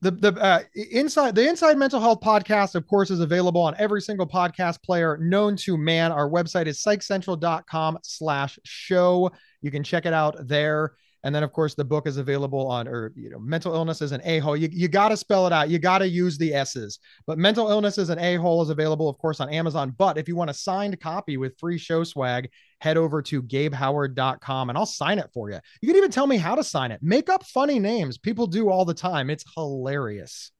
the 0.02 0.10
the 0.10 0.32
uh, 0.40 0.60
inside 0.74 1.34
the 1.34 1.46
inside 1.46 1.76
mental 1.76 2.00
health 2.00 2.20
podcast 2.20 2.74
of 2.74 2.86
course 2.86 3.10
is 3.10 3.20
available 3.20 3.60
on 3.60 3.74
every 3.78 4.00
single 4.00 4.26
podcast 4.26 4.82
player 4.82 5.18
known 5.18 5.56
to 5.56 5.76
man 5.76 6.10
our 6.10 6.26
website 6.26 6.66
is 6.66 6.82
psychcentral.com 6.82 7.98
slash 8.02 8.58
show 8.64 9.30
you 9.60 9.70
can 9.70 9.82
check 9.82 10.06
it 10.06 10.14
out 10.14 10.48
there 10.48 10.94
and 11.22 11.34
then, 11.34 11.42
of 11.42 11.52
course, 11.52 11.74
the 11.74 11.84
book 11.84 12.06
is 12.06 12.16
available 12.16 12.66
on, 12.66 12.88
or, 12.88 13.12
you 13.14 13.28
know, 13.28 13.38
mental 13.38 13.74
illness 13.74 14.00
is 14.00 14.12
an 14.12 14.22
a 14.24 14.38
hole. 14.38 14.56
You, 14.56 14.68
you 14.72 14.88
got 14.88 15.10
to 15.10 15.16
spell 15.16 15.46
it 15.46 15.52
out. 15.52 15.68
You 15.68 15.78
got 15.78 15.98
to 15.98 16.08
use 16.08 16.38
the 16.38 16.54
S's. 16.54 16.98
But 17.26 17.38
mental 17.38 17.68
illness 17.68 17.98
is 17.98 18.08
an 18.08 18.18
a 18.18 18.36
hole 18.36 18.62
is 18.62 18.70
available, 18.70 19.08
of 19.08 19.18
course, 19.18 19.40
on 19.40 19.50
Amazon. 19.50 19.94
But 19.96 20.16
if 20.16 20.28
you 20.28 20.36
want 20.36 20.50
a 20.50 20.54
signed 20.54 20.98
copy 21.00 21.36
with 21.36 21.58
free 21.58 21.76
show 21.76 22.04
swag, 22.04 22.48
head 22.80 22.96
over 22.96 23.20
to 23.22 23.42
gabehoward.com 23.42 24.70
and 24.70 24.78
I'll 24.78 24.86
sign 24.86 25.18
it 25.18 25.28
for 25.34 25.50
you. 25.50 25.58
You 25.82 25.88
can 25.88 25.96
even 25.96 26.10
tell 26.10 26.26
me 26.26 26.38
how 26.38 26.54
to 26.54 26.64
sign 26.64 26.90
it. 26.90 27.02
Make 27.02 27.28
up 27.28 27.44
funny 27.44 27.78
names. 27.78 28.16
People 28.16 28.46
do 28.46 28.70
all 28.70 28.86
the 28.86 28.94
time. 28.94 29.28
It's 29.28 29.44
hilarious. 29.54 30.52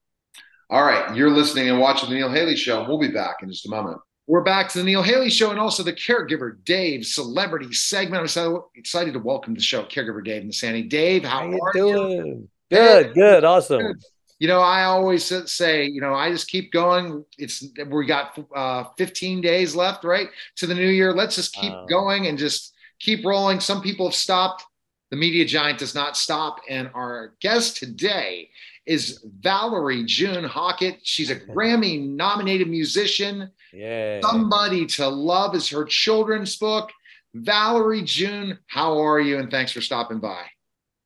All 0.69 0.83
right. 0.83 1.15
You're 1.15 1.31
listening 1.31 1.69
and 1.69 1.79
watching 1.79 2.09
the 2.09 2.15
Neil 2.15 2.29
Haley 2.29 2.55
Show. 2.55 2.87
We'll 2.87 2.99
be 2.99 3.09
back 3.09 3.37
in 3.41 3.49
just 3.49 3.65
a 3.65 3.69
moment. 3.69 3.97
We're 4.27 4.43
back 4.43 4.69
to 4.69 4.77
the 4.77 4.83
Neil 4.83 5.01
Haley 5.01 5.31
Show 5.31 5.49
and 5.49 5.59
also 5.59 5.81
the 5.81 5.93
Caregiver 5.93 6.63
Dave 6.63 7.05
celebrity 7.05 7.73
segment. 7.73 8.21
I'm 8.21 8.27
so 8.27 8.69
excited 8.75 9.13
to 9.13 9.19
welcome 9.19 9.55
to 9.55 9.59
the 9.59 9.63
show 9.63 9.83
Caregiver 9.83 10.23
Dave 10.23 10.43
and 10.43 10.53
Sandy. 10.53 10.83
Dave, 10.83 11.23
how, 11.23 11.39
how 11.39 11.49
you 11.49 11.59
are 11.59 11.73
doing? 11.73 12.27
you? 12.27 12.49
Good, 12.69 13.15
good, 13.15 13.43
awesome. 13.43 13.81
Good. 13.81 14.03
You 14.37 14.47
know, 14.47 14.59
I 14.61 14.83
always 14.83 15.25
say, 15.51 15.85
you 15.85 16.01
know, 16.01 16.13
I 16.13 16.31
just 16.31 16.47
keep 16.47 16.71
going. 16.71 17.25
It's 17.37 17.65
we 17.87 18.05
got 18.05 18.39
uh, 18.55 18.85
15 18.97 19.41
days 19.41 19.75
left, 19.75 20.03
right, 20.03 20.29
to 20.57 20.67
the 20.67 20.75
new 20.75 20.87
year. 20.87 21.13
Let's 21.13 21.35
just 21.35 21.53
keep 21.53 21.73
going 21.89 22.27
and 22.27 22.37
just 22.37 22.73
keep 22.99 23.25
rolling. 23.25 23.59
Some 23.59 23.81
people 23.81 24.07
have 24.07 24.15
stopped. 24.15 24.63
The 25.09 25.17
media 25.17 25.45
giant 25.45 25.79
does 25.79 25.93
not 25.93 26.15
stop. 26.15 26.59
And 26.69 26.89
our 26.93 27.33
guest 27.41 27.77
today 27.77 28.49
is 28.85 29.23
Valerie 29.41 30.05
June 30.05 30.43
Hockett. 30.43 30.99
She's 31.03 31.29
a 31.29 31.35
Grammy 31.39 32.01
nominated 32.07 32.69
musician. 32.69 33.51
Yeah. 33.73 34.21
Somebody 34.21 34.85
to 34.85 35.07
Love 35.07 35.55
is 35.55 35.69
her 35.69 35.85
children's 35.85 36.57
book. 36.57 36.91
Valerie 37.33 38.03
June, 38.03 38.59
how 38.67 38.99
are 38.99 39.19
you? 39.19 39.39
And 39.39 39.49
thanks 39.49 39.71
for 39.71 39.81
stopping 39.81 40.19
by. 40.19 40.43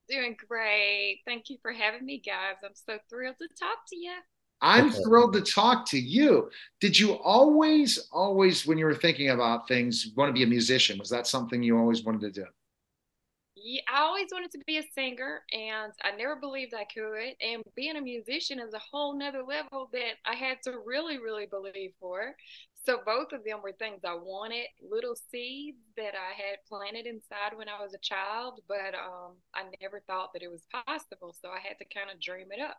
Doing 0.09 0.36
great. 0.47 1.22
Thank 1.26 1.49
you 1.49 1.57
for 1.61 1.72
having 1.72 2.05
me, 2.05 2.22
guys. 2.24 2.55
I'm 2.63 2.72
so 2.74 2.97
thrilled 3.09 3.38
to 3.39 3.47
talk 3.59 3.80
to 3.89 3.95
you. 3.95 4.13
I'm 4.61 4.91
thrilled 4.91 5.34
to 5.34 5.41
talk 5.41 5.88
to 5.89 5.99
you. 5.99 6.49
Did 6.80 6.97
you 6.97 7.13
always, 7.13 8.07
always, 8.11 8.66
when 8.66 8.78
you 8.78 8.86
were 8.86 8.95
thinking 8.95 9.30
about 9.30 9.68
things, 9.68 10.11
want 10.16 10.30
to 10.30 10.34
be 10.34 10.43
a 10.43 10.47
musician? 10.47 10.97
Was 10.97 11.09
that 11.09 11.28
something 11.28 11.61
you 11.61 11.78
always 11.78 12.03
wanted 12.03 12.22
to 12.22 12.41
do? 12.41 12.47
Yeah, 13.66 13.82
I 13.91 14.01
always 14.01 14.28
wanted 14.32 14.51
to 14.51 14.59
be 14.68 14.78
a 14.78 14.84
singer 14.93 15.41
and 15.51 15.91
I 16.03 16.16
never 16.16 16.36
believed 16.36 16.76
I 16.76 16.86
could. 16.86 17.34
And 17.41 17.63
being 17.76 17.97
a 17.97 18.01
musician 18.01 18.59
is 18.59 18.76
a 18.76 18.80
whole 18.80 19.18
nother 19.18 19.41
level 19.41 19.89
that 19.91 20.22
I 20.24 20.36
had 20.36 20.57
to 20.66 20.74
really, 20.86 21.18
really 21.18 21.47
believe 21.47 21.93
for. 21.99 22.36
So 22.86 22.99
both 23.03 23.34
of 23.34 23.43
them 23.43 23.61
were 23.63 23.72
things 23.72 24.01
I 24.05 24.13
wanted, 24.13 24.68
little 24.88 25.16
seeds 25.32 25.80
that 25.97 26.13
I 26.13 26.39
had 26.39 26.59
planted 26.70 27.07
inside 27.07 27.57
when 27.57 27.68
I 27.68 27.82
was 27.82 27.95
a 27.95 27.99
child, 28.03 28.61
but 28.68 28.93
um, 28.93 29.34
I 29.55 29.63
never 29.82 30.03
thought 30.05 30.34
that 30.34 30.43
it 30.43 30.51
was 30.51 30.61
possible. 30.86 31.36
So 31.41 31.49
I 31.49 31.57
had 31.68 31.80
to 31.80 31.86
kind 31.86 32.11
of 32.13 32.22
dream 32.22 32.49
it 32.51 32.61
up. 32.61 32.78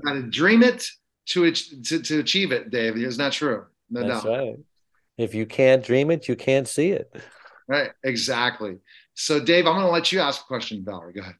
Got 0.02 0.12
to 0.14 0.22
dream 0.22 0.62
it 0.62 0.86
to, 1.26 1.52
to 1.52 2.00
to 2.00 2.20
achieve 2.20 2.50
it, 2.50 2.70
Dave. 2.70 2.96
It's 2.96 3.18
not 3.18 3.32
true. 3.32 3.66
No 3.90 4.08
That's 4.08 4.24
doubt. 4.24 4.38
right. 4.38 4.56
If 5.18 5.34
you 5.34 5.44
can't 5.44 5.84
dream 5.84 6.10
it, 6.10 6.28
you 6.28 6.36
can't 6.36 6.66
see 6.66 6.92
it. 6.92 7.14
Right. 7.68 7.90
Exactly. 8.04 8.78
So, 9.14 9.40
Dave, 9.40 9.66
I'm 9.66 9.74
going 9.74 9.86
to 9.86 9.90
let 9.90 10.12
you 10.12 10.20
ask 10.20 10.42
a 10.42 10.44
question, 10.44 10.84
Valerie. 10.84 11.12
Go 11.12 11.22
ahead. 11.22 11.34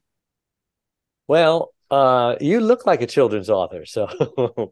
Well, 1.27 1.73
uh, 1.89 2.35
you 2.41 2.59
look 2.59 2.85
like 2.85 3.01
a 3.01 3.07
children's 3.07 3.49
author, 3.49 3.85
so 3.85 4.07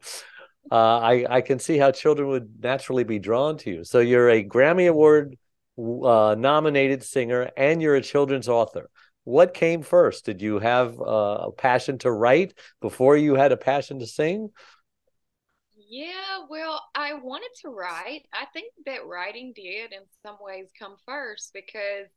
uh, 0.70 0.74
I 0.74 1.26
I 1.28 1.40
can 1.40 1.58
see 1.58 1.78
how 1.78 1.90
children 1.90 2.28
would 2.28 2.62
naturally 2.62 3.04
be 3.04 3.18
drawn 3.18 3.56
to 3.58 3.70
you. 3.70 3.84
So 3.84 4.00
you're 4.00 4.30
a 4.30 4.44
Grammy 4.44 4.88
Award 4.88 5.36
uh, 5.78 6.34
nominated 6.38 7.02
singer, 7.02 7.50
and 7.56 7.80
you're 7.80 7.96
a 7.96 8.02
children's 8.02 8.48
author. 8.48 8.90
What 9.24 9.54
came 9.54 9.82
first? 9.82 10.24
Did 10.24 10.40
you 10.40 10.58
have 10.60 11.00
uh, 11.00 11.48
a 11.48 11.52
passion 11.52 11.98
to 11.98 12.12
write 12.12 12.54
before 12.80 13.16
you 13.16 13.34
had 13.34 13.52
a 13.52 13.56
passion 13.56 13.98
to 13.98 14.06
sing? 14.06 14.50
Yeah, 15.88 16.44
well, 16.50 16.82
I 16.94 17.14
wanted 17.14 17.50
to 17.62 17.68
write. 17.68 18.22
I 18.32 18.46
think 18.52 18.72
that 18.86 19.06
writing 19.06 19.52
did 19.54 19.92
in 19.92 20.02
some 20.22 20.36
ways 20.40 20.66
come 20.78 20.96
first 21.06 21.52
because 21.54 22.08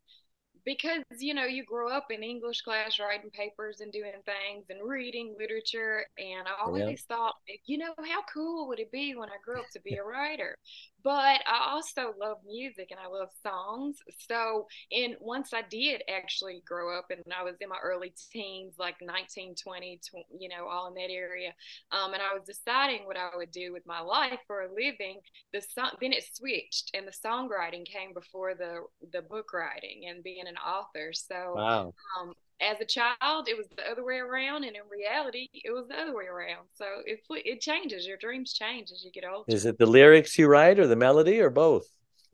because 0.65 1.03
you 1.19 1.33
know 1.33 1.45
you 1.45 1.63
grow 1.63 1.89
up 1.89 2.07
in 2.09 2.23
english 2.23 2.61
class 2.61 2.99
writing 2.99 3.29
papers 3.31 3.79
and 3.81 3.91
doing 3.91 4.11
things 4.25 4.65
and 4.69 4.87
reading 4.87 5.35
literature 5.39 6.03
and 6.17 6.47
i 6.47 6.51
oh, 6.61 6.67
always 6.67 6.83
yeah. 7.09 7.15
thought 7.15 7.35
you 7.65 7.77
know 7.77 7.93
how 7.97 8.21
cool 8.33 8.67
would 8.67 8.79
it 8.79 8.91
be 8.91 9.15
when 9.15 9.29
i 9.29 9.37
grew 9.43 9.59
up 9.59 9.65
to 9.71 9.79
be 9.81 9.95
a 9.95 10.03
writer 10.03 10.55
but 11.03 11.41
I 11.47 11.69
also 11.69 12.13
love 12.19 12.37
music 12.45 12.89
and 12.91 12.99
I 12.99 13.07
love 13.07 13.29
songs. 13.43 13.97
So, 14.27 14.67
and 14.91 15.15
once 15.19 15.53
I 15.53 15.61
did 15.61 16.03
actually 16.09 16.61
grow 16.65 16.97
up 16.97 17.05
and 17.09 17.23
I 17.37 17.43
was 17.43 17.55
in 17.61 17.69
my 17.69 17.77
early 17.81 18.13
teens, 18.31 18.75
like 18.77 18.95
19, 19.01 19.55
20, 19.55 19.99
20 20.09 20.25
you 20.39 20.49
know, 20.49 20.67
all 20.67 20.87
in 20.87 20.93
that 20.95 21.11
area, 21.11 21.53
um, 21.91 22.13
and 22.13 22.21
I 22.21 22.33
was 22.33 22.43
deciding 22.45 23.05
what 23.05 23.17
I 23.17 23.29
would 23.35 23.51
do 23.51 23.71
with 23.71 23.85
my 23.85 24.01
life 24.01 24.39
for 24.47 24.61
a 24.61 24.73
living, 24.73 25.19
the 25.53 25.61
song, 25.61 25.91
then 26.01 26.13
it 26.13 26.23
switched 26.33 26.91
and 26.93 27.07
the 27.07 27.11
songwriting 27.11 27.85
came 27.85 28.13
before 28.13 28.55
the, 28.55 28.83
the 29.13 29.21
book 29.21 29.53
writing 29.53 30.05
and 30.07 30.23
being 30.23 30.47
an 30.47 30.57
author. 30.57 31.13
So, 31.13 31.53
wow. 31.55 31.93
um, 32.19 32.33
as 32.61 32.79
a 32.81 32.85
child, 32.85 33.47
it 33.47 33.57
was 33.57 33.67
the 33.75 33.89
other 33.89 34.03
way 34.03 34.17
around, 34.17 34.63
and 34.63 34.75
in 34.75 34.81
reality, 34.89 35.49
it 35.53 35.71
was 35.71 35.87
the 35.87 35.95
other 35.95 36.15
way 36.15 36.25
around. 36.25 36.67
So 36.73 36.85
it 37.05 37.21
it 37.29 37.61
changes. 37.61 38.05
Your 38.05 38.17
dreams 38.17 38.53
change 38.53 38.91
as 38.91 39.03
you 39.03 39.11
get 39.11 39.23
older. 39.25 39.45
Is 39.47 39.65
it 39.65 39.77
the 39.77 39.85
lyrics 39.85 40.37
you 40.37 40.47
write, 40.47 40.79
or 40.79 40.87
the 40.87 40.95
melody, 40.95 41.39
or 41.39 41.49
both? 41.49 41.87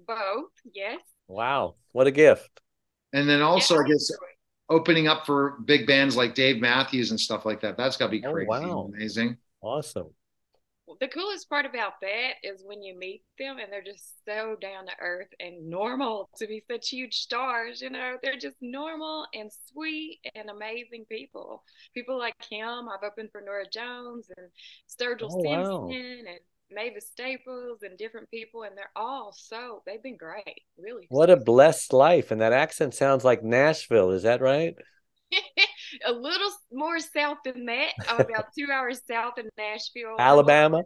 Both. 0.08 0.52
Yes. 0.74 1.00
Wow, 1.28 1.76
what 1.92 2.08
a 2.08 2.12
gift! 2.12 2.62
And 3.14 3.28
then 3.30 3.42
also, 3.42 3.76
yeah, 3.76 3.82
I 3.82 3.88
guess 3.88 4.12
opening 4.70 5.08
up 5.08 5.26
for 5.26 5.58
big 5.66 5.88
bands 5.88 6.16
like 6.16 6.36
Dave 6.36 6.62
Matthews 6.62 7.12
and 7.12 7.20
stuff 7.20 7.46
like 7.46 7.62
that. 7.62 7.78
That's 7.78 7.98
got 7.98 8.08
to 8.08 8.12
be 8.12 8.26
oh, 8.26 8.32
crazy, 8.32 8.50
oh, 8.52 8.78
wow. 8.78 8.92
amazing. 8.94 9.38
Awesome 9.62 10.10
the 11.00 11.08
coolest 11.08 11.50
part 11.50 11.66
about 11.66 11.94
that 12.02 12.34
is 12.44 12.64
when 12.66 12.82
you 12.82 12.98
meet 12.98 13.24
them 13.38 13.58
and 13.58 13.72
they're 13.72 13.84
just 13.84 14.14
so 14.26 14.56
down 14.62 14.86
to 14.86 14.92
earth 15.02 15.28
and 15.40 15.70
normal 15.70 16.30
to 16.38 16.48
be 16.48 16.64
such 16.70 16.90
huge 16.90 17.16
stars. 17.16 17.82
You 17.82 17.90
know, 17.90 18.18
they're 18.22 18.38
just 18.38 18.58
normal 18.62 19.26
and 19.34 19.52
sweet 19.72 20.20
and 20.36 20.50
amazing 20.50 21.06
people. 21.10 21.64
People 21.94 22.18
like 22.18 22.36
him. 22.50 22.88
I've 22.90 23.06
opened 23.06 23.30
for 23.32 23.42
Norah 23.42 23.70
Jones 23.72 24.28
and 24.36 24.48
Sturgill 24.90 25.30
oh, 25.32 25.42
Simpson 25.42 25.64
wow. 25.64 25.90
and 25.92 26.40
Mavis 26.72 27.08
Staples 27.12 27.84
and 27.84 27.98
different 27.98 28.30
people, 28.32 28.64
and 28.64 28.78
they're 28.78 28.92
all 28.96 29.34
so 29.36 29.82
they've 29.86 30.02
been 30.02 30.18
great. 30.18 30.62
Really. 30.78 31.06
What 31.10 31.30
a 31.30 31.38
blessed 31.38 31.94
life. 31.94 32.32
And 32.32 32.42
that 32.42 32.54
accent 32.54 32.94
sounds 32.94 33.24
like 33.24 33.44
Nashville. 33.44 34.12
Is 34.12 34.24
that 34.24 34.42
right? 34.42 34.76
a 36.06 36.12
little 36.12 36.52
more 36.72 37.00
south 37.00 37.38
than 37.46 37.66
that, 37.66 37.92
about 38.10 38.48
two 38.58 38.68
hours 38.72 39.02
south 39.10 39.38
of 39.38 39.46
Nashville, 39.58 40.16
Alabama. 40.20 40.84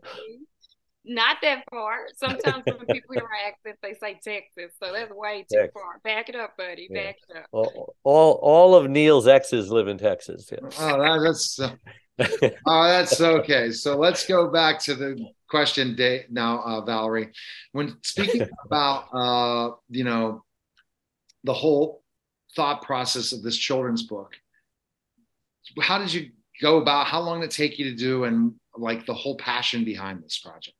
Not 1.05 1.38
that 1.41 1.64
far. 1.72 2.07
Sometimes 2.18 2.64
when 2.66 2.86
people 2.86 3.14
hear 3.14 3.24
my 3.24 3.47
accent, 3.47 3.78
they 3.82 3.93
say 3.93 4.20
Texas, 4.24 4.76
so 4.82 4.93
that's 4.93 5.12
way 5.12 5.45
too 5.51 5.57
Texas. 5.57 5.74
far. 5.74 5.99
Back 6.03 6.30
it 6.30 6.36
up, 6.36 6.55
buddy. 6.57 6.88
Yeah. 6.91 7.03
Back 7.03 7.16
it 7.30 7.38
up. 7.38 7.45
All, 7.51 7.95
all, 8.03 8.34
all 8.34 8.76
of 8.76 8.89
Neil's 8.89 9.28
exes 9.28 9.72
live 9.72 9.88
in 9.88 9.97
Texas. 9.97 10.49
Yeah. 10.51 10.60
Oh, 10.80 11.01
that, 11.01 11.20
that's. 11.24 11.60
Uh, 11.60 11.76
oh, 12.66 12.84
that's 12.84 13.20
okay. 13.22 13.72
So 13.72 13.97
let's 13.97 14.28
go 14.28 14.49
back 14.49 14.80
to 14.84 14.95
the 14.95 15.26
question 15.49 15.95
day 15.95 16.26
now, 16.30 16.62
uh, 16.64 16.82
Valerie. 16.82 17.30
When 17.72 17.97
speaking 18.03 18.47
about, 18.66 19.05
uh, 19.14 19.76
you 19.89 20.03
know, 20.03 20.43
the 21.43 21.53
whole 21.53 22.03
thought 22.55 22.82
process 22.82 23.32
of 23.32 23.41
this 23.41 23.57
children's 23.57 24.03
book, 24.03 24.36
how 25.82 25.97
did 25.97 26.13
you 26.13 26.32
go 26.61 26.78
about 26.78 27.07
how 27.07 27.22
long 27.22 27.41
did 27.41 27.49
it 27.49 27.55
take 27.55 27.80
you 27.80 27.89
to 27.89 27.95
do 27.95 28.26
and 28.26 28.53
like 28.78 29.05
the 29.05 29.13
whole 29.13 29.38
passion 29.38 29.84
behind 29.84 30.24
this 30.24 30.39
project? 30.39 30.76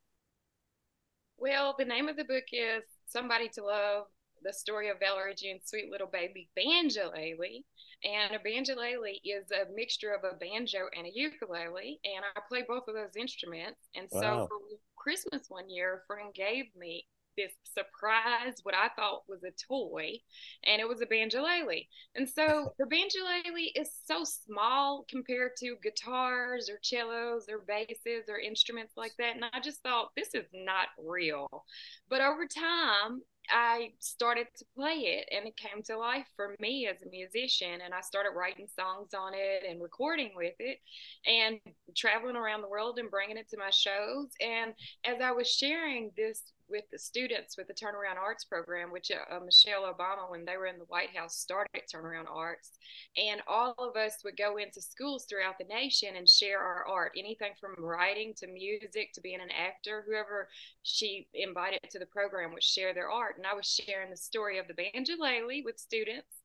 Well, 1.38 1.74
the 1.78 1.84
name 1.84 2.08
of 2.08 2.16
the 2.16 2.24
book 2.24 2.44
is 2.52 2.82
Somebody 3.06 3.48
to 3.50 3.64
Love 3.64 4.06
the 4.42 4.52
story 4.52 4.88
of 4.88 4.98
Valerie 4.98 5.34
June's 5.34 5.62
sweet 5.64 5.90
little 5.90 6.06
baby 6.06 6.48
banjolele. 6.58 7.64
And 8.04 8.34
a 8.34 8.38
banjolele 8.38 9.20
is 9.24 9.50
a 9.50 9.70
mixture 9.74 10.12
of 10.12 10.24
a 10.24 10.36
banjo 10.36 10.88
and 10.96 11.06
a 11.06 11.10
ukulele. 11.12 12.00
And 12.04 12.24
I 12.36 12.40
play 12.48 12.64
both 12.66 12.88
of 12.88 12.94
those 12.94 13.16
instruments. 13.16 13.80
And 13.94 14.08
so 14.10 14.48
for 14.48 14.58
Christmas 14.96 15.46
one 15.48 15.68
year, 15.68 16.02
a 16.02 16.06
friend 16.06 16.32
gave 16.34 16.66
me 16.76 17.06
this 17.40 17.52
surprise, 17.72 18.54
what 18.62 18.74
I 18.74 18.88
thought 18.88 19.22
was 19.28 19.42
a 19.44 19.52
toy, 19.68 20.18
and 20.64 20.80
it 20.80 20.88
was 20.88 21.00
a 21.00 21.06
banjolele. 21.06 21.86
And 22.14 22.28
so 22.28 22.74
the 22.78 22.84
banjolele 22.84 23.72
is 23.74 23.90
so 24.06 24.24
small 24.24 25.04
compared 25.08 25.52
to 25.58 25.76
guitars 25.82 26.68
or 26.68 26.78
cellos 26.82 27.46
or 27.48 27.60
basses 27.66 28.28
or 28.28 28.38
instruments 28.38 28.94
like 28.96 29.12
that. 29.18 29.36
And 29.36 29.44
I 29.52 29.60
just 29.60 29.82
thought, 29.82 30.10
this 30.16 30.34
is 30.34 30.46
not 30.52 30.88
real. 30.98 31.64
But 32.08 32.20
over 32.20 32.46
time, 32.46 33.22
I 33.52 33.92
started 33.98 34.46
to 34.58 34.64
play 34.76 35.18
it 35.18 35.28
and 35.34 35.46
it 35.46 35.56
came 35.56 35.82
to 35.84 35.98
life 35.98 36.26
for 36.36 36.54
me 36.60 36.86
as 36.86 37.02
a 37.02 37.10
musician. 37.10 37.80
And 37.84 37.92
I 37.94 38.00
started 38.00 38.30
writing 38.36 38.68
songs 38.68 39.14
on 39.14 39.32
it 39.34 39.64
and 39.68 39.82
recording 39.82 40.32
with 40.36 40.54
it 40.58 40.78
and 41.26 41.58
traveling 41.96 42.36
around 42.36 42.62
the 42.62 42.68
world 42.68 42.98
and 42.98 43.10
bringing 43.10 43.38
it 43.38 43.48
to 43.50 43.58
my 43.58 43.70
shows. 43.70 44.28
And 44.40 44.74
as 45.04 45.20
I 45.20 45.32
was 45.32 45.50
sharing 45.50 46.12
this 46.16 46.42
with 46.70 46.84
the 46.90 46.98
students 46.98 47.56
with 47.56 47.66
the 47.68 47.74
Turnaround 47.74 48.16
Arts 48.20 48.44
program, 48.44 48.92
which 48.92 49.10
uh, 49.10 49.40
Michelle 49.44 49.82
Obama, 49.82 50.30
when 50.30 50.44
they 50.44 50.56
were 50.56 50.66
in 50.66 50.78
the 50.78 50.84
White 50.84 51.14
House, 51.14 51.36
started 51.36 51.82
Turnaround 51.92 52.26
Arts. 52.30 52.70
And 53.16 53.42
all 53.46 53.74
of 53.78 53.96
us 53.96 54.18
would 54.24 54.36
go 54.36 54.56
into 54.56 54.80
schools 54.80 55.26
throughout 55.28 55.58
the 55.58 55.64
nation 55.64 56.16
and 56.16 56.28
share 56.28 56.60
our 56.60 56.86
art, 56.86 57.12
anything 57.16 57.52
from 57.60 57.74
writing 57.78 58.34
to 58.38 58.46
music 58.46 59.12
to 59.14 59.20
being 59.20 59.40
an 59.40 59.50
actor, 59.50 60.04
whoever 60.06 60.48
she 60.82 61.26
invited 61.34 61.80
to 61.90 61.98
the 61.98 62.06
program 62.06 62.52
would 62.52 62.62
share 62.62 62.94
their 62.94 63.10
art. 63.10 63.36
And 63.36 63.46
I 63.46 63.54
was 63.54 63.66
sharing 63.66 64.10
the 64.10 64.16
story 64.16 64.58
of 64.58 64.66
the 64.68 64.74
banjolele 64.74 65.64
with 65.64 65.78
students. 65.78 66.40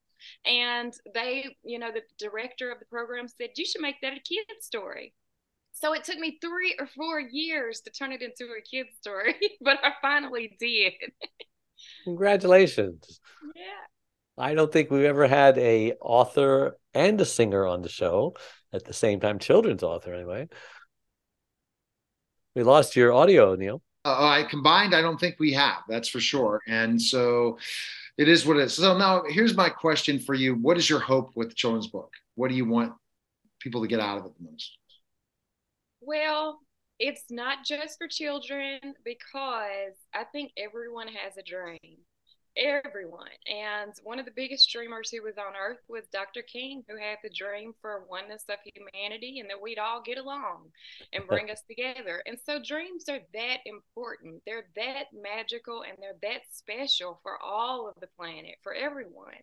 And 0.45 0.93
they, 1.13 1.55
you 1.63 1.77
know, 1.77 1.91
the 1.91 2.03
director 2.17 2.71
of 2.71 2.79
the 2.79 2.85
program 2.85 3.27
said, 3.27 3.49
You 3.55 3.65
should 3.65 3.81
make 3.81 4.01
that 4.01 4.13
a 4.13 4.19
kid's 4.19 4.65
story. 4.65 5.13
So 5.75 5.91
it 5.93 6.05
took 6.05 6.17
me 6.17 6.37
three 6.41 6.75
or 6.79 6.87
four 6.87 7.19
years 7.19 7.81
to 7.81 7.91
turn 7.91 8.13
it 8.13 8.21
into 8.21 8.45
a 8.45 8.61
kid's 8.61 8.95
story, 8.99 9.35
but 9.61 9.77
I 9.83 9.91
finally 10.01 10.55
did. 10.57 10.93
Congratulations. 12.05 13.19
Yeah. 13.53 13.63
I 14.37 14.53
don't 14.53 14.71
think 14.71 14.89
we've 14.89 15.03
ever 15.03 15.27
had 15.27 15.57
a 15.57 15.93
author 15.99 16.77
and 16.93 17.19
a 17.19 17.25
singer 17.25 17.67
on 17.67 17.81
the 17.81 17.89
show 17.89 18.35
at 18.71 18.85
the 18.85 18.93
same 18.93 19.19
time, 19.19 19.37
children's 19.37 19.83
author 19.83 20.13
anyway. 20.13 20.47
We 22.55 22.63
lost 22.63 22.95
your 22.95 23.11
audio, 23.11 23.55
Neil. 23.55 23.81
Uh, 24.05 24.27
I 24.27 24.43
combined, 24.43 24.95
I 24.95 25.01
don't 25.01 25.19
think 25.19 25.35
we 25.39 25.51
have. 25.53 25.79
That's 25.89 26.07
for 26.07 26.21
sure. 26.21 26.61
And 26.67 27.01
so 27.01 27.57
it 28.17 28.29
is 28.29 28.45
what 28.45 28.57
it 28.57 28.63
is. 28.63 28.73
So 28.75 28.97
now 28.97 29.23
here's 29.27 29.55
my 29.55 29.67
question 29.67 30.19
for 30.19 30.35
you. 30.35 30.55
What 30.55 30.77
is 30.77 30.89
your 30.89 30.99
hope 30.99 31.31
with 31.35 31.49
the 31.49 31.55
children's 31.55 31.87
book? 31.87 32.13
What 32.35 32.49
do 32.49 32.55
you 32.55 32.65
want 32.65 32.93
people 33.59 33.81
to 33.81 33.87
get 33.87 33.99
out 33.99 34.19
of 34.19 34.25
it 34.25 34.31
the 34.37 34.49
most? 34.49 34.77
Well, 36.05 36.59
it's 36.99 37.25
not 37.29 37.65
just 37.65 37.97
for 37.97 38.07
children 38.07 38.79
because 39.03 39.95
I 40.13 40.23
think 40.31 40.51
everyone 40.57 41.07
has 41.09 41.37
a 41.37 41.43
dream. 41.43 42.05
Everyone. 42.57 43.27
And 43.47 43.91
one 44.03 44.17
of 44.17 44.23
the 44.23 44.31
biggest 44.33 44.71
dreamers 44.71 45.09
who 45.11 45.21
was 45.21 45.37
on 45.37 45.55
earth 45.61 45.79
was 45.89 46.05
Dr. 46.13 46.41
King, 46.41 46.85
who 46.87 46.95
had 46.95 47.17
the 47.21 47.29
dream 47.29 47.73
for 47.81 48.05
oneness 48.09 48.45
of 48.47 48.59
humanity 48.73 49.39
and 49.41 49.49
that 49.49 49.61
we'd 49.61 49.77
all 49.77 50.01
get 50.01 50.17
along 50.17 50.69
and 51.11 51.27
bring 51.27 51.51
us 51.51 51.63
together. 51.67 52.23
And 52.25 52.37
so 52.45 52.61
dreams 52.65 53.09
are 53.09 53.19
that 53.33 53.57
important. 53.65 54.41
They're 54.45 54.67
that 54.77 55.07
magical 55.13 55.83
and 55.83 55.97
they're 55.99 56.15
that 56.21 56.43
special 56.49 57.19
for 57.23 57.37
all 57.43 57.89
of 57.89 57.99
the 57.99 58.07
planet, 58.17 58.55
for 58.63 58.73
everyone. 58.73 59.33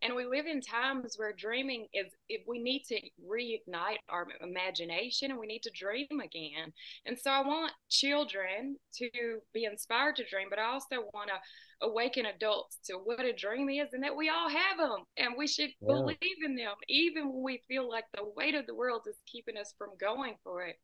And 0.00 0.14
we 0.14 0.24
live 0.24 0.46
in 0.46 0.62
times 0.62 1.16
where 1.16 1.34
dreaming 1.34 1.88
is, 1.92 2.06
if 2.30 2.40
we 2.48 2.58
need 2.58 2.84
to 2.88 2.98
reignite 3.28 3.98
our 4.08 4.26
imagination 4.40 5.30
and 5.30 5.38
we 5.38 5.46
need 5.46 5.62
to 5.64 5.70
dream 5.74 6.20
again. 6.24 6.72
And 7.04 7.18
so 7.18 7.30
I 7.30 7.42
want 7.42 7.72
children 7.90 8.76
to 8.94 9.10
be 9.52 9.64
inspired 9.64 10.16
to 10.16 10.24
dream, 10.24 10.46
but 10.48 10.58
I 10.58 10.64
also 10.64 11.04
want 11.12 11.28
to 11.28 11.34
awaken 11.82 12.26
adults 12.26 12.78
to 12.84 12.94
what 12.94 13.24
a 13.24 13.32
dream 13.32 13.68
is 13.68 13.92
and 13.92 14.02
that 14.02 14.16
we 14.16 14.28
all 14.28 14.48
have 14.48 14.78
them 14.78 15.04
and 15.16 15.34
we 15.36 15.46
should 15.46 15.70
Yeah. 15.80 15.88
believe 15.88 16.44
in 16.44 16.56
them 16.56 16.74
even 16.88 17.32
when 17.32 17.42
we 17.42 17.62
feel 17.68 17.88
like 17.88 18.04
the 18.14 18.24
weight 18.36 18.54
of 18.54 18.66
the 18.66 18.74
world 18.74 19.02
is 19.06 19.18
keeping 19.26 19.56
us 19.56 19.74
from 19.76 19.90
going 19.98 20.36
for 20.42 20.62
it. 20.62 20.76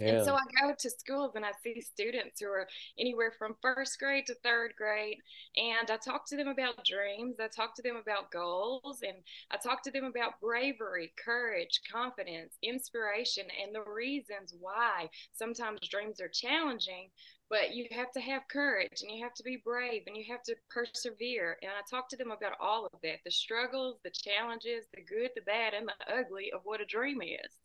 And 0.00 0.24
so 0.24 0.34
I 0.34 0.42
go 0.60 0.74
to 0.76 0.90
schools 0.90 1.32
and 1.36 1.44
I 1.44 1.52
see 1.62 1.80
students 1.80 2.40
who 2.40 2.48
are 2.48 2.66
anywhere 2.98 3.32
from 3.38 3.54
first 3.62 3.98
grade 3.98 4.26
to 4.26 4.34
third 4.34 4.74
grade. 4.76 5.18
And 5.56 5.88
I 5.88 5.96
talk 5.96 6.26
to 6.28 6.36
them 6.36 6.48
about 6.48 6.84
dreams. 6.84 7.36
I 7.40 7.46
talk 7.46 7.76
to 7.76 7.82
them 7.82 7.96
about 7.96 8.32
goals. 8.32 9.02
And 9.06 9.18
I 9.52 9.56
talk 9.56 9.82
to 9.84 9.92
them 9.92 10.04
about 10.04 10.40
bravery, 10.40 11.12
courage, 11.22 11.80
confidence, 11.90 12.54
inspiration, 12.62 13.44
and 13.62 13.74
the 13.74 13.88
reasons 13.88 14.54
why 14.58 15.08
sometimes 15.32 15.88
dreams 15.88 16.20
are 16.20 16.28
challenging. 16.28 17.10
But 17.48 17.74
you 17.74 17.86
have 17.92 18.10
to 18.12 18.20
have 18.20 18.48
courage 18.50 19.02
and 19.02 19.10
you 19.10 19.22
have 19.22 19.34
to 19.34 19.44
be 19.44 19.62
brave 19.64 20.02
and 20.06 20.16
you 20.16 20.24
have 20.30 20.42
to 20.44 20.56
persevere. 20.70 21.56
And 21.62 21.70
I 21.70 21.82
talk 21.88 22.08
to 22.08 22.16
them 22.16 22.32
about 22.32 22.56
all 22.58 22.86
of 22.86 23.00
that 23.02 23.18
the 23.24 23.30
struggles, 23.30 23.98
the 24.02 24.10
challenges, 24.10 24.86
the 24.92 25.02
good, 25.02 25.30
the 25.36 25.42
bad, 25.42 25.74
and 25.74 25.86
the 25.86 26.14
ugly 26.14 26.50
of 26.52 26.62
what 26.64 26.80
a 26.80 26.84
dream 26.84 27.22
is. 27.22 27.63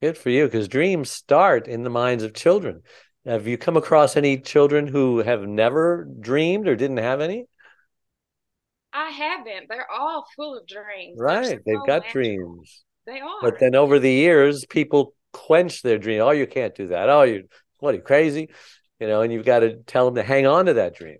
Good 0.00 0.16
for 0.16 0.30
you, 0.30 0.44
because 0.44 0.68
dreams 0.68 1.10
start 1.10 1.66
in 1.66 1.82
the 1.82 1.90
minds 1.90 2.22
of 2.22 2.32
children. 2.32 2.82
Have 3.24 3.46
you 3.46 3.58
come 3.58 3.76
across 3.76 4.16
any 4.16 4.38
children 4.38 4.86
who 4.86 5.18
have 5.18 5.42
never 5.42 6.08
dreamed 6.20 6.68
or 6.68 6.76
didn't 6.76 6.98
have 6.98 7.20
any? 7.20 7.46
I 8.92 9.10
haven't. 9.10 9.68
They're 9.68 9.90
all 9.90 10.24
full 10.36 10.56
of 10.56 10.66
dreams. 10.66 11.18
Right. 11.18 11.58
They've 11.66 11.86
got 11.86 12.02
magical. 12.04 12.12
dreams. 12.12 12.84
They 13.06 13.20
are. 13.20 13.40
But 13.42 13.58
then 13.58 13.74
over 13.74 13.98
the 13.98 14.10
years, 14.10 14.64
people 14.66 15.14
quench 15.32 15.82
their 15.82 15.98
dream. 15.98 16.22
Oh, 16.22 16.30
you 16.30 16.46
can't 16.46 16.74
do 16.74 16.88
that. 16.88 17.08
Oh, 17.08 17.22
you 17.22 17.48
what 17.80 17.94
are 17.94 17.98
you 17.98 18.02
crazy? 18.02 18.50
You 19.00 19.06
know, 19.06 19.22
and 19.22 19.32
you've 19.32 19.46
got 19.46 19.60
to 19.60 19.76
tell 19.86 20.06
them 20.06 20.14
to 20.16 20.22
hang 20.22 20.46
on 20.46 20.66
to 20.66 20.74
that 20.74 20.96
dream. 20.96 21.18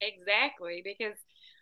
Exactly, 0.00 0.82
because 0.84 1.16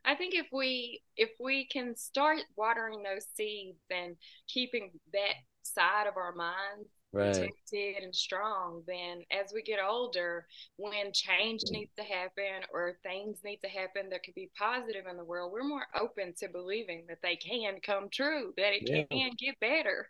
I 0.04 0.14
think 0.16 0.34
if 0.34 0.46
we 0.52 1.02
if 1.16 1.30
we 1.40 1.66
can 1.66 1.96
start 1.96 2.38
watering 2.56 3.02
those 3.02 3.26
seeds 3.34 3.78
and 3.90 4.16
keeping 4.48 4.90
that 5.12 5.34
side 5.64 6.06
of 6.06 6.16
our 6.16 6.34
minds 6.34 6.88
Right. 7.12 7.54
protected 7.72 8.02
and 8.02 8.14
strong, 8.14 8.82
then 8.86 9.22
as 9.30 9.52
we 9.54 9.62
get 9.62 9.78
older, 9.84 10.46
when 10.76 11.12
change 11.12 11.62
needs 11.70 11.92
to 11.96 12.02
happen 12.04 12.62
or 12.72 12.98
things 13.02 13.38
need 13.44 13.58
to 13.62 13.68
happen 13.68 14.10
that 14.10 14.22
could 14.24 14.34
be 14.34 14.50
positive 14.58 15.06
in 15.08 15.16
the 15.16 15.24
world, 15.24 15.52
we're 15.52 15.64
more 15.64 15.86
open 15.98 16.34
to 16.38 16.48
believing 16.48 17.04
that 17.08 17.22
they 17.22 17.36
can 17.36 17.80
come 17.80 18.08
true, 18.10 18.52
that 18.56 18.72
it 18.74 18.84
Yeah. 18.88 19.04
can 19.10 19.32
get 19.38 19.58
better. 19.60 20.08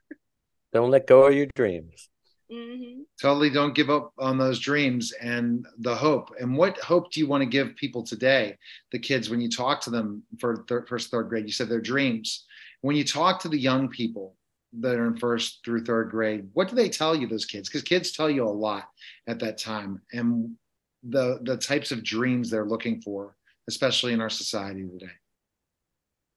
Don't 0.75 0.91
let 0.91 1.07
go 1.07 1.27
of 1.27 1.35
your 1.35 1.47
dreams. 1.55 2.11
hmm 2.51 3.05
Totally 3.21 3.49
don't 3.49 3.75
give 3.77 3.91
up 3.91 4.13
on 4.19 4.39
those 4.39 4.59
dreams 4.59 5.13
and 5.13 5.67
the 5.79 5.95
hope. 5.95 6.31
And 6.41 6.57
what 6.57 6.79
hope 6.79 7.13
do 7.13 7.21
you 7.21 7.29
want 7.29 7.43
to 7.43 7.49
give 7.49 7.77
people 7.77 8.03
today, 8.03 8.59
the 8.91 8.99
kids, 8.99 9.31
when 9.31 9.41
you 9.41 9.49
talk 9.49 9.81
to 9.83 9.91
them 9.91 10.25
for 10.41 10.65
third, 10.69 10.89
first, 10.89 11.11
third 11.11 11.29
grade? 11.29 11.47
You 11.47 11.53
said 11.53 11.69
their 11.69 11.81
dreams. 11.81 12.45
When 12.81 12.97
you 12.97 13.05
talk 13.05 13.41
to 13.41 13.49
the 13.49 13.59
young 13.59 13.89
people 13.89 14.37
that 14.81 14.97
are 14.97 15.07
in 15.07 15.17
first 15.17 15.61
through 15.65 15.85
third 15.85 16.11
grade, 16.11 16.49
what 16.53 16.69
do 16.69 16.77
they 16.77 16.89
tell 16.89 17.15
you, 17.15 17.27
those 17.27 17.45
kids? 17.45 17.69
Because 17.69 17.83
kids 17.83 18.13
tell 18.13 18.31
you 18.31 18.45
a 18.45 18.49
lot 18.49 18.89
at 19.29 19.39
that 19.41 19.59
time 19.59 20.01
and 20.13 20.57
the, 21.03 21.39
the 21.43 21.57
types 21.57 21.93
of 21.93 22.03
dreams 22.03 22.51
they're 22.51 22.65
looking 22.65 23.01
for, 23.01 23.37
especially 23.69 24.13
in 24.13 24.21
our 24.21 24.31
society 24.31 24.83
today. 24.83 25.13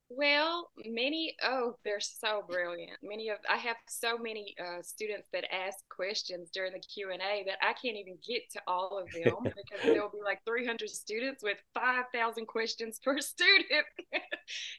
Well, 0.09 0.69
many, 0.85 1.35
oh, 1.43 1.75
they're 1.83 1.99
so 1.99 2.41
brilliant. 2.47 2.97
Many 3.03 3.27
of, 3.27 3.39
I 3.49 3.57
have 3.57 3.75
so 3.89 4.17
many 4.17 4.55
uh, 4.57 4.81
students 4.81 5.27
that 5.33 5.43
ask 5.53 5.77
questions 5.89 6.49
during 6.53 6.71
the 6.71 6.79
Q&A 6.79 7.43
that 7.45 7.57
I 7.61 7.73
can't 7.73 7.97
even 7.97 8.17
get 8.25 8.43
to 8.53 8.61
all 8.67 8.97
of 8.97 9.11
them 9.11 9.35
because 9.43 9.83
there'll 9.83 10.09
be 10.09 10.21
like 10.23 10.39
300 10.45 10.89
students 10.89 11.43
with 11.43 11.57
5,000 11.73 12.45
questions 12.45 13.01
per 13.03 13.19
student. 13.19 13.85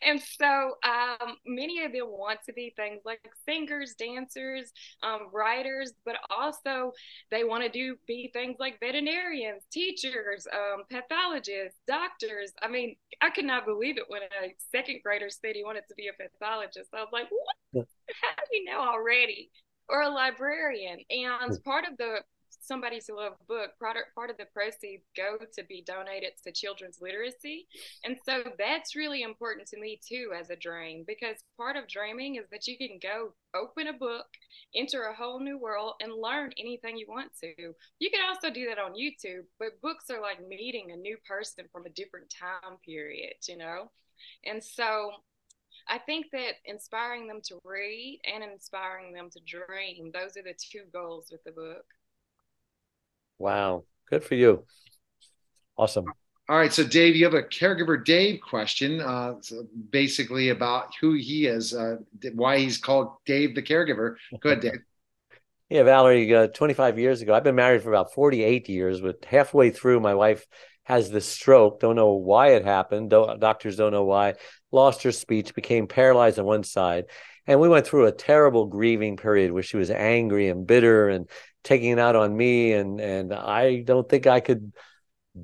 and 0.02 0.18
so 0.18 0.74
um, 0.82 1.36
many 1.46 1.84
of 1.84 1.92
them 1.92 2.06
want 2.06 2.40
to 2.46 2.54
be 2.54 2.72
things 2.74 3.02
like 3.04 3.20
singers, 3.46 3.94
dancers, 3.98 4.72
um, 5.02 5.28
writers, 5.30 5.92
but 6.06 6.16
also 6.30 6.92
they 7.30 7.44
want 7.44 7.62
to 7.62 7.68
do 7.68 7.96
be 8.06 8.30
things 8.32 8.56
like 8.58 8.80
veterinarians, 8.80 9.64
teachers, 9.70 10.46
um, 10.54 10.84
pathologists, 10.90 11.78
doctors. 11.86 12.52
I 12.62 12.68
mean, 12.68 12.96
I 13.20 13.28
could 13.28 13.44
not 13.44 13.66
believe 13.66 13.98
it 13.98 14.04
when 14.08 14.22
a 14.22 14.54
second 14.70 15.00
said 15.28 15.54
he 15.54 15.64
wanted 15.64 15.84
to 15.88 15.94
be 15.96 16.08
a 16.08 16.12
pathologist. 16.12 16.90
I 16.94 17.00
was 17.00 17.08
like, 17.12 17.28
what? 17.30 17.86
How 18.22 18.34
do 18.36 18.56
you 18.56 18.64
know 18.64 18.80
already? 18.80 19.50
Or 19.88 20.02
a 20.02 20.08
librarian. 20.08 20.98
And 21.10 21.50
hmm. 21.50 21.62
part 21.64 21.84
of 21.90 21.96
the 21.98 22.20
somebody 22.68 23.00
to 23.00 23.14
love 23.14 23.32
book, 23.48 23.70
part 23.80 23.96
part 24.14 24.30
of 24.30 24.36
the 24.36 24.44
proceeds 24.52 25.04
go 25.16 25.38
to 25.56 25.64
be 25.64 25.82
donated 25.86 26.32
to 26.44 26.52
children's 26.52 27.00
literacy. 27.00 27.66
And 28.04 28.16
so 28.24 28.44
that's 28.58 28.94
really 28.94 29.22
important 29.22 29.66
to 29.68 29.80
me 29.80 29.98
too 30.06 30.32
as 30.38 30.50
a 30.50 30.56
dream 30.56 31.04
because 31.06 31.36
part 31.56 31.76
of 31.76 31.88
dreaming 31.88 32.36
is 32.36 32.44
that 32.52 32.66
you 32.66 32.76
can 32.76 32.98
go 33.02 33.32
open 33.54 33.88
a 33.88 33.92
book, 33.92 34.26
enter 34.76 35.04
a 35.04 35.14
whole 35.14 35.40
new 35.40 35.58
world, 35.58 35.94
and 36.00 36.12
learn 36.12 36.52
anything 36.58 36.96
you 36.96 37.06
want 37.08 37.30
to. 37.40 37.54
You 37.98 38.10
can 38.10 38.20
also 38.28 38.50
do 38.50 38.66
that 38.66 38.78
on 38.78 38.92
YouTube, 38.92 39.44
but 39.58 39.80
books 39.80 40.10
are 40.10 40.20
like 40.20 40.46
meeting 40.46 40.92
a 40.92 40.96
new 40.96 41.16
person 41.26 41.64
from 41.72 41.86
a 41.86 41.90
different 41.90 42.28
time 42.30 42.76
period, 42.84 43.34
you 43.48 43.56
know? 43.56 43.90
And 44.44 44.62
so 44.62 45.12
I 45.88 45.98
think 45.98 46.26
that 46.32 46.56
inspiring 46.64 47.26
them 47.26 47.40
to 47.44 47.58
read 47.64 48.20
and 48.24 48.44
inspiring 48.44 49.12
them 49.12 49.30
to 49.30 49.40
dream, 49.40 50.10
those 50.12 50.36
are 50.36 50.42
the 50.42 50.54
two 50.58 50.82
goals 50.92 51.28
with 51.30 51.42
the 51.44 51.52
book. 51.52 51.84
Wow. 53.38 53.84
Good 54.10 54.24
for 54.24 54.34
you. 54.34 54.64
Awesome. 55.76 56.06
All 56.48 56.56
right. 56.56 56.72
So, 56.72 56.84
Dave, 56.84 57.14
you 57.14 57.24
have 57.24 57.34
a 57.34 57.42
caregiver 57.42 58.02
Dave 58.02 58.40
question, 58.40 59.00
uh, 59.00 59.34
so 59.40 59.66
basically 59.90 60.48
about 60.48 60.94
who 61.00 61.12
he 61.12 61.46
is, 61.46 61.74
uh, 61.74 61.96
why 62.34 62.58
he's 62.58 62.78
called 62.78 63.12
Dave 63.26 63.54
the 63.54 63.62
caregiver. 63.62 64.16
Go 64.40 64.50
ahead, 64.50 64.60
Dave. 64.60 64.72
Yeah, 65.70 65.82
Valerie, 65.82 66.34
uh, 66.34 66.46
25 66.46 66.98
years 66.98 67.20
ago, 67.20 67.34
I've 67.34 67.44
been 67.44 67.54
married 67.54 67.82
for 67.82 67.90
about 67.90 68.14
48 68.14 68.70
years, 68.70 69.02
but 69.02 69.26
halfway 69.26 69.68
through, 69.68 70.00
my 70.00 70.14
wife 70.14 70.46
has 70.84 71.10
the 71.10 71.20
stroke. 71.20 71.80
Don't 71.80 71.94
know 71.94 72.14
why 72.14 72.52
it 72.52 72.64
happened. 72.64 73.10
Doctors 73.10 73.76
don't 73.76 73.92
know 73.92 74.04
why. 74.04 74.36
Lost 74.72 75.02
her 75.02 75.12
speech, 75.12 75.54
became 75.54 75.86
paralyzed 75.86 76.38
on 76.38 76.46
one 76.46 76.64
side. 76.64 77.04
And 77.46 77.60
we 77.60 77.68
went 77.68 77.86
through 77.86 78.06
a 78.06 78.12
terrible 78.12 78.64
grieving 78.64 79.18
period 79.18 79.52
where 79.52 79.62
she 79.62 79.76
was 79.76 79.90
angry 79.90 80.48
and 80.48 80.66
bitter 80.66 81.10
and 81.10 81.28
taking 81.68 81.90
it 81.90 81.98
out 81.98 82.16
on 82.16 82.36
me. 82.36 82.72
And, 82.72 83.00
and 83.00 83.32
I 83.32 83.82
don't 83.82 84.08
think 84.08 84.26
I 84.26 84.40
could 84.40 84.72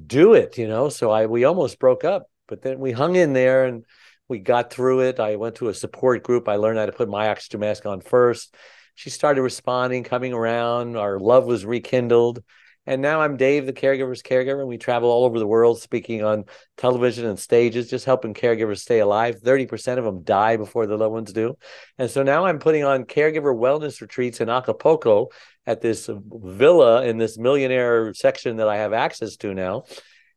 do 0.06 0.34
it, 0.34 0.58
you 0.58 0.66
know? 0.66 0.88
So 0.88 1.10
I, 1.10 1.26
we 1.26 1.44
almost 1.44 1.78
broke 1.78 2.02
up, 2.02 2.30
but 2.48 2.62
then 2.62 2.80
we 2.80 2.92
hung 2.92 3.14
in 3.14 3.34
there 3.34 3.66
and 3.66 3.84
we 4.26 4.38
got 4.38 4.72
through 4.72 5.00
it. 5.00 5.20
I 5.20 5.36
went 5.36 5.56
to 5.56 5.68
a 5.68 5.74
support 5.74 6.22
group. 6.22 6.48
I 6.48 6.56
learned 6.56 6.78
how 6.78 6.86
to 6.86 6.92
put 6.92 7.08
my 7.08 7.28
oxygen 7.28 7.60
mask 7.60 7.84
on 7.84 8.00
first. 8.00 8.54
She 8.94 9.10
started 9.10 9.42
responding, 9.42 10.02
coming 10.02 10.32
around. 10.32 10.96
Our 10.96 11.18
love 11.18 11.44
was 11.44 11.66
rekindled 11.66 12.42
and 12.86 13.00
now 13.00 13.20
I'm 13.22 13.36
Dave, 13.36 13.64
the 13.64 13.72
caregiver's 13.72 14.22
caregiver, 14.22 14.60
and 14.60 14.68
we 14.68 14.76
travel 14.76 15.10
all 15.10 15.24
over 15.24 15.38
the 15.38 15.46
world 15.46 15.80
speaking 15.80 16.22
on 16.22 16.44
television 16.76 17.26
and 17.26 17.38
stages, 17.38 17.88
just 17.88 18.04
helping 18.04 18.34
caregivers 18.34 18.80
stay 18.80 18.98
alive. 18.98 19.40
30% 19.40 19.98
of 19.98 20.04
them 20.04 20.22
die 20.22 20.56
before 20.56 20.86
the 20.86 20.98
loved 20.98 21.12
ones 21.12 21.32
do. 21.32 21.56
And 21.96 22.10
so 22.10 22.22
now 22.22 22.44
I'm 22.44 22.58
putting 22.58 22.84
on 22.84 23.04
caregiver 23.04 23.56
wellness 23.56 24.00
retreats 24.02 24.40
in 24.40 24.50
Acapulco 24.50 25.28
at 25.66 25.80
this 25.80 26.10
villa 26.12 27.04
in 27.06 27.16
this 27.16 27.38
millionaire 27.38 28.12
section 28.12 28.56
that 28.56 28.68
I 28.68 28.76
have 28.76 28.92
access 28.92 29.36
to 29.38 29.54
now. 29.54 29.84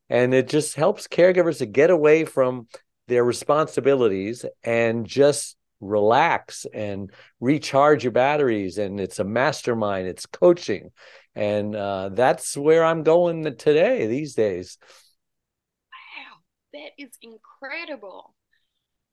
And 0.10 0.34
it 0.34 0.48
just 0.48 0.76
helps 0.76 1.08
caregivers 1.08 1.58
to 1.58 1.66
get 1.66 1.90
away 1.90 2.24
from 2.24 2.68
their 3.10 3.26
responsibilities 3.26 4.46
and 4.64 5.06
just 5.06 5.58
relax 5.82 6.66
and 6.74 7.12
recharge 7.40 8.04
your 8.04 8.12
batteries. 8.12 8.78
And 8.78 9.00
it's 9.02 9.20
a 9.20 9.26
mastermind, 9.26 10.08
it's 10.08 10.26
coaching 10.26 10.92
and 11.38 11.76
uh, 11.76 12.10
that's 12.10 12.58
where 12.58 12.84
I'm 12.84 13.04
going 13.04 13.44
today 13.44 14.08
these 14.08 14.34
days. 14.34 14.80
Wow, 15.92 16.38
that 16.74 16.92
is 16.98 17.12
incredible. 17.22 18.34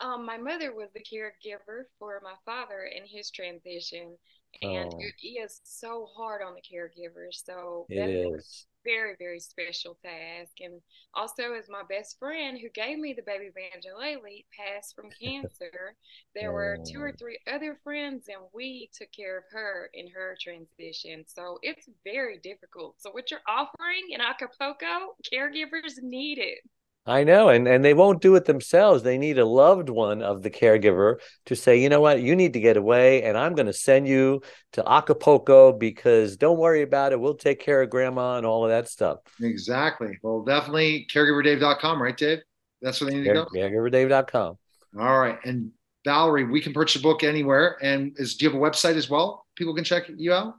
Um, 0.01 0.25
my 0.25 0.39
mother 0.39 0.75
was 0.75 0.89
the 0.95 1.01
caregiver 1.01 1.85
for 1.99 2.21
my 2.25 2.35
father 2.47 2.85
in 2.85 3.05
his 3.07 3.31
transition, 3.31 4.17
and 4.63 4.91
oh. 4.93 4.99
it 4.99 5.27
is 5.27 5.61
so 5.65 6.09
hard 6.17 6.41
on 6.43 6.55
the 6.55 6.63
caregivers. 6.63 7.45
So 7.45 7.87
it 7.91 8.09
is 8.09 8.67
very, 8.85 9.15
very 9.19 9.41
special 9.41 9.97
task. 10.03 10.53
And 10.61 10.81
also, 11.15 11.55
as 11.55 11.69
my 11.69 11.83
best 11.89 12.19
friend 12.19 12.59
who 12.61 12.69
gave 12.71 12.99
me 12.99 13.13
the 13.15 13.23
baby 13.23 13.51
Banjolele 13.51 14.45
passed 14.57 14.95
from 14.95 15.11
cancer, 15.23 15.97
there 16.35 16.53
were 16.53 16.79
two 16.87 17.01
or 17.01 17.13
three 17.13 17.39
other 17.53 17.79
friends, 17.83 18.27
and 18.29 18.45
we 18.53 18.91
took 18.97 19.11
care 19.13 19.39
of 19.39 19.45
her 19.51 19.91
in 19.95 20.09
her 20.11 20.37
transition. 20.41 21.25
So 21.27 21.59
it's 21.63 21.89
very 22.05 22.39
difficult. 22.43 22.97
So, 22.99 23.11
what 23.11 23.31
you're 23.31 23.41
offering 23.49 24.11
in 24.11 24.21
Acapulco, 24.21 25.17
caregivers 25.33 26.03
need 26.03 26.39
it. 26.39 26.59
I 27.07 27.25
know, 27.25 27.51
and 27.51 27.69
and 27.69 27.85
they 27.85 27.93
won't 27.93 28.23
do 28.23 28.35
it 28.35 28.47
themselves. 28.47 29.03
They 29.03 29.19
need 29.19 29.39
a 29.39 29.45
loved 29.45 29.91
one 29.91 30.23
of 30.23 30.43
the 30.43 30.51
caregiver 30.51 31.17
to 31.47 31.55
say, 31.55 31.79
you 31.79 31.91
know 31.91 32.01
what, 32.01 32.23
you 32.23 32.35
need 32.35 32.55
to 32.55 32.61
get 32.61 32.79
away, 32.79 33.23
and 33.25 33.37
I'm 33.37 33.55
going 33.55 33.67
to 33.67 33.75
send 33.75 34.09
you 34.09 34.41
to 34.73 34.89
Acapulco 34.89 35.73
because 35.73 36.39
don't 36.39 36.59
worry 36.59 36.81
about 36.81 37.13
it. 37.13 37.21
We'll 37.21 37.35
take 37.35 37.61
care 37.61 37.83
of 37.83 37.91
grandma 37.91 38.39
and 38.39 38.47
all 38.47 38.65
of 38.65 38.71
that 38.71 38.89
stuff. 38.89 39.19
Exactly. 39.43 40.19
Well, 40.23 40.45
definitely 40.45 41.07
caregiverdave.com, 41.13 42.01
right, 42.01 42.17
Dave? 42.17 42.39
That's 42.81 43.01
where 43.01 43.11
they 43.11 43.19
need 43.19 43.25
Care, 43.25 43.35
to 43.35 43.45
go. 43.45 43.51
Caregiverdave.com. 43.55 44.59
All 44.99 45.19
right, 45.19 45.39
and 45.45 45.73
Valerie, 46.07 46.45
we 46.45 46.61
can 46.61 46.73
purchase 46.73 47.01
a 47.01 47.03
book 47.03 47.23
anywhere. 47.23 47.77
And 47.83 48.15
is 48.19 48.37
do 48.37 48.47
you 48.47 48.51
have 48.51 48.59
a 48.59 48.63
website 48.63 48.95
as 48.95 49.11
well? 49.11 49.47
People 49.57 49.75
can 49.75 49.85
check 49.85 50.05
you 50.17 50.33
out. 50.33 50.55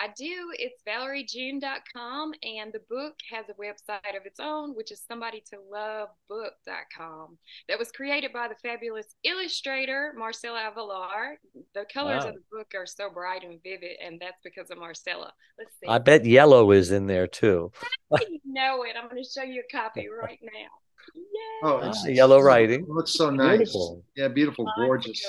I 0.00 0.08
do. 0.16 0.50
It's 0.54 0.80
valeriejune.com, 0.88 2.32
and 2.42 2.72
the 2.72 2.80
book 2.88 3.16
has 3.30 3.44
a 3.50 3.54
website 3.60 4.16
of 4.16 4.24
its 4.24 4.40
own, 4.40 4.74
which 4.74 4.90
is 4.90 5.02
somebodytolovebook.com. 5.10 7.36
That 7.68 7.78
was 7.78 7.92
created 7.92 8.32
by 8.32 8.48
the 8.48 8.54
fabulous 8.62 9.14
illustrator 9.24 10.14
Marcella 10.16 10.72
Avalar. 10.74 11.34
The 11.74 11.84
colors 11.92 12.24
wow. 12.24 12.30
of 12.30 12.36
the 12.36 12.42
book 12.50 12.72
are 12.74 12.86
so 12.86 13.10
bright 13.10 13.44
and 13.44 13.62
vivid, 13.62 13.98
and 14.02 14.18
that's 14.18 14.40
because 14.42 14.70
of 14.70 14.78
Marcella. 14.78 15.34
Let's 15.58 15.74
see. 15.78 15.86
I 15.86 15.98
bet 15.98 16.24
yellow 16.24 16.70
is 16.70 16.92
in 16.92 17.06
there 17.06 17.26
too. 17.26 17.70
you 18.22 18.40
know 18.46 18.84
it. 18.84 18.96
I'm 18.96 19.10
going 19.10 19.22
to 19.22 19.28
show 19.28 19.42
you 19.42 19.62
a 19.68 19.70
copy 19.70 20.08
right 20.08 20.40
now. 20.42 20.70
Yay. 21.14 21.60
Oh, 21.62 21.80
it's, 21.86 22.04
ah, 22.06 22.08
yellow 22.08 22.40
writing. 22.40 22.84
It 22.84 22.88
looks 22.88 23.12
so 23.12 23.28
nice. 23.28 23.58
Beautiful. 23.58 24.02
Yeah, 24.16 24.28
beautiful, 24.28 24.64
gorgeous. 24.76 25.22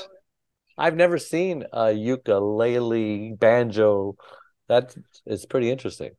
I've 0.78 0.96
never 0.96 1.18
seen 1.18 1.66
a 1.74 1.92
ukulele 1.92 3.34
banjo 3.38 4.16
that 4.72 4.96
is 5.26 5.46
pretty 5.46 5.70
interesting. 5.70 6.12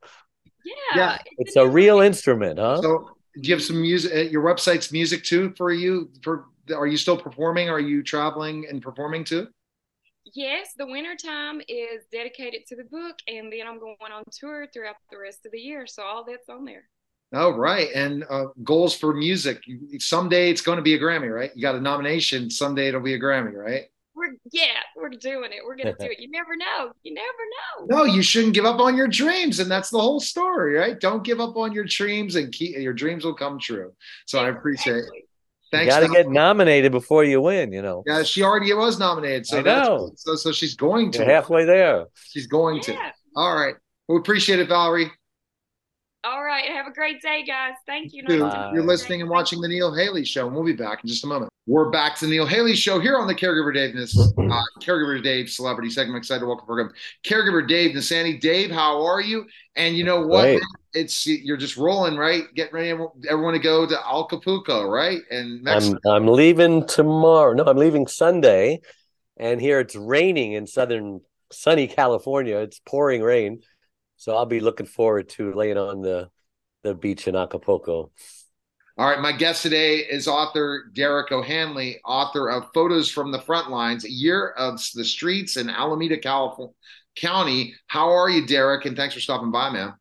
Yeah, 0.63 0.73
yeah. 0.95 1.17
it's 1.39 1.55
a 1.55 1.67
real 1.67 2.01
instrument, 2.01 2.59
huh? 2.59 2.81
So, 2.81 3.09
do 3.41 3.47
you 3.49 3.55
have 3.55 3.63
some 3.63 3.81
music? 3.81 4.13
Uh, 4.13 4.29
your 4.29 4.43
website's 4.43 4.91
music 4.91 5.23
too 5.23 5.53
for 5.57 5.71
you. 5.71 6.09
For 6.21 6.45
are 6.73 6.87
you 6.87 6.97
still 6.97 7.17
performing? 7.17 7.67
Are 7.69 7.79
you 7.79 8.03
traveling 8.03 8.67
and 8.69 8.81
performing 8.81 9.23
too? 9.23 9.47
Yes, 10.35 10.69
the 10.77 10.85
winter 10.85 11.15
time 11.15 11.61
is 11.67 12.03
dedicated 12.11 12.65
to 12.67 12.75
the 12.75 12.85
book, 12.85 13.17
and 13.27 13.51
then 13.51 13.67
I'm 13.67 13.79
going 13.79 13.97
on 14.13 14.23
tour 14.31 14.67
throughout 14.71 14.95
the 15.11 15.17
rest 15.17 15.45
of 15.45 15.51
the 15.51 15.59
year. 15.59 15.85
So 15.87 16.03
all 16.03 16.23
that's 16.23 16.47
on 16.47 16.63
there. 16.63 16.87
Oh, 17.33 17.49
right. 17.49 17.89
And 17.95 18.23
uh, 18.29 18.45
goals 18.63 18.95
for 18.95 19.13
music. 19.13 19.63
Someday 19.97 20.51
it's 20.51 20.61
going 20.61 20.77
to 20.77 20.83
be 20.83 20.93
a 20.93 20.99
Grammy, 20.99 21.33
right? 21.33 21.51
You 21.55 21.63
got 21.63 21.75
a 21.75 21.81
nomination. 21.81 22.51
Someday 22.51 22.89
it'll 22.89 23.01
be 23.01 23.15
a 23.15 23.19
Grammy, 23.19 23.53
right? 23.53 23.85
We're 24.23 24.35
yeah, 24.51 24.79
we're 24.95 25.09
doing 25.09 25.51
it. 25.51 25.59
We're 25.65 25.75
gonna 25.75 25.95
do 25.99 26.05
it. 26.05 26.19
You 26.23 26.29
never 26.29 26.55
know. 26.55 26.93
You 27.03 27.13
never 27.13 27.27
know. 27.27 27.97
No, 27.97 28.03
you 28.05 28.21
shouldn't 28.21 28.53
give 28.53 28.65
up 28.65 28.79
on 28.79 28.95
your 28.95 29.07
dreams, 29.07 29.59
and 29.59 29.69
that's 29.69 29.89
the 29.89 29.99
whole 29.99 30.19
story, 30.19 30.75
right? 30.75 30.99
Don't 30.99 31.23
give 31.23 31.41
up 31.41 31.57
on 31.57 31.73
your 31.73 31.83
dreams, 31.83 32.35
and 32.35 32.51
keep 32.51 32.77
your 32.77 32.93
dreams 32.93 33.25
will 33.25 33.33
come 33.33 33.59
true. 33.59 33.91
So 34.25 34.39
exactly. 34.39 34.45
I 34.45 34.57
appreciate 34.57 34.95
it. 34.97 35.05
Thanks. 35.71 35.93
You 35.93 36.01
got 36.01 36.07
to 36.07 36.13
get 36.13 36.29
nominated 36.29 36.91
before 36.91 37.23
you 37.23 37.41
win. 37.41 37.73
You 37.73 37.81
know. 37.81 38.03
Yeah, 38.05 38.23
she 38.23 38.43
already 38.43 38.73
was 38.73 38.99
nominated. 38.99 39.47
So 39.47 39.59
I 39.59 39.61
know. 39.63 40.11
So 40.15 40.35
so 40.35 40.51
she's 40.51 40.75
going 40.75 41.11
to. 41.13 41.19
You're 41.19 41.29
halfway 41.29 41.65
there. 41.65 42.05
She's 42.29 42.47
going 42.47 42.77
yeah. 42.77 42.81
to. 42.83 42.97
All 43.35 43.55
right. 43.55 43.75
We 44.07 44.17
appreciate 44.17 44.59
it, 44.59 44.69
Valerie. 44.69 45.11
All 46.25 46.41
right. 46.41 46.65
Have 46.65 46.87
a 46.87 46.91
great 46.91 47.21
day, 47.21 47.43
guys. 47.43 47.73
Thank 47.85 48.13
you. 48.13 48.23
You're 48.27 48.83
listening 48.83 49.19
and 49.19 49.29
watching 49.29 49.59
the 49.59 49.67
Neil 49.67 49.93
Haley 49.93 50.23
Show, 50.23 50.47
and 50.47 50.55
we'll 50.55 50.63
be 50.63 50.71
back 50.71 51.03
in 51.03 51.09
just 51.09 51.25
a 51.25 51.27
moment. 51.27 51.51
We're 51.67 51.89
back 51.89 52.15
to 52.19 52.25
the 52.25 52.31
Neil 52.31 52.45
Haley 52.45 52.75
Show 52.75 52.99
here 52.99 53.17
on 53.17 53.27
the 53.27 53.35
Caregiver 53.35 53.73
Dave, 53.73 53.95
uh, 53.95 54.61
Caregiver 54.79 55.21
Dave 55.21 55.49
Celebrity 55.49 55.89
segment. 55.89 56.15
I'm 56.15 56.17
Excited 56.19 56.39
to 56.41 56.45
welcome 56.45 56.65
program 56.65 56.93
Caregiver 57.25 57.67
Dave 57.67 57.93
Nassaney. 57.93 58.39
Dave, 58.39 58.71
how 58.71 59.03
are 59.05 59.19
you? 59.19 59.45
And 59.75 59.97
you 59.97 60.05
know 60.05 60.25
what? 60.25 60.61
It's 60.93 61.27
you're 61.27 61.57
just 61.57 61.75
rolling, 61.75 62.15
right? 62.15 62.43
Getting 62.55 62.73
ready, 62.73 62.89
everyone 63.29 63.53
to 63.53 63.59
go 63.59 63.85
to 63.85 63.99
Acapulco, 63.99 64.87
right? 64.89 65.21
And 65.29 65.61
Mexico. 65.61 65.99
I'm, 66.05 66.23
I'm 66.23 66.27
leaving 66.27 66.87
tomorrow. 66.87 67.53
No, 67.53 67.65
I'm 67.65 67.77
leaving 67.77 68.07
Sunday, 68.07 68.79
and 69.35 69.59
here 69.59 69.81
it's 69.81 69.95
raining 69.95 70.53
in 70.53 70.67
southern 70.67 71.19
sunny 71.51 71.87
California. 71.87 72.57
It's 72.59 72.79
pouring 72.79 73.21
rain. 73.21 73.61
So 74.23 74.37
I'll 74.37 74.45
be 74.45 74.61
looking 74.61 74.85
forward 74.85 75.27
to 75.31 75.51
laying 75.51 75.77
on 75.77 76.01
the 76.01 76.29
the 76.83 76.95
beach 76.95 77.27
in 77.27 77.35
Acapulco. 77.35 78.09
All 78.97 79.09
right, 79.09 79.19
my 79.19 79.33
guest 79.33 79.63
today 79.63 79.97
is 79.97 80.29
author 80.29 80.89
Derek 80.93 81.33
O'Hanley, 81.33 81.99
author 82.05 82.49
of 82.49 82.69
Photos 82.73 83.11
from 83.11 83.33
the 83.33 83.41
Front 83.41 83.69
Lines, 83.69 84.05
a 84.05 84.09
year 84.09 84.51
of 84.51 84.79
the 84.95 85.03
streets 85.03 85.57
in 85.57 85.69
Alameda, 85.69 86.17
California 86.17 86.73
County. 87.17 87.75
How 87.87 88.11
are 88.11 88.29
you, 88.29 88.47
Derek? 88.47 88.85
And 88.85 88.95
thanks 88.95 89.13
for 89.13 89.19
stopping 89.19 89.51
by, 89.51 89.71
man. 89.71 89.93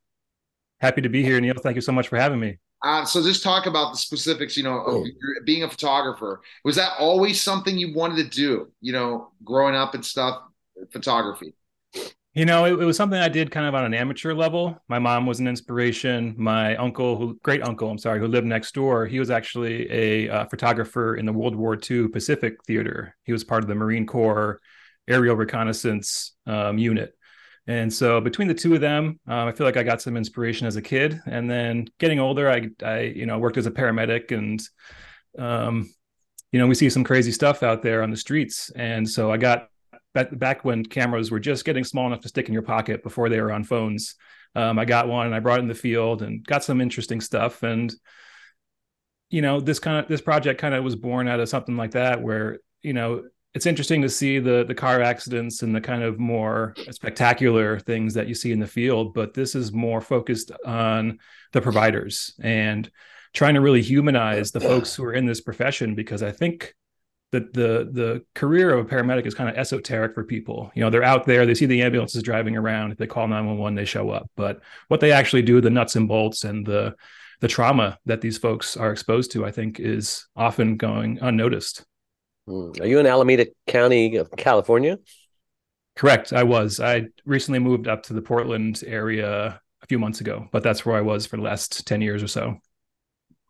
Happy 0.81 1.01
to 1.01 1.09
be 1.09 1.25
here, 1.25 1.41
Neil. 1.41 1.55
Thank 1.61 1.75
you 1.75 1.83
so 1.83 1.91
much 1.91 2.07
for 2.07 2.17
having 2.17 2.39
me. 2.39 2.59
Uh, 2.85 3.05
so 3.05 3.25
just 3.25 3.43
talk 3.43 3.67
about 3.67 3.91
the 3.91 3.99
specifics, 3.99 4.57
you 4.57 4.63
know, 4.63 4.79
of 4.83 5.05
being 5.45 5.65
a 5.65 5.69
photographer. 5.69 6.43
Was 6.65 6.77
that 6.77 6.93
always 6.97 7.41
something 7.41 7.77
you 7.77 7.93
wanted 7.93 8.19
to 8.19 8.37
do, 8.37 8.71
you 8.81 8.93
know, 8.93 9.33
growing 9.43 9.75
up 9.75 9.95
and 9.95 10.07
stuff, 10.07 10.43
photography? 10.93 11.57
You 12.35 12.47
know, 12.47 12.65
it, 12.65 12.81
it, 12.81 12.85
was 12.85 12.97
something 12.97 13.19
I 13.19 13.29
did 13.29 13.51
kind 13.51 13.67
of 13.67 13.75
on 13.75 13.85
an 13.85 13.93
amateur 13.93 14.33
level. 14.33 14.79
My 14.89 14.99
mom 14.99 15.27
was 15.27 15.39
an 15.39 15.47
inspiration. 15.47 16.35
My 16.39 16.77
uncle, 16.77 17.19
who 17.19 17.39
great 17.43 17.63
uncle, 17.63 17.91
I'm 17.91 17.99
sorry, 17.99 18.21
who 18.21 18.27
lived 18.27 18.47
next 18.47 18.73
door, 18.73 19.05
he 19.05 19.19
was 19.19 19.31
actually 19.31 19.91
a 19.93 20.31
uh, 20.31 20.47
photographer 20.47 21.17
in 21.17 21.27
the 21.27 21.33
World 21.33 21.55
War 21.55 21.79
II 21.79 22.09
Pacific 22.09 22.55
Theater. 22.65 23.15
He 23.25 23.33
was 23.33 23.45
part 23.45 23.63
of 23.63 23.69
the 23.69 23.75
Marine 23.75 24.07
Corps 24.07 24.61
aerial 25.07 25.37
reconnaissance 25.37 26.35
um, 26.47 26.79
unit. 26.79 27.15
And 27.67 27.93
so 27.93 28.19
between 28.19 28.49
the 28.49 28.55
two 28.55 28.75
of 28.75 28.81
them, 28.81 29.21
um, 29.27 29.49
I 29.49 29.53
feel 29.53 29.67
like 29.67 29.77
I 29.77 29.83
got 29.83 30.01
some 30.01 30.17
inspiration 30.17 30.67
as 30.67 30.77
a 30.77 30.83
kid. 30.83 31.21
And 31.27 31.51
then 31.51 31.87
getting 31.99 32.19
older, 32.19 32.51
I, 32.51 32.71
I 32.83 33.01
you 33.01 33.27
know, 33.27 33.39
worked 33.39 33.59
as 33.59 33.67
a 33.67 33.71
paramedic 33.71 34.33
and, 34.33 34.61
um, 35.39 35.93
you 36.51 36.59
know, 36.59 36.67
we 36.67 36.75
see 36.75 36.89
some 36.89 37.05
crazy 37.05 37.31
stuff 37.31 37.63
out 37.63 37.83
there 37.83 38.03
on 38.03 38.11
the 38.11 38.17
streets. 38.17 38.71
And 38.75 39.09
so 39.09 39.31
I 39.31 39.37
got 39.37 39.69
back, 40.15 40.37
back 40.39 40.65
when 40.65 40.85
cameras 40.85 41.31
were 41.31 41.41
just 41.41 41.65
getting 41.65 41.85
small 41.85 42.07
enough 42.07 42.21
to 42.23 42.29
stick 42.29 42.49
in 42.49 42.55
your 42.55 42.63
pocket 42.63 43.03
before 43.03 43.29
they 43.29 43.41
were 43.41 43.53
on 43.53 43.65
phones. 43.65 44.15
Um, 44.55 44.79
I 44.79 44.85
got 44.85 45.09
one 45.09 45.27
and 45.27 45.35
I 45.35 45.41
brought 45.41 45.59
it 45.59 45.63
in 45.63 45.69
the 45.69 45.75
field 45.75 46.23
and 46.23 46.45
got 46.45 46.65
some 46.65 46.81
interesting 46.81 47.21
stuff. 47.21 47.63
And, 47.63 47.93
you 49.31 49.43
know, 49.43 49.61
this 49.61 49.79
kind 49.79 49.99
of, 49.99 50.09
this 50.09 50.21
project 50.21 50.61
kind 50.61 50.75
of 50.75 50.85
was 50.85 50.97
born 50.97 51.29
out 51.29 51.41
of 51.41 51.49
something 51.49 51.77
like 51.77 51.93
that, 51.93 52.21
where, 52.21 52.59
you 52.83 52.93
know, 52.93 53.23
it's 53.55 53.67
interesting 53.67 54.03
to 54.03 54.09
see 54.09 54.39
the 54.39 54.65
the 54.67 54.75
car 54.75 55.01
accidents 55.03 55.63
and 55.63 55.75
the 55.75 55.81
kind 55.81 56.03
of 56.03 56.19
more 56.19 56.75
spectacular 56.91 57.79
things 57.79 58.15
that 58.15 58.27
you 58.27 58.35
see 58.35 58.53
in 58.53 58.61
the 58.61 58.67
field 58.67 59.13
but 59.15 59.35
this 59.35 59.55
is 59.55 59.73
more 59.73 60.01
focused 60.01 60.51
on 60.65 61.19
the 61.53 61.61
providers 61.61 62.35
and 62.43 62.91
trying 63.35 63.55
to 63.55 63.61
really 63.61 63.83
humanize 63.83 64.53
the 64.53 64.61
folks 64.61 64.95
who 64.95 65.05
are 65.05 65.13
in 65.13 65.27
this 65.27 65.41
profession 65.41 65.95
because 65.95 66.23
i 66.23 66.31
think 66.31 66.75
that 67.33 67.53
the 67.53 67.89
the 67.93 68.25
career 68.35 68.73
of 68.73 68.87
a 68.87 68.89
paramedic 68.89 69.27
is 69.27 69.35
kind 69.35 69.51
of 69.51 69.57
esoteric 69.57 70.15
for 70.15 70.25
people 70.25 70.71
you 70.75 70.83
know 70.83 70.91
they're 70.91 71.03
out 71.03 71.27
there 71.27 71.45
they 71.45 71.55
see 71.55 71.67
the 71.67 71.83
ambulances 71.83 72.23
driving 72.23 72.57
around 72.57 72.93
if 72.93 72.99
they 72.99 73.07
call 73.07 73.27
911 73.27 73.75
they 73.75 73.85
show 73.85 74.11
up 74.11 74.31
but 74.37 74.61
what 74.89 75.01
they 75.01 75.13
actually 75.13 75.43
do 75.43 75.61
the 75.61 75.71
nuts 75.71 75.97
and 75.97 76.09
bolts 76.09 76.45
and 76.45 76.65
the 76.67 76.95
the 77.41 77.49
trauma 77.49 77.99
that 78.07 78.21
these 78.21 78.39
folks 78.39 78.77
are 78.77 78.93
exposed 78.93 79.33
to 79.33 79.45
i 79.45 79.51
think 79.51 79.81
is 79.81 80.27
often 80.37 80.77
going 80.77 81.19
unnoticed 81.21 81.85
Hmm. 82.47 82.71
Are 82.81 82.87
you 82.87 82.99
in 82.99 83.07
Alameda 83.07 83.47
County 83.67 84.17
of 84.17 84.31
California? 84.33 84.99
Correct. 85.95 86.33
I 86.33 86.43
was. 86.43 86.81
I 86.81 87.07
recently 87.25 87.59
moved 87.59 87.87
up 87.87 88.03
to 88.05 88.15
the 88.15 88.23
Portland 88.23 88.83
area 88.87 89.61
a 89.83 89.87
few 89.87 89.99
months 89.99 90.21
ago, 90.21 90.49
but 90.51 90.63
that's 90.63 90.85
where 90.85 90.97
I 90.97 91.03
was 91.03 91.27
for 91.27 91.37
the 91.37 91.43
last 91.43 91.87
10 91.87 92.01
years 92.01 92.23
or 92.23 92.29
so. 92.29 92.57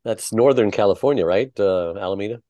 That's 0.05 0.33
Northern 0.33 0.71
California, 0.71 1.25
right? 1.25 1.53
Uh, 1.59 1.95
Alameda? 1.97 2.43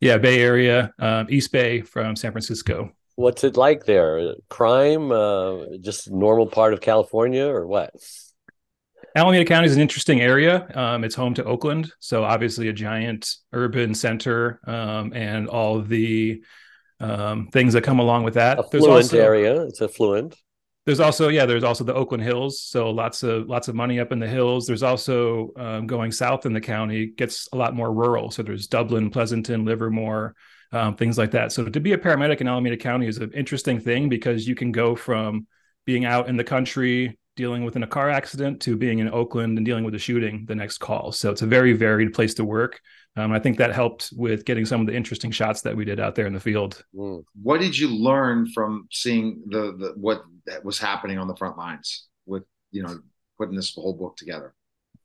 Yeah, 0.00 0.16
Bay 0.16 0.40
Area, 0.40 0.94
um, 0.98 1.26
East 1.28 1.52
Bay 1.52 1.82
from 1.82 2.16
San 2.16 2.32
Francisco. 2.32 2.90
What's 3.16 3.44
it 3.44 3.58
like 3.58 3.84
there? 3.84 4.34
Crime, 4.48 5.12
uh, 5.12 5.76
just 5.80 6.10
normal 6.10 6.46
part 6.46 6.72
of 6.72 6.80
California 6.80 7.46
or 7.46 7.66
what? 7.66 7.90
Alameda 9.14 9.44
County 9.44 9.66
is 9.66 9.74
an 9.74 9.82
interesting 9.82 10.22
area. 10.22 10.66
Um, 10.74 11.04
it's 11.04 11.14
home 11.14 11.34
to 11.34 11.44
Oakland, 11.44 11.92
so 11.98 12.24
obviously 12.24 12.68
a 12.68 12.72
giant 12.72 13.34
urban 13.52 13.94
center, 13.94 14.60
um, 14.66 15.12
and 15.12 15.48
all 15.48 15.80
the 15.80 16.42
um, 17.00 17.48
things 17.48 17.74
that 17.74 17.82
come 17.82 17.98
along 17.98 18.22
with 18.22 18.34
that. 18.34 18.58
Affluent 18.58 18.88
also, 18.88 19.18
area. 19.18 19.62
It's 19.62 19.82
affluent. 19.82 20.36
There's 20.90 20.98
also 20.98 21.28
yeah. 21.28 21.46
There's 21.46 21.62
also 21.62 21.84
the 21.84 21.94
Oakland 21.94 22.24
Hills, 22.24 22.60
so 22.60 22.90
lots 22.90 23.22
of 23.22 23.48
lots 23.48 23.68
of 23.68 23.76
money 23.76 24.00
up 24.00 24.10
in 24.10 24.18
the 24.18 24.26
hills. 24.26 24.66
There's 24.66 24.82
also 24.82 25.52
um, 25.56 25.86
going 25.86 26.10
south 26.10 26.46
in 26.46 26.52
the 26.52 26.60
county 26.60 27.06
gets 27.06 27.48
a 27.52 27.56
lot 27.56 27.76
more 27.76 27.92
rural. 27.92 28.32
So 28.32 28.42
there's 28.42 28.66
Dublin, 28.66 29.08
Pleasanton, 29.08 29.64
Livermore. 29.64 30.34
Um, 30.72 30.96
things 30.96 31.16
like 31.16 31.30
that. 31.30 31.52
So 31.52 31.64
to 31.64 31.78
be 31.80 31.92
a 31.92 31.98
paramedic 31.98 32.40
in 32.40 32.48
Alameda 32.48 32.76
County 32.76 33.06
is 33.06 33.18
an 33.18 33.30
interesting 33.34 33.78
thing 33.78 34.08
because 34.08 34.48
you 34.48 34.56
can 34.56 34.72
go 34.72 34.96
from 34.96 35.46
being 35.86 36.04
out 36.04 36.28
in 36.28 36.36
the 36.36 36.42
country 36.42 37.16
dealing 37.36 37.64
with 37.64 37.76
in 37.76 37.84
a 37.84 37.86
car 37.86 38.10
accident 38.10 38.60
to 38.62 38.76
being 38.76 38.98
in 38.98 39.08
Oakland 39.08 39.58
and 39.58 39.64
dealing 39.64 39.84
with 39.84 39.94
a 39.94 39.98
shooting 39.98 40.44
the 40.48 40.56
next 40.56 40.78
call. 40.78 41.12
So 41.12 41.30
it's 41.30 41.42
a 41.42 41.46
very 41.46 41.72
varied 41.72 42.14
place 42.14 42.34
to 42.34 42.44
work. 42.44 42.80
Um, 43.20 43.32
I 43.32 43.38
think 43.38 43.58
that 43.58 43.72
helped 43.72 44.10
with 44.16 44.44
getting 44.44 44.64
some 44.64 44.80
of 44.80 44.86
the 44.86 44.94
interesting 44.94 45.30
shots 45.30 45.60
that 45.62 45.76
we 45.76 45.84
did 45.84 46.00
out 46.00 46.14
there 46.14 46.26
in 46.26 46.32
the 46.32 46.40
field. 46.40 46.84
Mm. 46.94 47.24
What 47.42 47.60
did 47.60 47.76
you 47.76 47.88
learn 47.88 48.50
from 48.50 48.88
seeing 48.90 49.42
the, 49.46 49.76
the 49.76 49.92
what 49.96 50.22
was 50.64 50.78
happening 50.78 51.18
on 51.18 51.28
the 51.28 51.36
front 51.36 51.58
lines 51.58 52.06
with 52.26 52.44
you 52.70 52.82
know 52.82 52.98
putting 53.38 53.56
this 53.56 53.74
whole 53.74 53.94
book 53.94 54.16
together? 54.16 54.54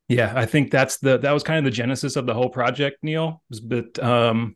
Yeah, 0.07 0.33
I 0.35 0.45
think 0.45 0.71
that's 0.71 0.97
the 0.97 1.17
that 1.17 1.31
was 1.31 1.43
kind 1.43 1.59
of 1.59 1.65
the 1.65 1.75
genesis 1.75 2.15
of 2.15 2.25
the 2.25 2.33
whole 2.33 2.49
project, 2.49 2.97
Neil. 3.03 3.43
But 3.63 3.97
um, 4.01 4.55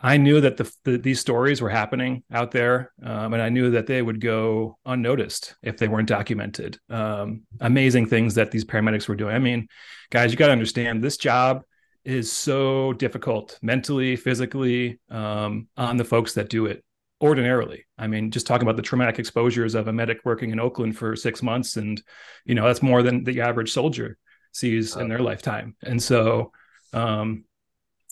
I 0.00 0.18
knew 0.18 0.40
that 0.42 0.58
the, 0.58 0.70
the, 0.84 0.98
these 0.98 1.20
stories 1.20 1.62
were 1.62 1.70
happening 1.70 2.22
out 2.30 2.50
there, 2.50 2.92
um, 3.02 3.32
and 3.32 3.42
I 3.42 3.48
knew 3.48 3.70
that 3.70 3.86
they 3.86 4.02
would 4.02 4.20
go 4.20 4.78
unnoticed 4.84 5.56
if 5.62 5.78
they 5.78 5.88
weren't 5.88 6.08
documented. 6.08 6.78
Um, 6.90 7.42
amazing 7.60 8.06
things 8.06 8.34
that 8.34 8.50
these 8.50 8.64
paramedics 8.64 9.08
were 9.08 9.16
doing. 9.16 9.34
I 9.34 9.38
mean, 9.38 9.68
guys, 10.10 10.30
you 10.30 10.36
got 10.36 10.46
to 10.46 10.52
understand 10.52 11.02
this 11.02 11.16
job 11.16 11.62
is 12.06 12.30
so 12.30 12.92
difficult 12.94 13.58
mentally, 13.62 14.16
physically, 14.16 15.00
um, 15.10 15.68
on 15.76 15.96
the 15.96 16.04
folks 16.04 16.34
that 16.34 16.48
do 16.48 16.66
it 16.66 16.84
ordinarily. 17.20 17.86
I 17.98 18.06
mean, 18.06 18.30
just 18.30 18.46
talking 18.46 18.66
about 18.66 18.76
the 18.76 18.82
traumatic 18.82 19.18
exposures 19.18 19.74
of 19.74 19.88
a 19.88 19.92
medic 19.92 20.20
working 20.24 20.50
in 20.50 20.60
Oakland 20.60 20.96
for 20.96 21.16
six 21.16 21.42
months, 21.42 21.76
and 21.76 22.00
you 22.44 22.54
know 22.54 22.66
that's 22.66 22.82
more 22.82 23.02
than 23.02 23.24
the 23.24 23.40
average 23.40 23.72
soldier 23.72 24.16
sees 24.52 24.96
in 24.96 25.08
their 25.08 25.18
lifetime. 25.18 25.76
And 25.82 26.02
so, 26.02 26.52
um, 26.92 27.44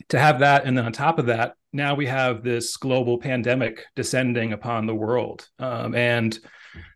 to 0.08 0.18
have 0.18 0.40
that, 0.40 0.64
and 0.64 0.76
then 0.76 0.84
on 0.84 0.92
top 0.92 1.18
of 1.18 1.26
that 1.26 1.54
now 1.74 1.94
we 1.94 2.06
have 2.06 2.42
this 2.42 2.76
global 2.76 3.18
pandemic 3.18 3.84
descending 3.96 4.52
upon 4.52 4.86
the 4.86 4.94
world 4.94 5.48
um, 5.58 5.94
and 5.94 6.38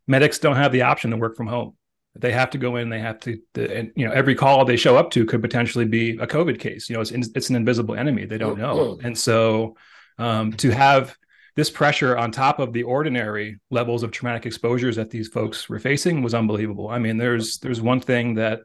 medics 0.06 0.38
don't 0.38 0.56
have 0.56 0.72
the 0.72 0.82
option 0.82 1.10
to 1.10 1.16
work 1.16 1.36
from 1.36 1.48
home 1.48 1.76
they 2.18 2.32
have 2.32 2.50
to 2.50 2.58
go 2.58 2.76
in 2.76 2.88
they 2.88 2.98
have 2.98 3.20
to 3.20 3.40
and 3.54 3.92
you 3.96 4.06
know 4.06 4.12
every 4.12 4.34
call 4.34 4.64
they 4.64 4.76
show 4.76 4.96
up 4.96 5.10
to 5.12 5.24
could 5.24 5.40
potentially 5.40 5.84
be 5.84 6.10
a 6.18 6.26
covid 6.26 6.58
case. 6.58 6.88
You 6.88 6.94
know 6.94 7.00
it's, 7.00 7.12
it's 7.12 7.50
an 7.50 7.56
invisible 7.56 7.94
enemy. 7.94 8.26
They 8.26 8.38
don't 8.38 8.58
know. 8.58 8.98
And 9.02 9.16
so 9.16 9.76
um, 10.18 10.52
to 10.54 10.70
have 10.70 11.16
this 11.56 11.70
pressure 11.70 12.16
on 12.16 12.30
top 12.30 12.60
of 12.60 12.72
the 12.72 12.84
ordinary 12.84 13.58
levels 13.70 14.02
of 14.02 14.10
traumatic 14.10 14.46
exposures 14.46 14.96
that 14.96 15.10
these 15.10 15.28
folks 15.28 15.68
were 15.68 15.78
facing 15.78 16.22
was 16.22 16.34
unbelievable. 16.34 16.88
I 16.88 16.98
mean 16.98 17.16
there's 17.16 17.58
there's 17.58 17.80
one 17.80 18.00
thing 18.00 18.34
that 18.34 18.60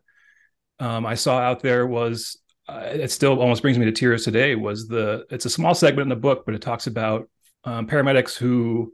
um, 0.80 1.06
i 1.06 1.16
saw 1.16 1.40
out 1.40 1.62
there 1.62 1.86
was 1.88 2.38
uh, 2.68 2.90
it 2.94 3.12
still 3.12 3.40
almost 3.40 3.62
brings 3.62 3.78
me 3.78 3.86
to 3.86 3.92
tears 3.92 4.24
today 4.24 4.56
was 4.56 4.88
the 4.88 5.26
it's 5.30 5.46
a 5.46 5.50
small 5.50 5.76
segment 5.76 6.06
in 6.06 6.10
the 6.10 6.16
book 6.16 6.44
but 6.46 6.56
it 6.56 6.62
talks 6.62 6.88
about 6.88 7.30
um, 7.66 7.88
paramedics 7.88 8.36
who 8.36 8.94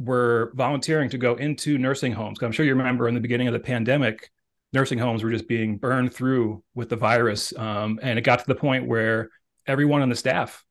were 0.00 0.52
volunteering 0.54 1.10
to 1.10 1.18
go 1.18 1.34
into 1.36 1.78
nursing 1.78 2.12
homes 2.12 2.38
i'm 2.42 2.52
sure 2.52 2.64
you 2.64 2.74
remember 2.74 3.06
in 3.06 3.14
the 3.14 3.20
beginning 3.20 3.46
of 3.46 3.52
the 3.52 3.60
pandemic 3.60 4.30
nursing 4.72 4.98
homes 4.98 5.22
were 5.22 5.30
just 5.30 5.48
being 5.48 5.76
burned 5.76 6.12
through 6.12 6.62
with 6.74 6.88
the 6.88 6.96
virus 6.96 7.56
um, 7.58 7.98
and 8.02 8.18
it 8.18 8.22
got 8.22 8.38
to 8.38 8.46
the 8.46 8.54
point 8.54 8.86
where 8.86 9.30
everyone 9.66 10.02
on 10.02 10.08
the 10.08 10.14
staff 10.14 10.64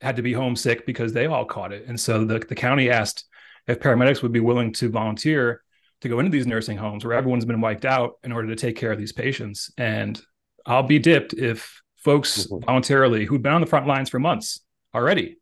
had 0.00 0.16
to 0.16 0.22
be 0.22 0.32
homesick 0.32 0.86
because 0.86 1.12
they 1.12 1.26
all 1.26 1.44
caught 1.44 1.72
it 1.72 1.86
and 1.86 1.98
so 1.98 2.24
the, 2.24 2.38
the 2.38 2.54
county 2.54 2.90
asked 2.90 3.24
if 3.66 3.80
paramedics 3.80 4.22
would 4.22 4.32
be 4.32 4.40
willing 4.40 4.72
to 4.72 4.88
volunteer 4.88 5.62
to 6.00 6.08
go 6.08 6.18
into 6.18 6.30
these 6.30 6.46
nursing 6.46 6.76
homes 6.76 7.04
where 7.04 7.14
everyone's 7.14 7.44
been 7.44 7.60
wiped 7.60 7.84
out 7.84 8.14
in 8.24 8.32
order 8.32 8.48
to 8.48 8.56
take 8.56 8.76
care 8.76 8.92
of 8.92 8.98
these 8.98 9.12
patients 9.12 9.70
and 9.76 10.20
I'll 10.66 10.82
be 10.82 10.98
dipped 10.98 11.34
if 11.34 11.82
folks 11.96 12.46
mm-hmm. 12.46 12.64
voluntarily 12.64 13.24
who've 13.24 13.42
been 13.42 13.52
on 13.52 13.60
the 13.60 13.66
front 13.66 13.86
lines 13.86 14.08
for 14.08 14.18
months 14.18 14.60
already 14.94 15.36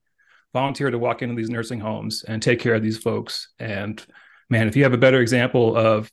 volunteer 0.53 0.91
to 0.91 0.99
walk 0.99 1.23
into 1.23 1.35
these 1.35 1.51
nursing 1.51 1.81
homes 1.81 2.25
and 2.25 2.43
take 2.43 2.61
care 2.61 2.75
of 2.75 2.83
these 2.83 2.99
folks. 2.99 3.49
And 3.59 4.05
man, 4.51 4.69
if 4.69 4.77
you 4.77 4.83
have 4.83 4.93
a 4.93 4.99
better 4.99 5.21
example 5.21 5.77
of 5.77 6.11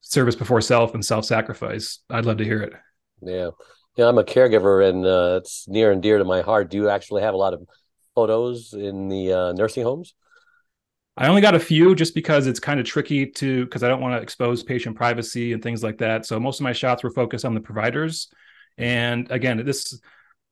service 0.00 0.36
before 0.36 0.60
self 0.60 0.94
and 0.94 1.04
self-sacrifice, 1.04 2.00
I'd 2.10 2.26
love 2.26 2.38
to 2.38 2.44
hear 2.44 2.62
it. 2.62 2.72
Yeah. 3.20 3.50
Yeah, 3.96 4.08
I'm 4.08 4.18
a 4.18 4.24
caregiver 4.24 4.88
and 4.88 5.04
uh, 5.04 5.40
it's 5.42 5.68
near 5.68 5.92
and 5.92 6.02
dear 6.02 6.16
to 6.16 6.24
my 6.24 6.40
heart. 6.40 6.70
Do 6.70 6.78
you 6.78 6.88
actually 6.88 7.22
have 7.22 7.34
a 7.34 7.38
lot 7.38 7.52
of 7.52 7.62
photos 8.14 8.72
in 8.72 9.08
the 9.08 9.32
uh, 9.32 9.52
nursing 9.52 9.84
homes? 9.84 10.14
I 11.14 11.28
only 11.28 11.42
got 11.42 11.54
a 11.54 11.60
few 11.60 11.94
just 11.94 12.14
because 12.14 12.46
it's 12.46 12.58
kind 12.58 12.80
of 12.80 12.86
tricky 12.86 13.26
to 13.26 13.66
because 13.66 13.82
I 13.82 13.88
don't 13.88 14.00
want 14.00 14.16
to 14.16 14.22
expose 14.22 14.62
patient 14.62 14.96
privacy 14.96 15.52
and 15.52 15.62
things 15.62 15.82
like 15.82 15.98
that. 15.98 16.24
So 16.24 16.40
most 16.40 16.58
of 16.58 16.64
my 16.64 16.72
shots 16.72 17.02
were 17.02 17.10
focused 17.10 17.44
on 17.44 17.52
the 17.52 17.60
providers 17.60 18.28
and 18.78 19.30
again, 19.30 19.64
this 19.64 19.98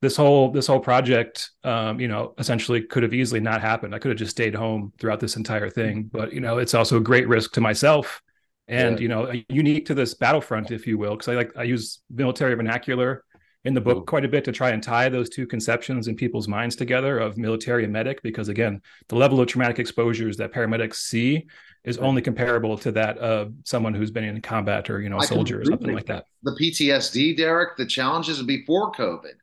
this 0.02 0.16
whole 0.16 0.50
this 0.50 0.66
whole 0.66 0.80
project, 0.80 1.50
um, 1.62 2.00
you 2.00 2.08
know, 2.08 2.34
essentially 2.38 2.82
could 2.82 3.02
have 3.02 3.12
easily 3.12 3.40
not 3.40 3.60
happened. 3.60 3.94
I 3.94 3.98
could 3.98 4.10
have 4.10 4.18
just 4.18 4.30
stayed 4.30 4.54
home 4.54 4.92
throughout 4.98 5.20
this 5.20 5.36
entire 5.36 5.68
thing. 5.68 6.04
But 6.10 6.32
you 6.32 6.40
know, 6.40 6.58
it's 6.58 6.74
also 6.74 6.96
a 6.96 7.00
great 7.00 7.28
risk 7.28 7.52
to 7.52 7.60
myself, 7.60 8.22
and 8.66 8.98
yeah. 8.98 9.02
you 9.02 9.08
know, 9.08 9.32
unique 9.48 9.86
to 9.86 9.94
this 9.94 10.14
battlefront, 10.14 10.70
if 10.70 10.86
you 10.86 10.96
will, 10.96 11.12
because 11.12 11.28
I 11.28 11.34
like 11.34 11.52
I 11.56 11.64
use 11.64 12.00
military 12.10 12.54
vernacular 12.54 13.24
in 13.64 13.74
the 13.74 13.80
book 13.80 13.98
mm-hmm. 13.98 14.04
quite 14.06 14.24
a 14.24 14.28
bit 14.28 14.44
to 14.44 14.52
try 14.52 14.70
and 14.70 14.82
tie 14.82 15.10
those 15.10 15.28
two 15.28 15.46
conceptions 15.46 16.08
in 16.08 16.16
people's 16.16 16.48
minds 16.48 16.74
together 16.76 17.18
of 17.18 17.36
military 17.36 17.84
and 17.84 17.92
medic 17.92 18.22
because 18.22 18.48
again 18.48 18.80
the 19.08 19.14
level 19.14 19.38
of 19.38 19.46
traumatic 19.48 19.78
exposures 19.78 20.38
that 20.38 20.50
paramedics 20.50 20.94
see 20.94 21.46
is 21.84 21.98
only 21.98 22.20
comparable 22.20 22.76
to 22.76 22.92
that 22.92 23.16
of 23.18 23.52
someone 23.64 23.94
who's 23.94 24.10
been 24.10 24.24
in 24.24 24.40
combat 24.40 24.90
or 24.90 25.00
you 25.00 25.08
know 25.08 25.18
a 25.18 25.22
soldier 25.24 25.60
or 25.60 25.64
something 25.64 25.94
like 25.94 26.06
that. 26.06 26.24
The 26.42 26.52
PTSD, 26.52 27.36
Derek, 27.36 27.76
the 27.76 27.86
challenges 27.86 28.42
before 28.42 28.92
COVID. 28.92 29.34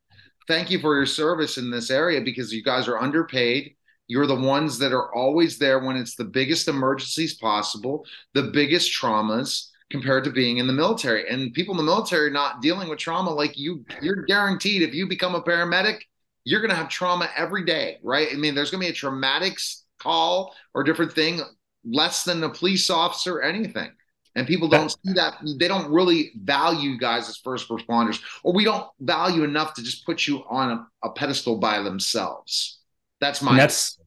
Thank 0.47 0.71
you 0.71 0.79
for 0.79 0.95
your 0.95 1.05
service 1.05 1.57
in 1.57 1.69
this 1.69 1.91
area 1.91 2.21
because 2.21 2.53
you 2.53 2.63
guys 2.63 2.87
are 2.87 2.97
underpaid. 2.97 3.75
You're 4.07 4.27
the 4.27 4.35
ones 4.35 4.79
that 4.79 4.93
are 4.93 5.13
always 5.13 5.57
there 5.57 5.79
when 5.79 5.97
it's 5.97 6.15
the 6.15 6.23
biggest 6.23 6.69
emergencies 6.69 7.35
possible, 7.35 8.05
the 8.33 8.43
biggest 8.43 8.91
traumas 8.91 9.69
compared 9.89 10.23
to 10.23 10.31
being 10.31 10.57
in 10.57 10.67
the 10.67 10.73
military. 10.73 11.29
And 11.29 11.53
people 11.53 11.73
in 11.73 11.77
the 11.77 11.91
military 11.91 12.27
are 12.27 12.31
not 12.31 12.61
dealing 12.61 12.87
with 12.87 12.99
trauma 12.99 13.31
like 13.31 13.57
you, 13.57 13.85
you're 14.01 14.23
guaranteed 14.23 14.81
if 14.81 14.93
you 14.93 15.07
become 15.07 15.35
a 15.35 15.41
paramedic, 15.41 15.99
you're 16.45 16.61
going 16.61 16.71
to 16.71 16.77
have 16.77 16.89
trauma 16.89 17.29
every 17.35 17.65
day, 17.65 17.97
right? 18.01 18.29
I 18.31 18.35
mean, 18.35 18.55
there's 18.55 18.71
going 18.71 18.81
to 18.81 18.87
be 18.87 18.91
a 18.91 18.95
traumatic 18.95 19.59
call 19.99 20.55
or 20.73 20.83
different 20.83 21.11
thing 21.11 21.41
less 21.83 22.23
than 22.23 22.43
a 22.43 22.49
police 22.49 22.89
officer, 22.89 23.41
anything. 23.41 23.91
And 24.37 24.45
people 24.45 24.67
don't 24.67 24.91
see 24.91 25.13
that. 25.13 25.39
They 25.59 25.67
don't 25.67 25.91
really 25.91 26.31
value 26.35 26.97
guys 26.99 27.27
as 27.27 27.37
first 27.37 27.67
responders, 27.69 28.21
or 28.43 28.53
we 28.53 28.63
don't 28.63 28.87
value 28.99 29.43
enough 29.43 29.73
to 29.73 29.83
just 29.83 30.05
put 30.05 30.27
you 30.27 30.43
on 30.47 30.69
a, 30.71 31.07
a 31.07 31.11
pedestal 31.11 31.57
by 31.57 31.81
themselves. 31.81 32.79
That's 33.19 33.41
my. 33.41 33.51
And 33.51 33.59
that's 33.59 33.99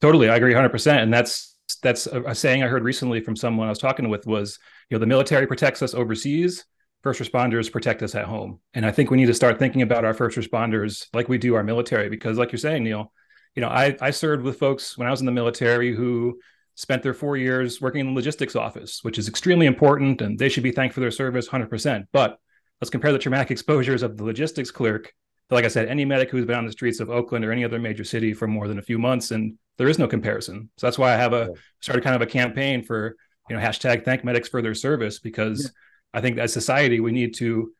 totally. 0.00 0.28
I 0.28 0.36
agree 0.36 0.52
100. 0.52 0.68
percent 0.70 1.00
And 1.00 1.14
that's 1.14 1.56
that's 1.80 2.08
a, 2.08 2.22
a 2.24 2.34
saying 2.34 2.64
I 2.64 2.66
heard 2.66 2.82
recently 2.82 3.20
from 3.20 3.36
someone 3.36 3.68
I 3.68 3.70
was 3.70 3.78
talking 3.78 4.08
with 4.08 4.26
was, 4.26 4.58
you 4.90 4.96
know, 4.96 5.00
the 5.00 5.06
military 5.06 5.46
protects 5.46 5.80
us 5.80 5.94
overseas, 5.94 6.64
first 7.04 7.20
responders 7.20 7.70
protect 7.70 8.02
us 8.02 8.16
at 8.16 8.24
home. 8.24 8.58
And 8.74 8.84
I 8.84 8.90
think 8.90 9.12
we 9.12 9.16
need 9.16 9.26
to 9.26 9.34
start 9.34 9.60
thinking 9.60 9.82
about 9.82 10.04
our 10.04 10.14
first 10.14 10.36
responders 10.36 11.06
like 11.14 11.28
we 11.28 11.38
do 11.38 11.54
our 11.54 11.62
military, 11.62 12.08
because 12.08 12.36
like 12.36 12.50
you're 12.50 12.58
saying, 12.58 12.82
Neil, 12.82 13.12
you 13.54 13.62
know, 13.62 13.68
I 13.68 13.96
I 14.00 14.10
served 14.10 14.42
with 14.42 14.58
folks 14.58 14.98
when 14.98 15.06
I 15.06 15.12
was 15.12 15.20
in 15.20 15.26
the 15.26 15.32
military 15.32 15.94
who 15.94 16.40
spent 16.78 17.02
their 17.02 17.12
four 17.12 17.36
years 17.36 17.80
working 17.80 18.02
in 18.02 18.06
the 18.06 18.12
logistics 18.12 18.54
office, 18.54 19.02
which 19.02 19.18
is 19.18 19.26
extremely 19.26 19.66
important, 19.66 20.22
and 20.22 20.38
they 20.38 20.48
should 20.48 20.62
be 20.62 20.70
thanked 20.70 20.94
for 20.94 21.00
their 21.00 21.10
service 21.10 21.48
100%. 21.48 22.06
But 22.12 22.38
let's 22.80 22.88
compare 22.88 23.10
the 23.10 23.18
traumatic 23.18 23.50
exposures 23.50 24.04
of 24.04 24.16
the 24.16 24.22
logistics 24.22 24.70
clerk 24.70 25.12
to, 25.48 25.54
like 25.56 25.64
I 25.64 25.68
said, 25.68 25.88
any 25.88 26.04
medic 26.04 26.30
who's 26.30 26.46
been 26.46 26.56
on 26.56 26.66
the 26.66 26.70
streets 26.70 27.00
of 27.00 27.10
Oakland 27.10 27.44
or 27.44 27.50
any 27.50 27.64
other 27.64 27.80
major 27.80 28.04
city 28.04 28.32
for 28.32 28.46
more 28.46 28.68
than 28.68 28.78
a 28.78 28.82
few 28.82 28.96
months, 28.96 29.32
and 29.32 29.58
there 29.76 29.88
is 29.88 29.98
no 29.98 30.06
comparison. 30.06 30.70
So 30.76 30.86
that's 30.86 30.98
why 30.98 31.12
I 31.12 31.16
have 31.16 31.32
a 31.32 31.50
started 31.80 32.04
kind 32.04 32.14
of 32.14 32.22
a 32.22 32.26
campaign 32.26 32.84
for 32.84 33.16
you 33.50 33.56
know 33.56 33.62
hashtag 33.62 34.04
thank 34.04 34.22
medics 34.22 34.48
for 34.48 34.62
their 34.62 34.76
service 34.76 35.18
because 35.18 35.64
yeah. 35.64 36.18
I 36.18 36.20
think 36.20 36.38
as 36.38 36.52
society 36.52 37.00
we 37.00 37.10
need 37.10 37.34
to. 37.36 37.72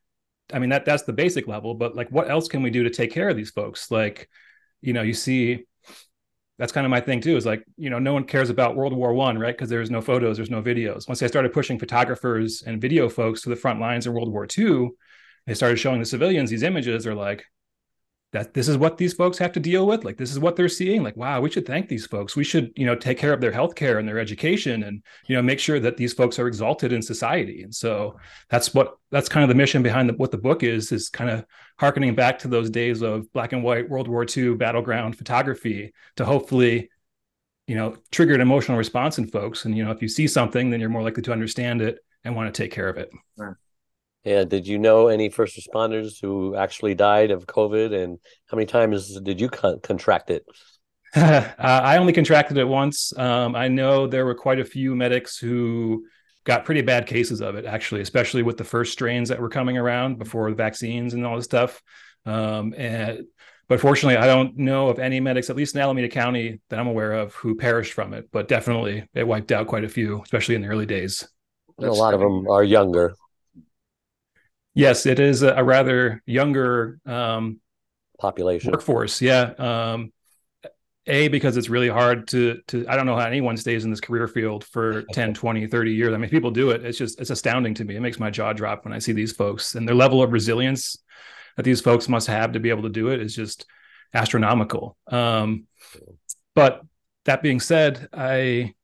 I 0.53 0.59
mean 0.59 0.70
that 0.70 0.84
that's 0.84 1.05
the 1.05 1.12
basic 1.12 1.46
level, 1.46 1.74
but 1.74 1.94
like 1.94 2.09
what 2.11 2.28
else 2.28 2.49
can 2.49 2.62
we 2.62 2.70
do 2.70 2.82
to 2.82 2.90
take 2.90 3.12
care 3.12 3.28
of 3.28 3.36
these 3.36 3.51
folks? 3.51 3.92
Like, 3.92 4.28
you 4.80 4.92
know, 4.92 5.03
you 5.03 5.14
see 5.14 5.66
that's 6.59 6.72
kind 6.72 6.84
of 6.84 6.90
my 6.90 7.00
thing 7.00 7.20
too 7.20 7.36
is 7.36 7.46
like 7.46 7.64
you 7.76 7.88
know 7.88 7.98
no 7.98 8.12
one 8.12 8.24
cares 8.24 8.50
about 8.50 8.76
world 8.76 8.92
war 8.92 9.14
one 9.14 9.38
right? 9.38 9.56
Because 9.56 9.70
there's 9.70 9.90
no 9.90 10.00
photos 10.00 10.36
there's 10.36 10.50
no 10.50 10.62
videos. 10.62 11.09
Once 11.09 11.22
i 11.22 11.26
started 11.26 11.52
pushing 11.52 11.78
photographers 11.78 12.62
and 12.66 12.80
video 12.80 13.09
folks 13.09 13.42
to 13.42 13.48
the 13.48 13.56
front 13.56 13.80
lines 13.80 14.06
in 14.06 14.12
world 14.12 14.30
war 14.30 14.46
ii 14.59 14.88
they 15.46 15.54
started 15.54 15.76
showing 15.76 16.00
the 16.00 16.06
civilians 16.06 16.50
these 16.50 16.62
images 16.62 17.04
they're 17.04 17.14
like 17.14 17.44
that 18.33 18.53
this 18.53 18.68
is 18.68 18.76
what 18.76 18.99
these 18.99 19.14
folks 19.14 19.39
have 19.39 19.53
to 19.53 19.61
deal 19.61 19.87
with 19.87 20.05
like 20.05 20.18
this 20.18 20.31
is 20.31 20.39
what 20.39 20.55
they're 20.55 20.68
seeing 20.68 21.03
like 21.03 21.16
wow 21.16 21.41
we 21.41 21.51
should 21.51 21.66
thank 21.66 21.89
these 21.89 22.07
folks. 22.07 22.37
We 22.37 22.45
should 22.45 22.72
you 22.76 22.85
know 22.85 22.95
take 22.95 23.18
care 23.18 23.33
of 23.33 23.41
their 23.41 23.53
health 23.53 23.74
care 23.74 23.99
and 23.99 24.09
their 24.09 24.18
education 24.18 24.83
and 24.83 25.03
you 25.26 25.37
know 25.37 25.43
make 25.43 25.59
sure 25.59 25.81
that 25.81 25.97
these 25.97 26.12
folks 26.12 26.39
are 26.39 26.47
exalted 26.47 26.93
in 26.93 27.03
society. 27.03 27.62
And 27.62 27.74
so 27.74 28.18
that's 28.51 28.74
what 28.74 28.99
that's 29.11 29.29
kind 29.29 29.45
of 29.45 29.49
the 29.49 29.55
mission 29.55 29.83
behind 29.83 30.09
the, 30.09 30.14
what 30.14 30.31
the 30.31 30.39
book 30.39 30.62
is 30.62 30.93
is 30.93 31.09
kind 31.09 31.31
of 31.31 31.45
harkening 31.79 32.14
back 32.14 32.39
to 32.41 32.49
those 32.49 32.70
days 32.70 33.03
of 33.03 33.33
black 33.33 33.53
and 33.53 33.62
white 33.62 33.89
world 33.89 34.09
war 34.09 34.26
ii 34.37 34.55
battleground 34.55 35.16
photography 35.16 35.93
to 36.16 36.24
hopefully 36.24 36.91
you 37.66 37.76
know 37.76 37.97
trigger 38.11 38.35
an 38.35 38.41
emotional 38.41 38.79
response 38.79 39.18
in 39.18 39.26
folks. 39.26 39.64
And 39.64 39.76
you 39.76 39.85
know 39.85 39.91
if 39.91 40.03
you 40.03 40.09
see 40.09 40.29
something 40.29 40.70
then 40.70 40.81
you're 40.81 40.91
more 40.91 41.03
likely 41.03 41.22
to 41.24 41.33
understand 41.33 41.83
it 41.83 41.99
and 42.24 42.37
want 42.37 42.53
to 42.53 42.62
take 42.62 42.72
care 42.72 42.89
of 42.89 42.99
it. 42.99 43.11
Yeah. 44.25 44.45
Did 44.45 44.66
you 44.66 44.79
know 44.79 45.09
any 45.09 45.29
first 45.29 45.59
responders 45.59 46.21
who 46.21 46.55
actually 46.55 46.95
died 46.95 47.31
of 47.31 47.47
COVID, 47.47 47.95
and 47.95 48.19
how 48.51 48.57
many 48.57 48.66
times 48.66 49.19
did 49.21 49.41
you 49.41 49.49
con- 49.49 49.81
contract 49.81 50.31
it? 50.31 50.45
uh, 51.16 51.51
I 51.59 51.97
only 51.97 52.12
contracted 52.12 52.59
it 52.59 52.69
once. 52.69 53.16
Um, 53.16 53.55
I 53.55 53.69
know 53.69 54.07
there 54.07 54.27
were 54.27 54.35
quite 54.35 54.61
a 54.61 54.64
few 54.64 54.95
medics 54.95 55.39
who 55.39 56.05
got 56.45 56.64
pretty 56.64 56.83
bad 56.83 57.07
cases 57.07 57.41
of 57.41 57.57
it, 57.57 57.64
actually, 57.64 58.01
especially 58.01 58.43
with 58.43 58.57
the 58.57 58.64
first 58.64 58.93
strains 58.93 59.29
that 59.29 59.41
were 59.41 59.49
coming 59.49 59.79
around 59.79 60.19
before 60.19 60.51
the 60.51 60.57
vaccines 60.57 61.14
and 61.14 61.25
all 61.25 61.37
this 61.37 61.45
stuff. 61.45 61.83
Um, 62.27 62.75
and 62.77 63.25
but 63.69 63.81
fortunately, 63.81 64.16
I 64.16 64.27
don't 64.27 64.57
know 64.57 64.89
of 64.89 64.99
any 64.99 65.21
medics, 65.21 65.51
at 65.51 65.57
least 65.57 65.75
in 65.75 65.81
Alameda 65.83 66.09
County, 66.09 66.61
that 66.71 66.79
I'm 66.79 66.87
aware 66.87 67.12
of, 67.12 67.35
who 67.35 67.55
perished 67.55 67.93
from 67.93 68.14
it. 68.14 68.29
But 68.33 68.49
definitely, 68.49 69.07
it 69.14 69.27
wiped 69.27 69.53
out 69.53 69.66
quite 69.66 69.85
a 69.85 69.89
few, 69.89 70.23
especially 70.23 70.55
in 70.55 70.62
the 70.62 70.69
early 70.69 70.87
days. 70.87 71.29
a 71.79 71.87
lot 71.87 72.14
of 72.14 72.21
them 72.21 72.49
are 72.49 72.64
younger. 72.64 73.12
Yes, 74.79 75.07
it 75.07 75.18
is 75.18 75.43
a, 75.43 75.64
rather 75.64 76.22
younger 76.24 77.01
um, 77.05 77.59
population 78.20 78.70
workforce. 78.70 79.20
Yeah. 79.20 79.51
Um, 79.59 80.12
a 81.09 81.26
because 81.26 81.57
it's 81.57 81.68
really 81.68 81.89
hard 81.89 82.29
to 82.29 82.61
to 82.68 82.87
I 82.87 82.95
don't 82.95 83.05
know 83.05 83.16
how 83.16 83.26
anyone 83.26 83.57
stays 83.57 83.85
in 83.85 83.91
this 83.91 84.01
career 84.01 84.29
field 84.29 84.62
for 84.62 85.03
10, 85.12 85.35
20, 85.35 85.66
30 85.66 85.93
years. 85.93 86.14
I 86.14 86.16
mean, 86.16 86.31
people 86.31 86.53
do 86.53 86.70
it. 86.70 86.85
It's 86.85 86.97
just 86.97 87.20
it's 87.20 87.31
astounding 87.31 87.74
to 87.74 87.85
me. 87.85 87.97
It 87.97 88.01
makes 88.01 88.20
my 88.20 88.31
jaw 88.31 88.53
drop 88.53 88.85
when 88.85 88.93
I 88.93 89.01
see 89.01 89.11
these 89.11 89.33
folks 89.33 89.74
and 89.74 89.89
their 89.89 89.97
level 89.97 90.22
of 90.22 90.31
resilience 90.31 90.97
that 91.57 91.64
these 91.64 91.81
folks 91.81 92.09
must 92.09 92.29
have 92.29 92.53
to 92.53 92.61
be 92.61 92.70
able 92.70 92.85
to 92.85 92.89
do 92.89 93.09
it 93.09 93.20
is 93.20 93.35
just 93.35 93.66
astronomical. 94.14 94.97
Um, 95.09 95.66
but 96.55 96.83
that 97.24 97.43
being 97.43 97.59
said, 97.59 98.09
I 98.12 98.74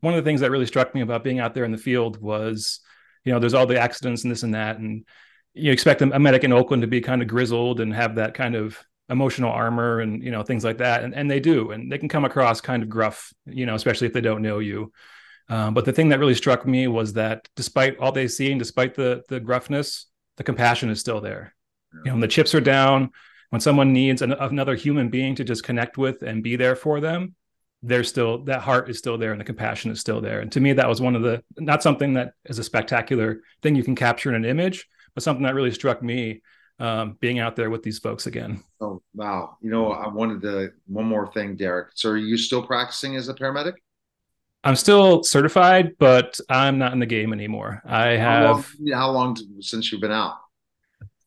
one 0.00 0.14
of 0.14 0.24
the 0.24 0.26
things 0.26 0.40
that 0.40 0.50
really 0.50 0.64
struck 0.64 0.94
me 0.94 1.02
about 1.02 1.24
being 1.24 1.40
out 1.40 1.52
there 1.52 1.64
in 1.64 1.72
the 1.72 1.76
field 1.76 2.22
was 2.22 2.80
you 3.28 3.34
know, 3.34 3.38
there's 3.38 3.52
all 3.52 3.66
the 3.66 3.78
accidents 3.78 4.22
and 4.22 4.30
this 4.30 4.42
and 4.42 4.54
that, 4.54 4.78
and 4.78 5.04
you 5.52 5.70
expect 5.70 6.00
a 6.00 6.18
medic 6.18 6.44
in 6.44 6.52
Oakland 6.52 6.80
to 6.80 6.88
be 6.88 7.02
kind 7.02 7.20
of 7.20 7.28
grizzled 7.28 7.80
and 7.80 7.92
have 7.92 8.14
that 8.14 8.32
kind 8.32 8.54
of 8.54 8.82
emotional 9.10 9.52
armor 9.52 10.00
and 10.00 10.22
you 10.22 10.30
know 10.30 10.42
things 10.42 10.64
like 10.64 10.78
that, 10.78 11.04
and 11.04 11.14
and 11.14 11.30
they 11.30 11.38
do, 11.38 11.70
and 11.72 11.92
they 11.92 11.98
can 11.98 12.08
come 12.08 12.24
across 12.24 12.62
kind 12.62 12.82
of 12.82 12.88
gruff, 12.88 13.30
you 13.44 13.66
know, 13.66 13.74
especially 13.74 14.06
if 14.06 14.14
they 14.14 14.22
don't 14.22 14.40
know 14.40 14.60
you. 14.60 14.90
Um, 15.50 15.74
but 15.74 15.84
the 15.84 15.92
thing 15.92 16.08
that 16.08 16.20
really 16.20 16.34
struck 16.34 16.66
me 16.66 16.88
was 16.88 17.12
that 17.14 17.46
despite 17.54 17.98
all 17.98 18.12
they 18.12 18.28
see 18.28 18.50
and 18.50 18.58
despite 18.58 18.94
the 18.94 19.24
the 19.28 19.40
gruffness, 19.40 20.06
the 20.38 20.44
compassion 20.44 20.88
is 20.88 21.00
still 21.00 21.20
there. 21.20 21.54
Yeah. 21.92 21.98
You 21.98 22.04
know, 22.06 22.12
when 22.14 22.20
the 22.20 22.28
chips 22.28 22.54
are 22.54 22.62
down, 22.62 23.10
when 23.50 23.60
someone 23.60 23.92
needs 23.92 24.22
an, 24.22 24.32
another 24.32 24.74
human 24.74 25.10
being 25.10 25.34
to 25.34 25.44
just 25.44 25.64
connect 25.64 25.98
with 25.98 26.22
and 26.22 26.42
be 26.42 26.56
there 26.56 26.76
for 26.76 27.00
them, 27.00 27.34
there's 27.82 28.08
still 28.08 28.44
that 28.44 28.60
heart 28.60 28.90
is 28.90 28.98
still 28.98 29.18
there 29.18 29.32
and 29.32 29.40
the 29.40 29.44
compassion 29.44 29.90
is 29.90 30.00
still 30.00 30.20
there. 30.20 30.40
And 30.40 30.50
to 30.52 30.60
me, 30.60 30.72
that 30.72 30.88
was 30.88 31.00
one 31.00 31.14
of 31.14 31.22
the 31.22 31.42
not 31.56 31.82
something 31.82 32.14
that 32.14 32.34
is 32.44 32.58
a 32.58 32.64
spectacular 32.64 33.42
thing 33.62 33.76
you 33.76 33.84
can 33.84 33.94
capture 33.94 34.28
in 34.30 34.34
an 34.34 34.44
image, 34.44 34.86
but 35.14 35.22
something 35.22 35.44
that 35.44 35.54
really 35.54 35.70
struck 35.70 36.02
me 36.02 36.42
um, 36.80 37.16
being 37.20 37.38
out 37.38 37.56
there 37.56 37.70
with 37.70 37.82
these 37.82 37.98
folks 37.98 38.26
again. 38.26 38.62
Oh 38.80 39.02
wow! 39.14 39.56
You 39.60 39.70
know, 39.70 39.92
I 39.92 40.08
wanted 40.08 40.42
to 40.42 40.70
one 40.86 41.06
more 41.06 41.32
thing, 41.32 41.56
Derek. 41.56 41.88
So, 41.94 42.10
are 42.10 42.16
you 42.16 42.36
still 42.36 42.64
practicing 42.64 43.16
as 43.16 43.28
a 43.28 43.34
paramedic? 43.34 43.74
I'm 44.64 44.76
still 44.76 45.22
certified, 45.22 45.96
but 45.98 46.38
I'm 46.48 46.78
not 46.78 46.92
in 46.92 46.98
the 46.98 47.06
game 47.06 47.32
anymore. 47.32 47.82
I 47.84 48.10
have. 48.10 48.18
How 48.20 48.52
long, 48.52 48.92
how 48.92 49.10
long 49.10 49.36
since 49.60 49.90
you've 49.90 50.00
been 50.00 50.12
out? 50.12 50.36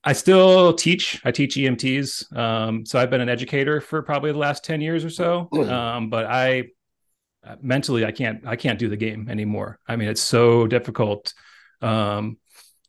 I 0.03 0.13
still 0.13 0.73
teach. 0.73 1.21
I 1.23 1.31
teach 1.31 1.55
EMTs. 1.55 2.35
Um, 2.35 2.85
so 2.85 2.99
I've 2.99 3.09
been 3.09 3.21
an 3.21 3.29
educator 3.29 3.81
for 3.81 4.01
probably 4.01 4.31
the 4.31 4.37
last 4.37 4.63
10 4.63 4.81
years 4.81 5.05
or 5.05 5.09
so. 5.09 5.47
Um, 5.69 6.09
but 6.09 6.25
I 6.25 6.69
uh, 7.45 7.55
mentally, 7.61 8.05
I 8.05 8.11
can't, 8.11 8.45
I 8.45 8.55
can't 8.55 8.79
do 8.79 8.89
the 8.89 8.97
game 8.97 9.29
anymore. 9.29 9.79
I 9.87 9.95
mean, 9.95 10.09
it's 10.09 10.21
so 10.21 10.67
difficult. 10.67 11.33
Um, 11.81 12.37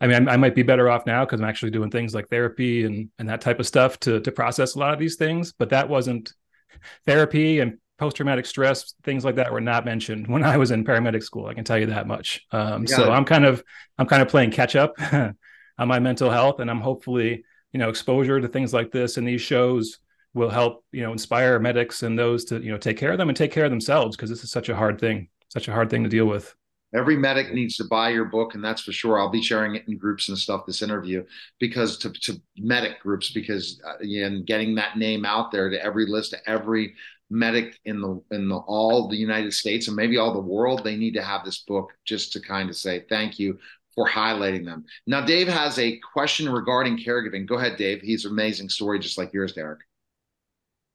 I 0.00 0.06
mean, 0.06 0.28
I, 0.28 0.32
I, 0.32 0.36
might 0.36 0.54
be 0.54 0.62
better 0.62 0.90
off 0.90 1.06
now 1.06 1.24
because 1.24 1.40
I'm 1.40 1.48
actually 1.48 1.70
doing 1.70 1.90
things 1.90 2.14
like 2.14 2.28
therapy 2.28 2.84
and, 2.84 3.08
and 3.18 3.28
that 3.28 3.40
type 3.40 3.60
of 3.60 3.66
stuff 3.66 3.98
to, 4.00 4.20
to 4.20 4.32
process 4.32 4.74
a 4.74 4.78
lot 4.78 4.92
of 4.92 4.98
these 4.98 5.16
things, 5.16 5.52
but 5.52 5.70
that 5.70 5.88
wasn't 5.88 6.32
therapy 7.06 7.60
and 7.60 7.78
post-traumatic 7.98 8.44
stress, 8.44 8.94
things 9.04 9.24
like 9.24 9.36
that 9.36 9.52
were 9.52 9.60
not 9.60 9.84
mentioned 9.84 10.26
when 10.26 10.42
I 10.44 10.56
was 10.56 10.70
in 10.70 10.84
paramedic 10.84 11.22
school. 11.22 11.46
I 11.46 11.54
can 11.54 11.64
tell 11.64 11.78
you 11.78 11.86
that 11.86 12.06
much. 12.06 12.42
Um, 12.50 12.86
so 12.86 13.10
I'm 13.10 13.24
kind 13.24 13.44
of, 13.44 13.62
I'm 13.96 14.06
kind 14.06 14.22
of 14.22 14.28
playing 14.28 14.50
catch 14.50 14.76
up. 14.76 14.94
on 15.82 15.88
my 15.88 15.98
mental 15.98 16.30
health 16.30 16.60
and 16.60 16.70
i'm 16.70 16.80
hopefully 16.80 17.44
you 17.72 17.78
know 17.78 17.88
exposure 17.88 18.40
to 18.40 18.48
things 18.48 18.72
like 18.72 18.90
this 18.90 19.16
and 19.16 19.26
these 19.26 19.42
shows 19.42 19.98
will 20.34 20.48
help 20.48 20.84
you 20.92 21.02
know 21.02 21.12
inspire 21.12 21.58
medics 21.58 22.02
and 22.02 22.18
those 22.18 22.44
to 22.44 22.60
you 22.62 22.70
know 22.70 22.78
take 22.78 22.96
care 22.96 23.12
of 23.12 23.18
them 23.18 23.28
and 23.28 23.36
take 23.36 23.52
care 23.52 23.64
of 23.64 23.70
themselves 23.70 24.16
because 24.16 24.30
this 24.30 24.44
is 24.44 24.50
such 24.50 24.68
a 24.68 24.76
hard 24.76 24.98
thing 24.98 25.28
such 25.52 25.68
a 25.68 25.72
hard 25.72 25.90
thing 25.90 26.02
to 26.02 26.08
deal 26.08 26.24
with. 26.24 26.54
Every 26.94 27.16
medic 27.16 27.52
needs 27.52 27.76
to 27.76 27.84
buy 27.84 28.10
your 28.10 28.26
book 28.26 28.54
and 28.54 28.64
that's 28.64 28.82
for 28.82 28.92
sure. 28.92 29.18
I'll 29.18 29.30
be 29.30 29.42
sharing 29.42 29.74
it 29.74 29.84
in 29.86 29.98
groups 29.98 30.28
and 30.28 30.38
stuff 30.38 30.66
this 30.66 30.82
interview 30.82 31.24
because 31.58 31.98
to, 31.98 32.10
to 32.10 32.40
medic 32.56 33.00
groups 33.00 33.30
because 33.30 33.80
uh, 33.86 34.02
and 34.02 34.46
getting 34.46 34.74
that 34.76 34.96
name 34.96 35.24
out 35.24 35.52
there 35.52 35.68
to 35.68 35.82
every 35.82 36.06
list 36.06 36.30
to 36.30 36.48
every 36.48 36.94
medic 37.30 37.78
in 37.86 38.00
the 38.00 38.22
in 38.30 38.46
the 38.46 38.56
all 38.56 39.08
the 39.08 39.16
united 39.16 39.54
states 39.54 39.88
and 39.88 39.96
maybe 39.96 40.18
all 40.18 40.34
the 40.34 40.38
world 40.38 40.84
they 40.84 40.96
need 40.96 41.14
to 41.14 41.22
have 41.22 41.42
this 41.46 41.60
book 41.60 41.90
just 42.04 42.30
to 42.30 42.38
kind 42.38 42.68
of 42.68 42.76
say 42.76 43.06
thank 43.08 43.38
you 43.38 43.58
for 43.94 44.08
highlighting 44.08 44.64
them. 44.64 44.84
Now, 45.06 45.24
Dave 45.24 45.48
has 45.48 45.78
a 45.78 45.98
question 46.12 46.48
regarding 46.48 46.98
caregiving. 46.98 47.46
Go 47.46 47.56
ahead, 47.56 47.76
Dave. 47.76 48.00
He's 48.00 48.24
an 48.24 48.32
amazing 48.32 48.68
story, 48.68 48.98
just 48.98 49.18
like 49.18 49.32
yours, 49.32 49.52
Derek. 49.52 49.80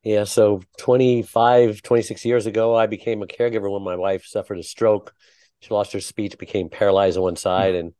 Yeah, 0.03 0.23
so 0.23 0.61
25, 0.79 1.81
26 1.81 2.25
years 2.25 2.45
ago, 2.45 2.75
I 2.75 2.87
became 2.87 3.21
a 3.21 3.27
caregiver 3.27 3.71
when 3.71 3.83
my 3.83 3.95
wife 3.95 4.25
suffered 4.25 4.57
a 4.57 4.63
stroke. 4.63 5.13
She 5.59 5.73
lost 5.73 5.91
her 5.93 5.99
speech, 5.99 6.37
became 6.37 6.69
paralyzed 6.69 7.17
on 7.17 7.23
one 7.23 7.35
side, 7.35 7.75
and 7.75 7.93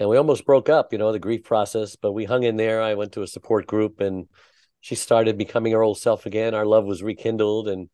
and 0.00 0.08
we 0.08 0.16
almost 0.16 0.46
broke 0.46 0.70
up, 0.70 0.92
you 0.92 0.98
know, 0.98 1.12
the 1.12 1.18
grief 1.18 1.44
process, 1.44 1.94
but 1.94 2.12
we 2.12 2.24
hung 2.24 2.42
in 2.42 2.56
there. 2.56 2.80
I 2.80 2.94
went 2.94 3.12
to 3.12 3.22
a 3.22 3.26
support 3.26 3.66
group 3.66 4.00
and 4.00 4.28
she 4.80 4.94
started 4.94 5.36
becoming 5.36 5.72
her 5.72 5.82
old 5.82 5.98
self 5.98 6.24
again. 6.24 6.54
Our 6.54 6.64
love 6.64 6.86
was 6.86 7.02
rekindled 7.02 7.68
and 7.68 7.90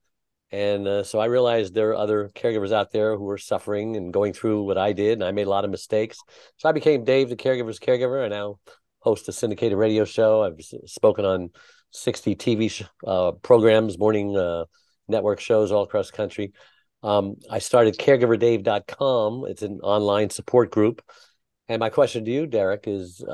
And 0.52 0.86
uh, 0.86 1.02
so 1.02 1.18
I 1.18 1.26
realized 1.26 1.74
there 1.74 1.90
are 1.90 1.96
other 1.96 2.30
caregivers 2.34 2.72
out 2.72 2.92
there 2.92 3.16
who 3.16 3.28
are 3.30 3.38
suffering 3.38 3.96
and 3.96 4.12
going 4.12 4.32
through 4.32 4.62
what 4.62 4.78
I 4.78 4.92
did, 4.92 5.14
and 5.14 5.24
I 5.24 5.32
made 5.32 5.46
a 5.46 5.50
lot 5.50 5.64
of 5.64 5.70
mistakes. 5.70 6.18
So 6.56 6.68
I 6.68 6.72
became 6.72 7.04
Dave, 7.04 7.28
the 7.28 7.36
caregiver's 7.36 7.80
caregiver. 7.80 8.24
I 8.24 8.28
now 8.28 8.58
host 9.00 9.28
a 9.28 9.32
syndicated 9.32 9.76
radio 9.76 10.04
show. 10.04 10.42
I've 10.42 10.60
spoken 10.86 11.24
on 11.24 11.50
60 11.90 12.36
TV 12.36 12.70
sh- 12.70 12.84
uh, 13.06 13.32
programs, 13.32 13.98
morning 13.98 14.36
uh, 14.36 14.64
network 15.08 15.40
shows 15.40 15.72
all 15.72 15.82
across 15.82 16.10
the 16.10 16.16
country. 16.16 16.52
Um, 17.02 17.36
I 17.50 17.58
started 17.58 17.98
caregiverdave.com. 17.98 19.46
It's 19.48 19.62
an 19.62 19.80
online 19.82 20.30
support 20.30 20.70
group. 20.70 21.02
And 21.68 21.80
my 21.80 21.90
question 21.90 22.24
to 22.24 22.30
you, 22.30 22.46
Derek, 22.46 22.84
is 22.86 23.24